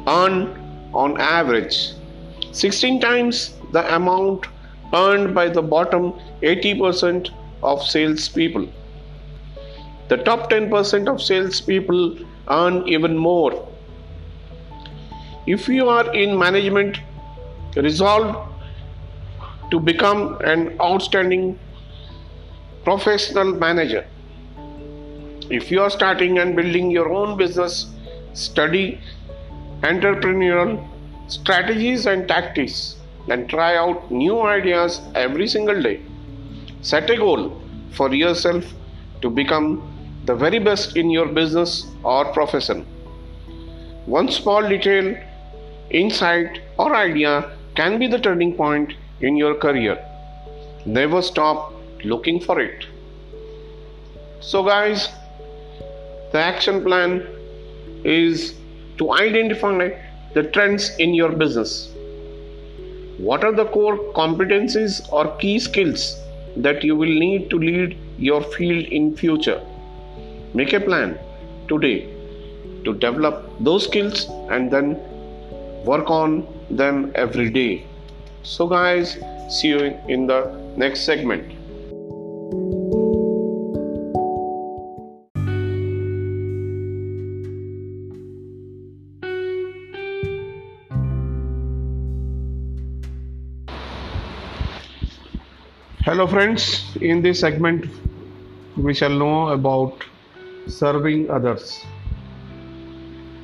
earn 0.08 0.62
on 0.94 1.20
average 1.20 1.94
16 2.52 3.02
times 3.02 3.56
the 3.72 3.84
amount 3.96 4.46
earned 4.94 5.34
by 5.36 5.50
the 5.50 5.62
bottom 5.62 6.14
80% 6.42 7.30
of 7.64 7.82
salespeople. 7.84 8.68
The 10.08 10.18
top 10.18 10.50
10% 10.52 11.08
of 11.08 11.22
salespeople 11.22 12.18
earn 12.50 12.88
even 12.88 13.18
more. 13.18 13.68
If 15.48 15.68
you 15.68 15.90
are 15.90 16.14
in 16.14 16.38
management, 16.38 17.00
resolve 17.76 18.48
to 19.72 19.80
become 19.80 20.38
an 20.42 20.80
outstanding 20.80 21.60
professional 22.84 23.54
manager. 23.56 24.06
If 25.50 25.72
you 25.72 25.82
are 25.82 25.90
starting 25.90 26.40
and 26.40 26.56
building 26.56 26.92
your 26.92 27.12
own 27.12 27.38
business, 27.38 27.88
study 28.34 29.00
entrepreneurial 29.82 30.88
strategies 31.28 32.06
and 32.06 32.28
tactics 32.28 32.98
and 33.28 33.50
try 33.50 33.76
out 33.76 34.12
new 34.12 34.42
ideas 34.42 35.02
every 35.16 35.48
single 35.48 35.82
day. 35.82 36.02
Set 36.82 37.10
a 37.10 37.18
goal 37.18 37.60
for 37.92 38.14
yourself 38.14 38.66
to 39.22 39.30
become 39.30 39.95
the 40.26 40.34
very 40.34 40.60
best 40.60 40.98
in 40.98 41.10
your 41.10 41.28
business 41.28 41.86
or 42.04 42.26
profession. 42.34 42.86
One 44.06 44.30
small 44.32 44.68
detail, 44.68 45.16
insight, 45.92 46.62
or 46.78 46.96
idea 46.96 47.52
can 47.76 48.00
be 48.00 48.08
the 48.08 48.20
turning 48.20 48.54
point 48.56 48.94
in 49.22 49.36
your 49.36 49.56
career. 49.56 49.98
Never 50.86 51.22
stop 51.22 51.74
looking 52.04 52.40
for 52.40 52.60
it. 52.60 52.88
So, 54.40 54.64
guys, 54.64 55.10
the 56.32 56.40
action 56.40 56.84
plan 56.84 57.26
is 58.04 58.56
to 58.98 59.12
identify 59.14 59.90
the 60.34 60.44
trends 60.44 60.90
in 60.98 61.14
your 61.14 61.32
business. 61.32 61.92
What 63.18 63.44
are 63.44 63.54
the 63.54 63.66
core 63.66 63.98
competencies 64.14 65.02
or 65.12 65.36
key 65.38 65.60
skills 65.60 66.20
that 66.58 66.84
you 66.84 66.96
will 66.96 67.14
need 67.26 67.50
to 67.50 67.58
lead 67.58 67.98
your 68.18 68.42
field 68.42 68.86
in 68.86 69.16
future? 69.16 69.62
Make 70.56 70.72
a 70.72 70.80
plan 70.80 71.20
today 71.68 72.08
to 72.86 72.94
develop 72.94 73.44
those 73.60 73.84
skills 73.84 74.28
and 74.50 74.72
then 74.72 74.96
work 75.84 76.10
on 76.10 76.48
them 76.70 77.12
every 77.14 77.50
day. 77.50 77.86
So, 78.44 78.66
guys, 78.66 79.18
see 79.50 79.68
you 79.68 80.00
in 80.08 80.28
the 80.28 80.40
next 80.78 81.02
segment. 81.02 81.52
Hello, 96.06 96.28
friends. 96.28 96.96
In 97.02 97.22
this 97.22 97.42
segment, 97.42 97.88
we 98.78 98.94
shall 98.94 99.10
know 99.10 99.50
about 99.50 100.06
serving 100.68 101.30
others. 101.30 101.86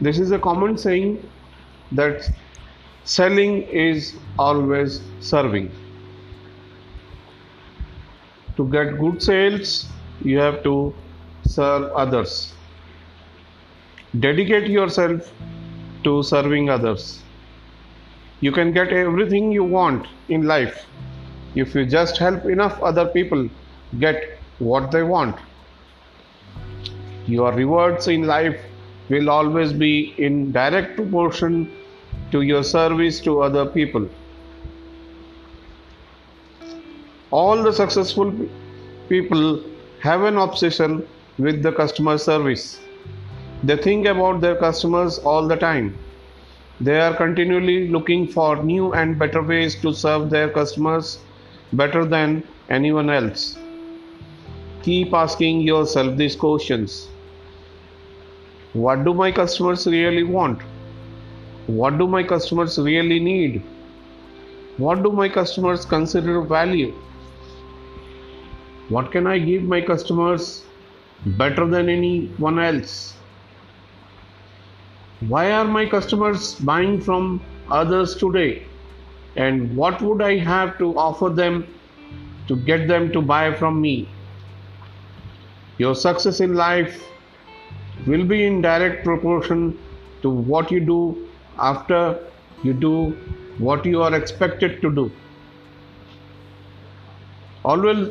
This 0.01 0.19
is 0.19 0.31
a 0.31 0.39
common 0.39 0.77
saying 0.77 1.27
that 1.91 2.29
selling 3.03 3.63
is 3.63 4.15
always 4.39 5.01
serving. 5.19 5.71
To 8.57 8.67
get 8.69 8.97
good 8.99 9.21
sales, 9.21 9.87
you 10.23 10.39
have 10.39 10.63
to 10.63 10.93
serve 11.45 11.91
others. 11.93 12.53
Dedicate 14.19 14.67
yourself 14.67 15.31
to 16.03 16.23
serving 16.23 16.69
others. 16.69 17.21
You 18.39 18.51
can 18.51 18.71
get 18.73 18.91
everything 18.91 19.51
you 19.51 19.63
want 19.63 20.07
in 20.29 20.43
life 20.43 20.85
if 21.55 21.75
you 21.75 21.85
just 21.85 22.17
help 22.17 22.45
enough 22.45 22.81
other 22.81 23.05
people 23.05 23.47
get 23.99 24.37
what 24.59 24.91
they 24.91 25.03
want. 25.03 25.35
Your 27.27 27.51
rewards 27.51 28.07
in 28.07 28.25
life 28.25 28.59
will 29.09 29.29
always 29.29 29.71
be 29.73 30.15
in 30.17 30.51
direct 30.51 30.95
proportion 30.95 31.71
to 32.31 32.41
your 32.41 32.63
service 32.63 33.19
to 33.21 33.41
other 33.41 33.65
people. 33.65 34.09
All 37.29 37.61
the 37.61 37.71
successful 37.71 38.33
people 39.07 39.63
have 39.99 40.23
an 40.23 40.37
obsession 40.37 41.07
with 41.37 41.61
the 41.61 41.71
customer 41.71 42.17
service. 42.17 42.79
They 43.63 43.77
think 43.77 44.07
about 44.07 44.41
their 44.41 44.55
customers 44.55 45.19
all 45.19 45.47
the 45.47 45.55
time. 45.55 45.95
They 46.79 46.99
are 46.99 47.15
continually 47.15 47.89
looking 47.89 48.27
for 48.27 48.63
new 48.63 48.93
and 48.93 49.19
better 49.19 49.43
ways 49.43 49.75
to 49.81 49.93
serve 49.93 50.31
their 50.31 50.49
customers 50.49 51.19
better 51.71 52.03
than 52.03 52.43
anyone 52.69 53.11
else. 53.11 53.57
Keep 54.81 55.13
asking 55.13 55.61
yourself 55.61 56.17
these 56.17 56.35
questions 56.35 57.10
What 58.73 59.03
do 59.03 59.13
my 59.13 59.31
customers 59.31 59.85
really 59.87 60.23
want? 60.23 60.61
What 61.67 61.97
do 61.97 62.07
my 62.07 62.23
customers 62.23 62.77
really 62.77 63.19
need? 63.19 63.61
What 64.77 65.03
do 65.03 65.11
my 65.11 65.29
customers 65.29 65.85
consider 65.85 66.41
value? 66.41 66.93
What 68.89 69.11
can 69.11 69.27
I 69.27 69.37
give 69.39 69.63
my 69.63 69.81
customers 69.81 70.63
better 71.25 71.65
than 71.67 71.89
anyone 71.89 72.59
else? 72.59 73.13
Why 75.27 75.51
are 75.51 75.65
my 75.65 75.85
customers 75.85 76.55
buying 76.55 76.99
from 76.99 77.41
others 77.69 78.15
today? 78.15 78.63
and 79.35 79.75
what 79.75 80.01
would 80.01 80.21
I 80.21 80.37
have 80.37 80.77
to 80.79 80.97
offer 80.97 81.29
them 81.29 81.67
to 82.47 82.55
get 82.55 82.87
them 82.87 83.11
to 83.13 83.21
buy 83.21 83.53
from 83.53 83.81
me? 83.81 84.09
Your 85.77 85.95
success 85.95 86.39
in 86.41 86.55
life 86.55 87.03
will 88.07 88.25
be 88.25 88.45
in 88.45 88.61
direct 88.61 89.03
proportion 89.03 89.77
to 90.21 90.29
what 90.29 90.71
you 90.71 90.79
do 90.79 91.27
after 91.59 92.19
you 92.63 92.73
do 92.73 93.15
what 93.57 93.85
you 93.85 94.01
are 94.01 94.13
expected 94.15 94.81
to 94.81 94.93
do. 94.93 95.11
Always, 97.63 98.09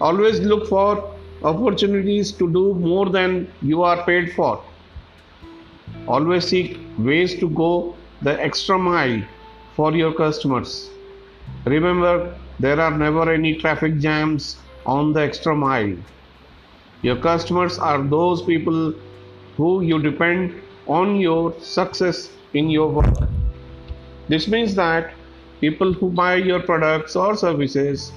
always 0.00 0.40
look 0.40 0.68
for 0.68 1.14
opportunities 1.42 2.32
to 2.32 2.52
do 2.52 2.74
more 2.74 3.08
than 3.08 3.52
you 3.62 3.82
are 3.82 4.04
paid 4.04 4.32
for. 4.32 4.62
Always 6.06 6.46
seek 6.46 6.78
ways 6.98 7.38
to 7.40 7.48
go 7.50 7.96
the 8.22 8.40
extra 8.40 8.78
mile 8.78 9.22
for 9.74 9.92
your 9.94 10.12
customers. 10.12 10.90
Remember, 11.64 12.36
there 12.60 12.80
are 12.80 12.96
never 12.96 13.32
any 13.32 13.56
traffic 13.56 13.98
jams 13.98 14.58
on 14.86 15.12
the 15.12 15.20
extra 15.20 15.54
mile. 15.54 15.96
Your 17.02 17.16
customers 17.16 17.78
are 17.78 18.02
those 18.02 18.42
people 18.42 18.94
who 19.58 19.82
you 19.82 20.00
depend 20.00 20.54
on 20.86 21.16
your 21.16 21.54
success 21.60 22.30
in 22.54 22.70
your 22.70 22.88
work. 22.88 23.28
This 24.28 24.48
means 24.48 24.74
that 24.76 25.12
people 25.60 25.92
who 25.92 26.10
buy 26.10 26.36
your 26.36 26.60
products 26.60 27.16
or 27.16 27.36
services, 27.36 28.12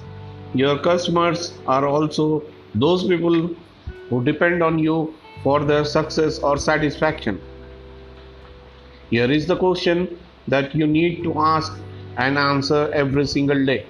your 0.54 0.78
customers 0.78 1.52
are 1.66 1.86
also 1.86 2.42
those 2.74 3.06
people 3.06 3.50
who 4.08 4.24
depend 4.24 4.62
on 4.62 4.78
you 4.78 5.14
for 5.42 5.64
their 5.64 5.84
success 5.84 6.38
or 6.38 6.56
satisfaction. 6.56 7.40
Here 9.10 9.30
is 9.30 9.46
the 9.46 9.56
question 9.56 10.18
that 10.48 10.74
you 10.74 10.86
need 10.86 11.22
to 11.24 11.34
ask 11.38 11.76
and 12.18 12.38
answer 12.38 12.90
every 12.94 13.26
single 13.26 13.66
day. 13.66 13.84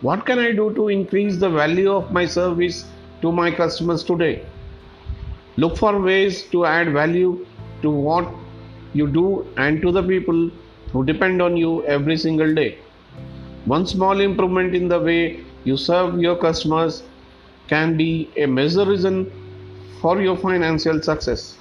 What 0.00 0.24
can 0.24 0.38
I 0.38 0.52
do 0.52 0.72
to 0.74 0.88
increase 0.88 1.36
the 1.36 1.50
value 1.50 1.92
of 1.92 2.10
my 2.12 2.26
service 2.26 2.84
to 3.22 3.32
my 3.32 3.50
customers 3.50 4.02
today? 4.02 4.44
Look 5.56 5.76
for 5.76 6.00
ways 6.00 6.42
to 6.50 6.64
add 6.64 6.92
value 6.92 7.46
to 7.82 7.90
what 7.90 8.28
you 8.92 9.06
do 9.06 9.46
and 9.56 9.80
to 9.82 9.92
the 9.92 10.02
people 10.02 10.50
who 10.92 11.04
depend 11.04 11.40
on 11.40 11.56
you 11.56 11.84
every 11.86 12.16
single 12.16 12.54
day. 12.54 12.78
One 13.64 13.86
small 13.86 14.20
improvement 14.20 14.74
in 14.74 14.88
the 14.88 15.00
way 15.00 15.44
you 15.64 15.76
serve 15.76 16.20
your 16.20 16.36
customers 16.36 17.04
can 17.68 17.96
be 17.96 18.30
a 18.36 18.46
major 18.46 18.84
reason 18.84 19.30
for 20.00 20.20
your 20.20 20.36
financial 20.36 21.00
success. 21.00 21.56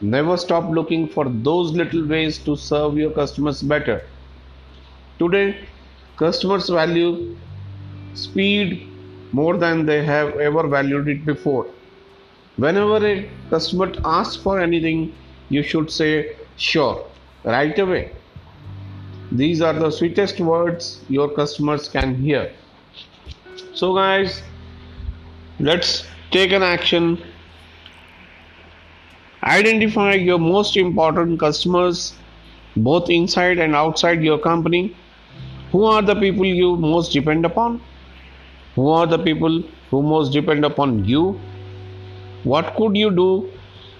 Never 0.00 0.36
stop 0.36 0.70
looking 0.70 1.08
for 1.08 1.26
those 1.28 1.72
little 1.72 2.06
ways 2.06 2.38
to 2.38 2.56
serve 2.56 2.96
your 2.96 3.10
customers 3.10 3.60
better. 3.60 4.02
Today, 5.18 5.58
customers 6.16 6.68
value 6.68 7.36
speed 8.14 8.88
more 9.32 9.56
than 9.58 9.84
they 9.84 10.02
have 10.04 10.36
ever 10.38 10.66
valued 10.68 11.08
it 11.08 11.26
before. 11.26 11.66
Whenever 12.62 13.06
a 13.06 13.30
customer 13.48 13.90
asks 14.04 14.36
for 14.36 14.60
anything, 14.60 15.14
you 15.48 15.62
should 15.62 15.90
say 15.90 16.36
sure 16.56 17.06
right 17.42 17.78
away. 17.78 18.12
These 19.32 19.62
are 19.62 19.72
the 19.72 19.90
sweetest 19.90 20.40
words 20.40 21.02
your 21.08 21.30
customers 21.30 21.88
can 21.88 22.14
hear. 22.16 22.52
So, 23.72 23.94
guys, 23.94 24.42
let's 25.58 26.06
take 26.30 26.52
an 26.52 26.62
action. 26.62 27.22
Identify 29.42 30.14
your 30.14 30.38
most 30.38 30.76
important 30.76 31.40
customers 31.40 32.12
both 32.76 33.08
inside 33.08 33.58
and 33.58 33.74
outside 33.74 34.22
your 34.22 34.38
company. 34.38 34.94
Who 35.72 35.84
are 35.84 36.02
the 36.02 36.14
people 36.14 36.44
you 36.44 36.76
most 36.76 37.12
depend 37.12 37.46
upon? 37.46 37.80
Who 38.74 38.88
are 38.88 39.06
the 39.06 39.18
people 39.18 39.62
who 39.90 40.02
most 40.02 40.34
depend 40.34 40.66
upon 40.66 41.06
you? 41.06 41.40
What 42.44 42.74
could 42.74 42.96
you 42.96 43.10
do 43.10 43.50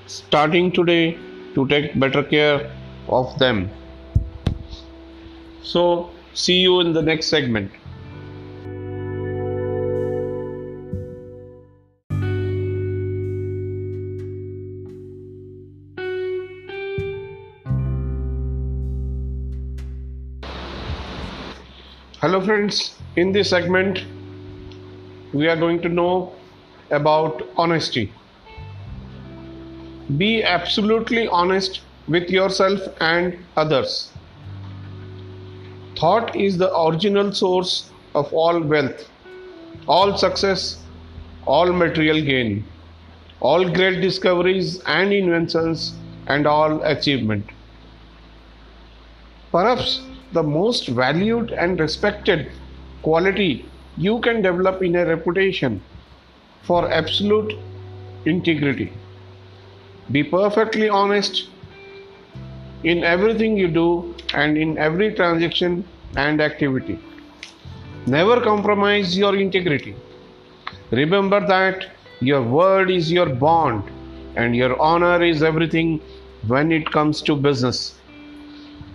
starting 0.06 0.72
today 0.72 1.18
to 1.54 1.68
take 1.68 1.98
better 2.00 2.22
care 2.22 2.74
of 3.06 3.38
them? 3.38 3.68
So, 5.62 6.08
see 6.32 6.60
you 6.60 6.80
in 6.80 6.94
the 6.94 7.02
next 7.02 7.26
segment. 7.26 7.70
Hello, 22.22 22.40
friends. 22.40 22.96
In 23.16 23.32
this 23.32 23.50
segment, 23.50 24.04
we 25.34 25.46
are 25.46 25.56
going 25.56 25.82
to 25.82 25.90
know 25.90 26.32
about 26.90 27.46
honesty. 27.58 28.10
Be 30.16 30.42
absolutely 30.42 31.28
honest 31.28 31.82
with 32.08 32.30
yourself 32.30 32.80
and 33.00 33.38
others. 33.56 34.10
Thought 35.96 36.34
is 36.34 36.58
the 36.58 36.74
original 36.76 37.32
source 37.32 37.90
of 38.14 38.32
all 38.32 38.60
wealth, 38.60 39.08
all 39.86 40.16
success, 40.16 40.82
all 41.46 41.72
material 41.72 42.20
gain, 42.22 42.64
all 43.40 43.68
great 43.68 44.00
discoveries 44.00 44.80
and 44.86 45.12
inventions, 45.12 45.94
and 46.26 46.46
all 46.46 46.82
achievement. 46.82 47.46
Perhaps 49.52 50.00
the 50.32 50.42
most 50.42 50.88
valued 50.88 51.52
and 51.52 51.78
respected 51.78 52.50
quality 53.02 53.66
you 53.96 54.18
can 54.20 54.42
develop 54.42 54.82
in 54.82 54.96
a 54.96 55.04
reputation 55.04 55.82
for 56.62 56.90
absolute 56.90 57.52
integrity. 58.24 58.99
Be 60.12 60.24
perfectly 60.24 60.88
honest 60.88 61.48
in 62.82 63.04
everything 63.04 63.56
you 63.56 63.68
do 63.68 64.14
and 64.34 64.58
in 64.58 64.76
every 64.78 65.14
transaction 65.14 65.84
and 66.16 66.40
activity. 66.40 66.98
Never 68.06 68.40
compromise 68.40 69.16
your 69.16 69.36
integrity. 69.36 69.94
Remember 70.90 71.46
that 71.46 71.86
your 72.20 72.42
word 72.42 72.90
is 72.90 73.12
your 73.12 73.26
bond 73.26 73.84
and 74.36 74.56
your 74.56 74.80
honor 74.80 75.22
is 75.22 75.42
everything 75.42 76.00
when 76.46 76.72
it 76.72 76.90
comes 76.90 77.22
to 77.22 77.36
business. 77.36 77.94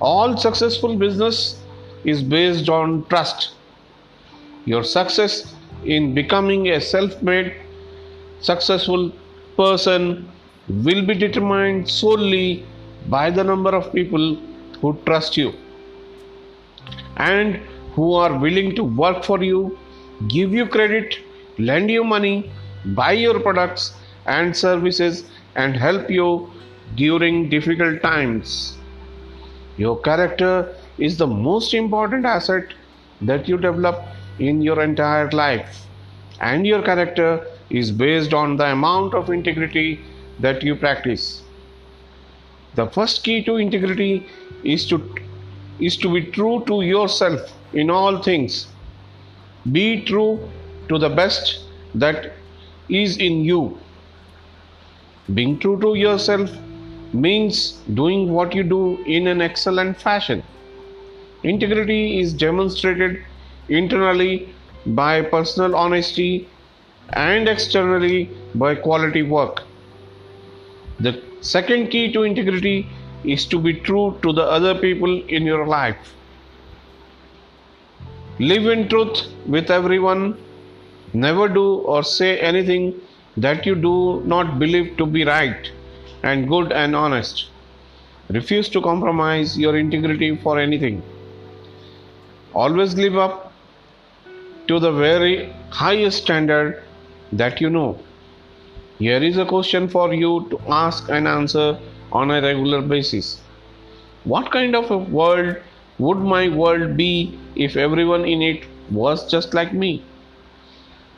All 0.01 0.35
successful 0.35 0.97
business 0.97 1.61
is 2.03 2.21
based 2.21 2.67
on 2.67 3.05
trust. 3.05 3.53
Your 4.65 4.83
success 4.83 5.55
in 5.85 6.13
becoming 6.13 6.69
a 6.69 6.81
self 6.81 7.21
made 7.21 7.53
successful 8.41 9.11
person 9.55 10.29
will 10.67 11.05
be 11.05 11.13
determined 11.13 11.89
solely 11.89 12.65
by 13.07 13.29
the 13.29 13.43
number 13.43 13.75
of 13.75 13.91
people 13.93 14.35
who 14.81 14.97
trust 15.05 15.37
you 15.37 15.53
and 17.17 17.55
who 17.93 18.13
are 18.13 18.37
willing 18.37 18.75
to 18.75 18.83
work 18.83 19.23
for 19.23 19.43
you, 19.43 19.77
give 20.27 20.51
you 20.53 20.65
credit, 20.65 21.17
lend 21.57 21.89
you 21.89 22.03
money, 22.03 22.51
buy 22.93 23.11
your 23.13 23.39
products 23.39 23.93
and 24.25 24.55
services, 24.55 25.25
and 25.55 25.75
help 25.75 26.09
you 26.09 26.51
during 26.95 27.49
difficult 27.49 28.01
times. 28.01 28.77
Your 29.77 29.99
character 30.01 30.75
is 30.97 31.17
the 31.17 31.27
most 31.27 31.73
important 31.73 32.25
asset 32.25 32.73
that 33.21 33.47
you 33.47 33.57
develop 33.57 34.03
in 34.39 34.61
your 34.61 34.81
entire 34.81 35.29
life, 35.31 35.85
and 36.41 36.67
your 36.67 36.81
character 36.81 37.47
is 37.69 37.91
based 37.91 38.33
on 38.33 38.57
the 38.57 38.71
amount 38.71 39.13
of 39.13 39.29
integrity 39.29 40.01
that 40.39 40.63
you 40.63 40.75
practice. 40.75 41.41
The 42.75 42.87
first 42.87 43.23
key 43.23 43.43
to 43.43 43.55
integrity 43.57 44.27
is 44.63 44.87
to 44.87 44.97
is 45.79 45.97
to 45.97 46.13
be 46.13 46.23
true 46.31 46.63
to 46.67 46.81
yourself 46.81 47.53
in 47.73 47.89
all 47.89 48.21
things. 48.21 48.67
Be 49.71 50.03
true 50.03 50.49
to 50.89 50.97
the 50.97 51.09
best 51.09 51.59
that 51.93 52.33
is 52.89 53.17
in 53.17 53.43
you. 53.43 53.79
Being 55.33 55.59
true 55.59 55.79
to 55.81 55.95
yourself 55.95 56.51
means 57.13 57.73
doing 57.93 58.31
what 58.31 58.53
you 58.55 58.63
do 58.63 59.03
in 59.05 59.27
an 59.27 59.41
excellent 59.41 59.99
fashion. 60.01 60.43
Integrity 61.43 62.19
is 62.19 62.33
demonstrated 62.33 63.23
internally 63.69 64.53
by 64.85 65.21
personal 65.21 65.75
honesty 65.75 66.49
and 67.13 67.47
externally 67.47 68.29
by 68.53 68.75
quality 68.75 69.23
work. 69.23 69.63
The 70.99 71.21
second 71.41 71.89
key 71.89 72.11
to 72.13 72.23
integrity 72.23 72.87
is 73.23 73.45
to 73.47 73.59
be 73.59 73.73
true 73.73 74.17
to 74.21 74.31
the 74.31 74.43
other 74.43 74.75
people 74.75 75.23
in 75.27 75.43
your 75.43 75.67
life. 75.67 76.13
Live 78.39 78.65
in 78.67 78.87
truth 78.87 79.27
with 79.45 79.71
everyone. 79.71 80.37
Never 81.13 81.47
do 81.47 81.75
or 81.79 82.03
say 82.03 82.39
anything 82.39 82.93
that 83.37 83.65
you 83.65 83.75
do 83.75 84.21
not 84.25 84.59
believe 84.59 84.97
to 84.97 85.05
be 85.05 85.25
right 85.25 85.71
and 86.23 86.47
good 86.47 86.71
and 86.71 86.95
honest. 86.95 87.49
Refuse 88.29 88.69
to 88.69 88.81
compromise 88.81 89.57
your 89.57 89.77
integrity 89.77 90.35
for 90.37 90.59
anything. 90.59 91.03
Always 92.53 92.95
live 92.95 93.17
up 93.17 93.53
to 94.67 94.79
the 94.79 94.91
very 94.91 95.53
highest 95.69 96.23
standard 96.23 96.83
that 97.31 97.61
you 97.61 97.69
know. 97.69 97.99
Here 98.99 99.23
is 99.23 99.37
a 99.37 99.45
question 99.45 99.87
for 99.87 100.13
you 100.13 100.47
to 100.49 100.59
ask 100.67 101.09
and 101.09 101.27
answer 101.27 101.77
on 102.11 102.31
a 102.31 102.41
regular 102.41 102.81
basis. 102.81 103.41
What 104.23 104.51
kind 104.51 104.75
of 104.75 104.89
a 104.91 104.97
world 104.97 105.57
would 105.99 106.17
my 106.17 106.49
world 106.49 106.97
be 106.97 107.37
if 107.55 107.77
everyone 107.77 108.25
in 108.25 108.41
it 108.41 108.65
was 108.89 109.29
just 109.29 109.53
like 109.53 109.73
me? 109.73 110.03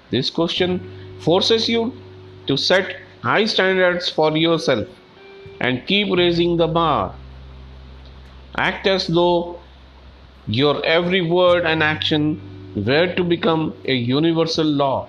This 0.09 0.30
question 0.30 0.82
forces 1.19 1.69
you 1.69 1.93
to 2.47 2.57
set 2.57 2.95
high 3.21 3.45
standards 3.45 4.09
for 4.09 4.36
yourself 4.36 4.88
and 5.61 5.86
keep 5.86 6.15
raising 6.15 6.57
the 6.57 6.67
bar. 6.67 7.13
Act 8.57 8.88
as 8.88 9.07
though 9.07 9.59
your 10.47 10.84
every 10.86 11.21
word 11.21 11.65
and 11.65 11.84
action 11.84 12.41
were 12.75 13.13
to 13.15 13.23
become 13.23 13.73
a 13.86 13.93
universal 13.93 14.65
law. 14.65 15.07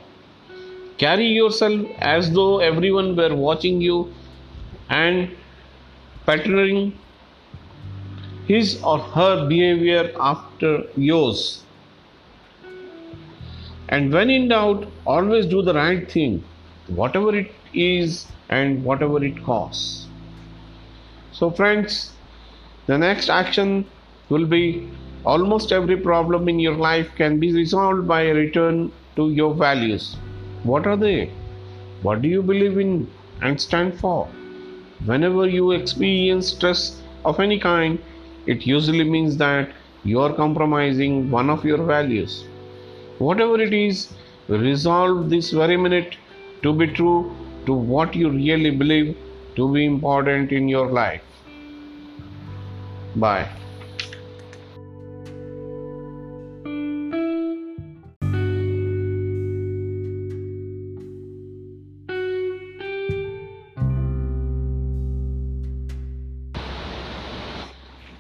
Carry 0.99 1.26
yourself 1.26 1.86
as 2.01 2.32
though 2.32 2.59
everyone 2.59 3.14
were 3.14 3.34
watching 3.34 3.80
you 3.80 4.12
and 4.90 5.30
patterning 6.26 6.99
his 8.49 8.82
or 8.82 8.99
her 8.99 9.49
behavior 9.49 10.11
after 10.18 10.82
yours. 10.96 11.62
And 13.88 14.12
when 14.12 14.28
in 14.28 14.49
doubt, 14.49 14.88
always 15.07 15.46
do 15.46 15.62
the 15.62 15.72
right 15.72 16.11
thing, 16.11 16.42
whatever 16.88 17.34
it 17.34 17.53
is 17.72 18.26
and 18.49 18.84
whatever 18.84 19.22
it 19.24 19.42
costs. 19.44 20.07
So, 21.32 21.51
friends, 21.51 22.12
the 22.86 22.99
next 22.99 23.30
action 23.30 23.86
will 24.28 24.46
be 24.46 24.90
almost 25.24 25.72
every 25.72 25.96
problem 25.96 26.49
in 26.49 26.59
your 26.59 26.74
life 26.74 27.09
can 27.16 27.38
be 27.38 27.53
resolved 27.53 28.09
by 28.09 28.22
a 28.22 28.34
return 28.34 28.90
to 29.16 29.30
your 29.30 29.55
values. 29.55 30.16
What 30.64 30.86
are 30.86 30.96
they? 30.96 31.30
What 32.02 32.22
do 32.22 32.28
you 32.28 32.42
believe 32.42 32.78
in 32.78 33.11
and 33.42 33.61
stand 33.61 33.98
for? 33.98 34.28
Whenever 35.04 35.46
you 35.46 35.72
experience 35.72 36.48
stress 36.48 37.00
of 37.24 37.40
any 37.40 37.59
kind, 37.59 37.98
it 38.46 38.66
usually 38.66 39.04
means 39.04 39.36
that 39.36 39.72
you 40.04 40.20
are 40.20 40.32
compromising 40.32 41.30
one 41.30 41.50
of 41.50 41.64
your 41.64 41.82
values. 41.82 42.44
Whatever 43.18 43.61
it 43.61 43.72
is, 43.72 44.12
resolve 44.48 45.28
this 45.30 45.50
very 45.50 45.76
minute 45.76 46.16
to 46.62 46.72
be 46.72 46.86
true 46.86 47.34
to 47.66 47.72
what 47.72 48.14
you 48.14 48.30
really 48.30 48.70
believe 48.70 49.16
to 49.56 49.72
be 49.72 49.84
important 49.84 50.52
in 50.52 50.68
your 50.68 50.90
life. 50.90 51.22
Bye. 53.16 53.57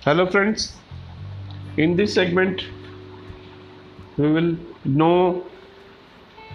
Hello, 0.08 0.24
friends. 0.26 0.74
In 1.76 1.94
this 1.94 2.14
segment, 2.14 2.62
we 4.16 4.30
will 4.32 4.56
know 4.86 5.44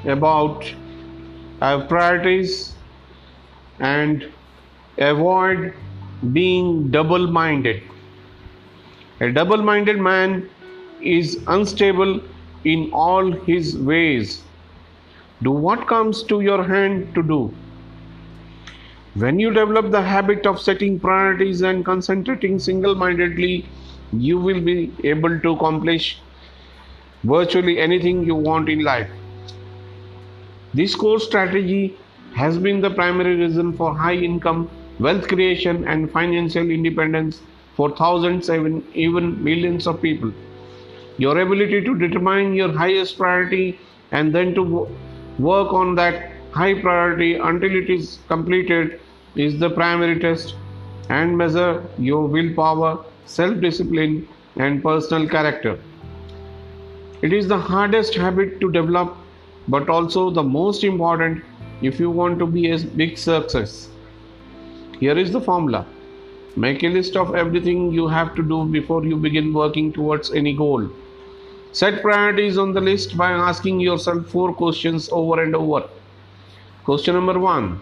about 0.06 0.74
our 1.62 1.84
priorities 1.86 2.74
and 3.80 4.26
avoid 4.98 5.72
being 6.32 6.90
double 6.90 7.28
minded. 7.28 7.84
A 9.20 9.32
double 9.32 9.62
minded 9.62 10.00
man 10.00 10.50
is 11.00 11.38
unstable 11.46 12.22
in 12.64 12.90
all 12.92 13.32
his 13.52 13.78
ways. 13.78 14.42
Do 15.44 15.52
what 15.52 15.86
comes 15.86 16.24
to 16.24 16.42
your 16.42 16.64
hand 16.64 17.14
to 17.14 17.22
do. 17.22 17.54
When 19.16 19.40
you 19.40 19.52
develop 19.54 19.92
the 19.92 20.02
habit 20.02 20.48
of 20.48 20.60
setting 20.60 21.00
priorities 21.00 21.62
and 21.62 21.86
concentrating 21.86 22.58
single 22.58 22.96
mindedly, 22.96 23.66
you 24.12 24.40
will 24.40 24.60
be 24.60 24.92
able 25.04 25.40
to 25.40 25.52
accomplish 25.52 26.20
virtually 27.24 27.80
anything 27.80 28.24
you 28.24 28.34
want 28.34 28.70
in 28.70 28.84
life. 28.84 29.10
This 30.74 30.96
core 30.96 31.20
strategy 31.20 31.96
has 32.34 32.58
been 32.58 32.82
the 32.82 32.90
primary 32.90 33.36
reason 33.36 33.74
for 33.74 33.96
high 33.96 34.16
income, 34.16 34.68
wealth 35.00 35.28
creation, 35.28 35.88
and 35.88 36.12
financial 36.12 36.72
independence 36.72 37.40
for 37.76 37.96
thousands, 37.96 38.50
even, 38.50 38.84
even 38.96 39.44
millions 39.44 39.86
of 39.86 40.02
people. 40.02 40.34
Your 41.18 41.38
ability 41.38 41.84
to 41.84 41.96
determine 41.96 42.56
your 42.56 42.72
highest 42.72 43.20
priority 43.20 43.80
and 44.12 44.34
then 44.34 44.56
to 44.56 44.90
work 45.38 45.72
on 45.72 45.94
that 45.96 46.32
high 46.50 46.82
priority 46.82 47.36
until 47.36 47.76
it 47.76 47.92
is 47.92 48.18
completed 48.28 49.00
is 49.36 49.60
the 49.60 49.70
primary 49.70 50.20
test 50.20 50.56
and 51.10 51.38
measure 51.38 51.84
your 51.98 52.28
willpower, 52.28 53.04
self 53.26 53.60
discipline, 53.60 54.28
and 54.58 54.84
personal 54.84 55.28
character. 55.28 55.80
It 57.22 57.34
is 57.34 57.48
the 57.48 57.58
hardest 57.58 58.16
habit 58.16 58.60
to 58.62 58.72
develop, 58.72 59.16
but 59.68 59.90
also 59.90 60.30
the 60.30 60.44
most 60.44 60.84
important 60.84 61.44
if 61.82 62.00
you 62.00 62.10
want 62.10 62.40
to 62.40 62.46
be 62.46 62.72
a 62.72 62.78
big 62.80 63.18
success. 63.18 63.90
Here 65.00 65.18
is 65.18 65.32
the 65.32 65.42
formula 65.42 65.86
make 66.56 66.84
a 66.84 66.88
list 66.88 67.16
of 67.16 67.34
everything 67.34 67.92
you 67.92 68.08
have 68.08 68.36
to 68.36 68.44
do 68.44 68.66
before 68.66 69.04
you 69.06 69.16
begin 69.18 69.52
working 69.54 69.92
towards 69.92 70.32
any 70.34 70.54
goal. 70.56 70.88
Set 71.72 72.02
priorities 72.04 72.60
on 72.60 72.74
the 72.74 72.82
list 72.82 73.18
by 73.18 73.32
asking 73.32 73.80
yourself 73.80 74.28
four 74.28 74.54
questions 74.54 75.10
over 75.12 75.42
and 75.42 75.56
over. 75.56 75.90
Question 76.84 77.16
number 77.16 77.40
one 77.40 77.80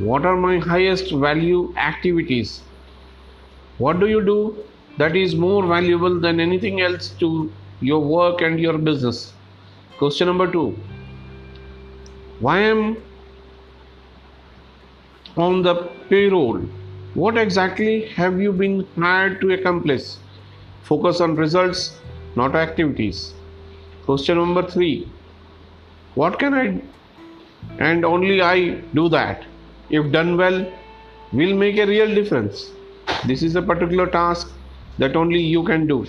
What 0.00 0.26
are 0.26 0.36
my 0.36 0.58
highest 0.58 1.12
value 1.12 1.74
activities? 1.76 2.62
What 3.78 4.00
do 4.00 4.06
you 4.08 4.24
do 4.24 4.64
that 4.98 5.16
is 5.16 5.34
more 5.34 5.66
valuable 5.66 6.18
than 6.20 6.40
anything 6.40 6.80
else 6.80 7.10
to 7.20 7.52
your 7.80 8.00
work 8.00 8.42
and 8.42 8.60
your 8.60 8.76
business. 8.78 9.32
Question 9.98 10.28
number 10.28 10.50
two 10.50 10.76
Why 12.40 12.58
am 12.60 12.96
on 15.36 15.62
the 15.62 15.74
payroll? 16.08 16.58
What 17.14 17.36
exactly 17.36 18.06
have 18.20 18.40
you 18.40 18.52
been 18.52 18.86
hired 18.96 19.40
to 19.40 19.52
accomplish? 19.52 20.16
Focus 20.82 21.20
on 21.20 21.36
results, 21.36 21.98
not 22.36 22.54
activities. 22.54 23.32
Question 24.04 24.38
number 24.38 24.66
three 24.66 25.08
What 26.14 26.38
can 26.38 26.54
I 26.54 26.82
and 27.78 28.04
only 28.04 28.42
I 28.42 28.80
do 29.00 29.08
that? 29.10 29.49
If 29.90 30.12
done 30.12 30.36
well, 30.36 30.66
will 31.32 31.54
make 31.54 31.76
a 31.78 31.86
real 31.86 32.14
difference. 32.14 32.70
This 33.26 33.42
is 33.42 33.56
a 33.56 33.62
particular 33.62 34.06
task 34.06 34.52
that 34.98 35.16
only 35.16 35.40
you 35.40 35.64
can 35.64 35.86
do. 35.86 36.06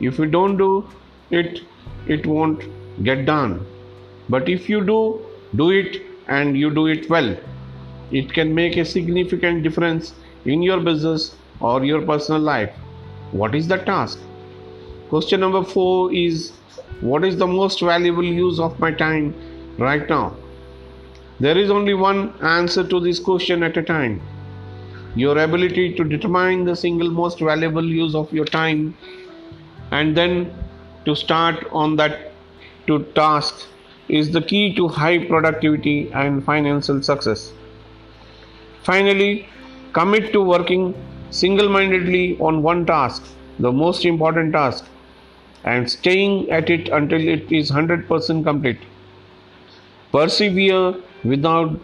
If 0.00 0.18
you 0.18 0.26
don't 0.26 0.56
do 0.56 0.88
it, 1.30 1.60
it 2.06 2.26
won't 2.26 2.62
get 3.04 3.24
done. 3.26 3.66
But 4.28 4.48
if 4.48 4.68
you 4.68 4.84
do, 4.84 5.20
do 5.56 5.70
it 5.70 6.02
and 6.28 6.58
you 6.58 6.70
do 6.70 6.86
it 6.86 7.08
well, 7.08 7.36
it 8.10 8.32
can 8.32 8.54
make 8.54 8.76
a 8.76 8.84
significant 8.84 9.62
difference 9.62 10.14
in 10.44 10.62
your 10.62 10.80
business 10.80 11.34
or 11.60 11.84
your 11.84 12.02
personal 12.02 12.40
life. 12.40 12.74
What 13.32 13.54
is 13.54 13.68
the 13.68 13.78
task? 13.78 14.18
Question 15.08 15.40
number 15.40 15.62
four 15.64 16.12
is 16.12 16.52
What 17.00 17.24
is 17.24 17.36
the 17.36 17.46
most 17.46 17.80
valuable 17.80 18.24
use 18.24 18.58
of 18.58 18.78
my 18.80 18.90
time 18.90 19.34
right 19.78 20.08
now? 20.08 20.36
There 21.40 21.56
is 21.56 21.70
only 21.70 21.94
one 21.94 22.32
answer 22.42 22.82
to 22.82 22.98
this 22.98 23.20
question 23.20 23.62
at 23.62 23.76
a 23.76 23.82
time. 23.82 24.20
Your 25.14 25.38
ability 25.38 25.94
to 25.94 26.04
determine 26.04 26.64
the 26.64 26.74
single 26.74 27.10
most 27.10 27.38
valuable 27.38 27.84
use 27.84 28.14
of 28.14 28.32
your 28.32 28.44
time 28.44 28.96
and 29.92 30.16
then 30.16 30.52
to 31.04 31.14
start 31.14 31.64
on 31.70 31.96
that 31.96 32.32
to 32.88 33.04
task 33.14 33.66
is 34.08 34.32
the 34.32 34.42
key 34.42 34.74
to 34.74 34.88
high 34.88 35.18
productivity 35.24 36.10
and 36.12 36.44
financial 36.44 37.02
success. 37.02 37.52
Finally, 38.82 39.48
commit 39.92 40.32
to 40.32 40.42
working 40.42 40.94
single 41.30 41.68
mindedly 41.68 42.38
on 42.40 42.62
one 42.62 42.84
task, 42.84 43.22
the 43.58 43.70
most 43.70 44.04
important 44.04 44.52
task, 44.52 44.86
and 45.64 45.90
staying 45.90 46.50
at 46.50 46.70
it 46.70 46.88
until 46.88 47.20
it 47.20 47.52
is 47.52 47.70
100% 47.70 48.44
complete. 48.44 48.80
Persevere 50.10 50.94
without 51.24 51.78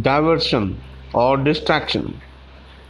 diversion 0.00 0.80
or 1.12 1.36
distraction. 1.36 2.20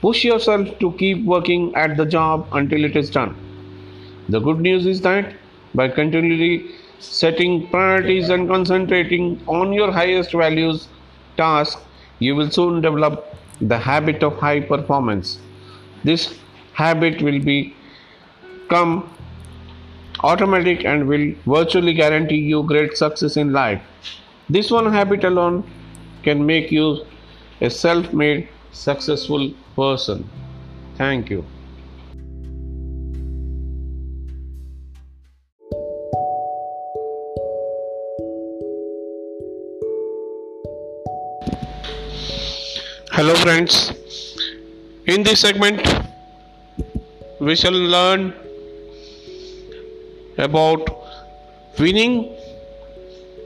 Push 0.01 0.25
yourself 0.25 0.79
to 0.81 0.93
keep 0.93 1.25
working 1.25 1.75
at 1.75 1.97
the 1.97 2.05
job 2.05 2.47
until 2.53 2.85
it 2.85 2.97
is 2.97 3.11
done. 3.11 3.37
The 4.29 4.41
good 4.41 4.61
news 4.61 4.87
is 4.87 5.01
that 5.03 5.35
by 5.75 5.89
continually 5.89 6.71
setting 6.99 7.69
priorities 7.69 8.29
and 8.31 8.49
concentrating 8.49 9.41
on 9.47 9.73
your 9.73 9.93
highest 9.93 10.33
values 10.33 10.89
task, 11.37 11.79
you 12.19 12.35
will 12.35 12.51
soon 12.51 12.81
develop 12.81 13.37
the 13.61 13.79
habit 13.79 14.23
of 14.23 14.37
high 14.39 14.61
performance. 14.61 15.39
This 16.05 16.39
habit 16.73 17.23
will 17.23 17.41
become 17.41 19.11
automatic 20.21 20.85
and 20.85 21.07
will 21.07 21.35
virtually 21.47 21.93
guarantee 21.93 22.37
you 22.37 22.63
great 22.63 22.97
success 22.97 23.37
in 23.37 23.53
life. 23.53 23.83
This 24.49 24.71
one 24.71 24.93
habit 24.93 25.25
alone 25.25 25.65
can 26.25 26.45
make 26.45 26.71
you 26.73 27.05
a 27.61 27.71
self 27.71 28.13
made 28.13 28.49
successful 28.73 29.51
person. 29.77 30.29
Thank 30.97 31.31
you. 31.31 31.45
Hello, 43.17 43.35
friends. 43.37 43.93
In 45.07 45.23
this 45.23 45.41
segment, 45.41 45.81
we 47.39 47.55
shall 47.55 47.77
learn 47.95 48.33
about 50.37 50.89
winning. 51.79 52.35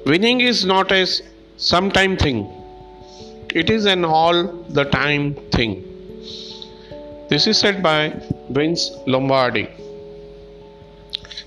Winning 0.07 0.41
is 0.41 0.65
not 0.65 0.91
a 0.91 1.05
sometime 1.59 2.17
thing, 2.17 2.39
it 3.55 3.71
is 3.71 3.87
an 3.87 4.05
all 4.05 4.47
the 4.69 4.85
time 4.85 5.35
thing. 5.53 5.85
This 7.29 7.47
is 7.47 7.59
said 7.59 7.83
by 7.83 8.15
Vince 8.51 8.91
Lombardi. 9.07 9.69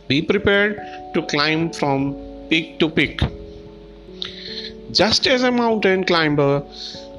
Be 0.07 0.21
prepared 0.21 0.81
to 1.13 1.21
climb 1.23 1.71
from 1.71 2.15
peak 2.49 2.79
to 2.79 2.89
peak. 2.89 3.21
Just 4.91 5.27
as 5.27 5.43
a 5.43 5.51
mountain 5.51 6.03
climber 6.03 6.59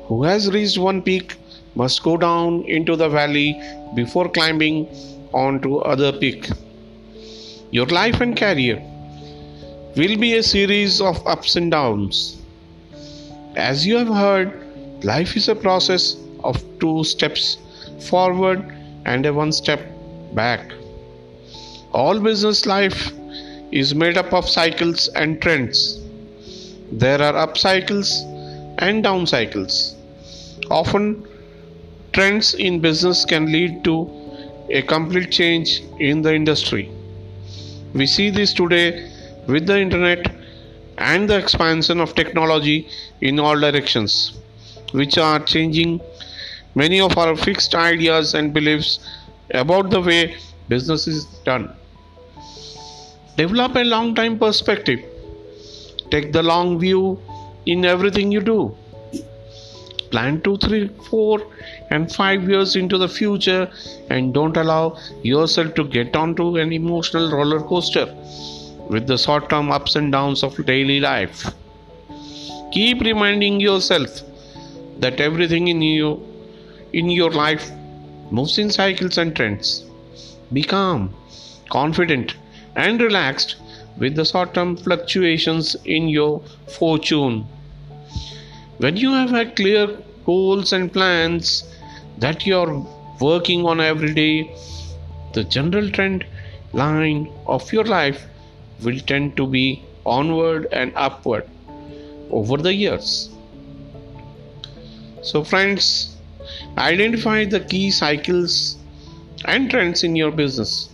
who 0.06 0.24
has 0.24 0.50
reached 0.50 0.78
one 0.78 1.00
peak 1.00 1.36
must 1.74 2.02
go 2.02 2.16
down 2.16 2.64
into 2.64 2.96
the 2.96 3.08
valley 3.08 3.60
before 3.94 4.28
climbing 4.28 4.88
on 5.32 5.60
to 5.62 5.78
other 5.80 6.12
peak. 6.12 6.50
Your 7.70 7.86
life 7.86 8.20
and 8.20 8.36
career 8.36 8.82
will 9.96 10.16
be 10.18 10.34
a 10.34 10.42
series 10.42 11.00
of 11.00 11.26
ups 11.26 11.56
and 11.56 11.70
downs. 11.70 12.36
As 13.56 13.86
you 13.86 13.96
have 13.96 14.08
heard, 14.08 14.61
life 15.04 15.36
is 15.36 15.48
a 15.48 15.54
process 15.54 16.16
of 16.44 16.62
two 16.78 17.04
steps 17.04 17.58
forward 18.08 18.60
and 19.04 19.26
a 19.26 19.32
one 19.32 19.52
step 19.52 19.80
back. 20.34 20.72
All 21.92 22.20
business 22.20 22.66
life 22.66 23.12
is 23.70 23.94
made 23.94 24.16
up 24.16 24.32
of 24.32 24.48
cycles 24.48 25.08
and 25.08 25.40
trends. 25.42 26.00
There 26.92 27.20
are 27.20 27.36
up 27.36 27.58
cycles 27.58 28.22
and 28.78 29.02
down 29.02 29.26
cycles. 29.26 29.94
Often, 30.70 31.26
trends 32.12 32.54
in 32.54 32.80
business 32.80 33.24
can 33.24 33.46
lead 33.50 33.82
to 33.84 34.10
a 34.70 34.82
complete 34.82 35.30
change 35.30 35.82
in 35.98 36.22
the 36.22 36.34
industry. 36.34 36.90
We 37.94 38.06
see 38.06 38.30
this 38.30 38.52
today 38.52 39.10
with 39.46 39.66
the 39.66 39.80
internet 39.80 40.30
and 40.98 41.28
the 41.28 41.38
expansion 41.38 42.00
of 42.00 42.14
technology 42.14 42.88
in 43.20 43.40
all 43.40 43.58
directions, 43.58 44.38
which 44.92 45.18
are 45.18 45.40
changing 45.40 46.00
many 46.74 47.00
of 47.00 47.16
our 47.18 47.36
fixed 47.36 47.74
ideas 47.74 48.34
and 48.34 48.54
beliefs 48.54 48.98
about 49.50 49.90
the 49.90 50.00
way 50.00 50.36
business 50.68 51.06
is 51.06 51.24
done. 51.44 51.74
Develop 53.36 53.76
a 53.76 53.84
long 53.84 54.14
time 54.14 54.38
perspective. 54.38 55.00
Take 56.10 56.32
the 56.32 56.42
long 56.42 56.78
view 56.78 57.20
in 57.66 57.84
everything 57.84 58.30
you 58.30 58.40
do. 58.40 58.76
Plan 60.10 60.42
two, 60.42 60.58
three, 60.58 60.88
four, 61.08 61.40
and 61.90 62.12
five 62.12 62.48
years 62.48 62.76
into 62.76 62.98
the 62.98 63.08
future 63.08 63.70
and 64.10 64.34
don't 64.34 64.56
allow 64.58 64.98
yourself 65.22 65.74
to 65.74 65.84
get 65.84 66.14
onto 66.14 66.56
an 66.58 66.72
emotional 66.72 67.30
roller 67.30 67.60
coaster 67.60 68.06
with 68.90 69.06
the 69.06 69.16
short 69.16 69.48
term 69.48 69.70
ups 69.70 69.96
and 69.96 70.12
downs 70.12 70.42
of 70.42 70.66
daily 70.66 71.00
life. 71.00 71.46
Keep 72.72 73.00
reminding 73.00 73.58
yourself 73.60 74.22
that 75.02 75.20
everything 75.20 75.68
in 75.68 75.82
you 75.82 76.10
in 76.92 77.10
your 77.10 77.30
life 77.30 77.70
moves 78.30 78.58
in 78.58 78.70
cycles 78.70 79.18
and 79.18 79.34
trends. 79.36 79.84
Be 80.52 80.62
calm, 80.62 81.14
confident, 81.70 82.34
and 82.76 83.00
relaxed 83.00 83.56
with 83.98 84.14
the 84.16 84.24
short 84.24 84.54
term 84.54 84.76
fluctuations 84.76 85.74
in 85.84 86.08
your 86.08 86.42
fortune. 86.78 87.46
When 88.78 88.96
you 88.96 89.12
have 89.12 89.30
had 89.30 89.56
clear 89.56 89.86
goals 90.24 90.72
and 90.72 90.92
plans 90.92 91.64
that 92.18 92.46
you 92.46 92.58
are 92.58 92.86
working 93.20 93.66
on 93.66 93.80
every 93.80 94.14
day, 94.14 94.54
the 95.34 95.44
general 95.44 95.90
trend 95.90 96.26
line 96.72 97.30
of 97.46 97.72
your 97.72 97.84
life 97.84 98.26
will 98.82 98.98
tend 99.00 99.36
to 99.36 99.46
be 99.46 99.84
onward 100.04 100.66
and 100.72 100.92
upward 100.94 101.48
over 102.30 102.56
the 102.56 102.74
years. 102.74 103.31
So, 105.22 105.44
friends, 105.44 106.16
identify 106.76 107.44
the 107.44 107.60
key 107.60 107.92
cycles 107.92 108.76
and 109.44 109.70
trends 109.70 110.02
in 110.02 110.16
your 110.16 110.32
business. 110.32 110.88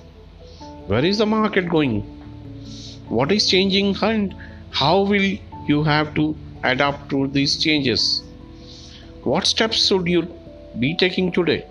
Where 0.87 1.05
is 1.05 1.19
the 1.19 1.27
market 1.27 1.69
going? 1.71 2.03
What 3.09 3.33
is 3.33 3.49
changing 3.49 3.97
and 4.03 4.35
how 4.71 5.01
will 5.01 5.39
you 5.67 5.83
have 5.83 6.15
to 6.15 6.37
adapt 6.63 7.09
to 7.11 7.27
these 7.29 7.57
changes? 7.57 8.23
What 9.25 9.47
steps 9.47 9.87
should 9.87 10.07
you 10.07 10.29
be 10.79 10.95
taking 10.95 11.33
today 11.33 11.67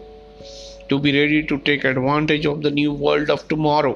to 0.89 0.99
be 0.99 1.17
ready 1.19 1.43
to 1.43 1.59
take 1.59 1.83
advantage 1.83 2.47
of 2.47 2.63
the 2.63 2.71
new 2.71 2.91
world 2.91 3.29
of 3.29 3.47
tomorrow? 3.47 3.93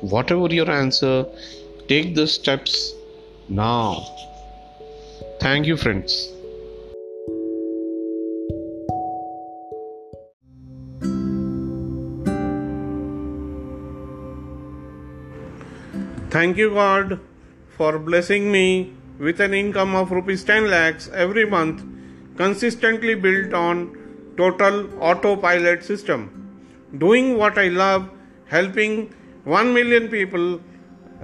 Whatever 0.00 0.46
your 0.54 0.70
answer, 0.70 1.26
take 1.86 2.14
the 2.14 2.26
steps 2.26 2.92
now. 3.50 4.06
Thank 5.38 5.66
you, 5.66 5.76
friends. 5.76 6.32
Thank 16.32 16.56
you, 16.56 16.70
God, 16.70 17.20
for 17.76 17.98
blessing 17.98 18.50
me 18.50 18.94
with 19.18 19.38
an 19.38 19.52
income 19.52 19.94
of 19.94 20.10
rupees 20.10 20.42
10 20.44 20.70
lakhs 20.70 21.08
every 21.12 21.44
month, 21.44 21.82
consistently 22.38 23.14
built 23.14 23.52
on 23.52 23.98
total 24.38 24.88
autopilot 24.98 25.84
system. 25.84 26.22
Doing 26.96 27.36
what 27.36 27.58
I 27.58 27.68
love, 27.68 28.08
helping 28.46 29.12
1 29.44 29.74
million 29.74 30.08
people 30.08 30.58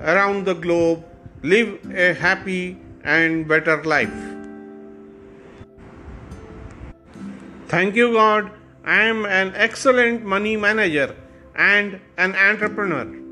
around 0.02 0.44
the 0.44 0.52
globe 0.52 1.02
live 1.42 1.70
a 1.90 2.12
happy 2.12 2.76
and 3.02 3.48
better 3.48 3.82
life. 3.84 4.18
Thank 7.68 7.96
you, 7.96 8.12
God. 8.12 8.50
I 8.84 9.04
am 9.04 9.24
an 9.24 9.54
excellent 9.54 10.22
money 10.22 10.54
manager 10.58 11.16
and 11.54 11.98
an 12.18 12.36
entrepreneur. 12.36 13.27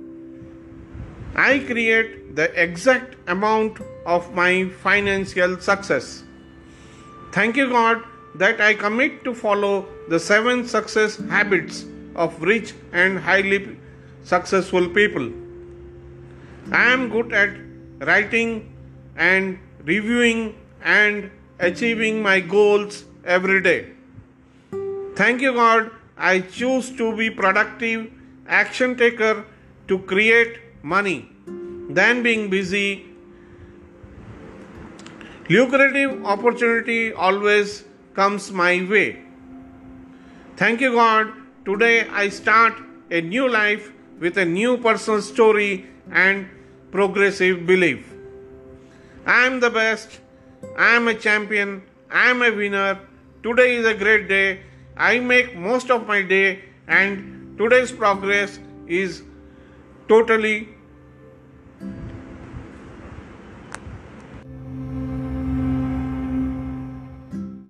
I 1.37 1.59
create 1.59 2.34
the 2.34 2.45
exact 2.61 3.16
amount 3.28 3.78
of 4.07 4.32
my 4.34 4.70
financial 4.82 5.61
success. 5.61 6.24
Thank 7.30 7.57
you, 7.57 7.68
God, 7.68 8.03
that 8.37 8.61
I 8.61 8.72
commit 8.72 9.22
to 9.24 9.34
follow 9.34 9.87
the 10.09 10.18
seven 10.18 10.66
success 10.66 11.16
habits 11.16 11.84
of 12.14 12.41
rich 12.41 12.72
and 12.93 13.18
highly 13.18 13.76
successful 14.24 14.89
people. 14.89 15.30
I 16.72 16.91
am 16.93 17.11
good 17.11 17.34
at 17.34 17.51
writing 18.01 18.72
and 19.16 19.59
reviewing 19.84 20.57
and 20.82 21.30
achieving 21.61 22.22
my 22.22 22.41
goals 22.41 23.05
every 23.24 23.61
day. 23.61 23.91
Thank 25.16 25.43
you, 25.43 25.53
God. 25.53 25.91
I 26.16 26.41
choose 26.41 26.91
to 26.97 27.14
be 27.14 27.28
productive 27.28 28.11
action 28.49 28.97
taker 28.97 29.45
to 29.89 29.99
create 29.99 30.61
money 30.95 31.28
than 31.99 32.22
being 32.22 32.49
busy. 32.49 33.05
Lucrative 35.49 36.24
opportunity 36.24 37.12
always 37.12 37.84
comes 38.14 38.51
my 38.53 38.72
way. 38.91 39.09
Thank 40.57 40.80
you, 40.80 40.93
God. 40.93 41.32
Today 41.64 42.09
I 42.09 42.28
start 42.28 42.74
a 43.11 43.20
new 43.20 43.49
life 43.49 43.93
with 44.20 44.39
a 44.39 44.45
new 44.45 44.76
personal 44.78 45.22
story 45.22 45.87
and 46.11 46.49
progressive 46.93 47.66
belief. 47.66 48.12
I 49.26 49.45
am 49.47 49.61
the 49.61 49.70
best. 49.70 50.20
I 50.78 50.95
am 50.97 51.09
a 51.09 51.14
champion. 51.14 51.82
I 52.11 52.30
am 52.30 52.43
a 52.43 52.51
winner. 52.51 53.01
Today 53.43 53.76
is 53.76 53.87
a 53.87 53.95
great 53.95 54.28
day. 54.28 54.61
I 54.97 55.18
make 55.18 55.57
most 55.57 55.91
of 55.91 56.07
my 56.07 56.22
day, 56.22 56.64
and 56.89 57.59
today's 57.59 57.93
progress 57.93 58.59
is 58.87 59.22
totally 60.08 60.75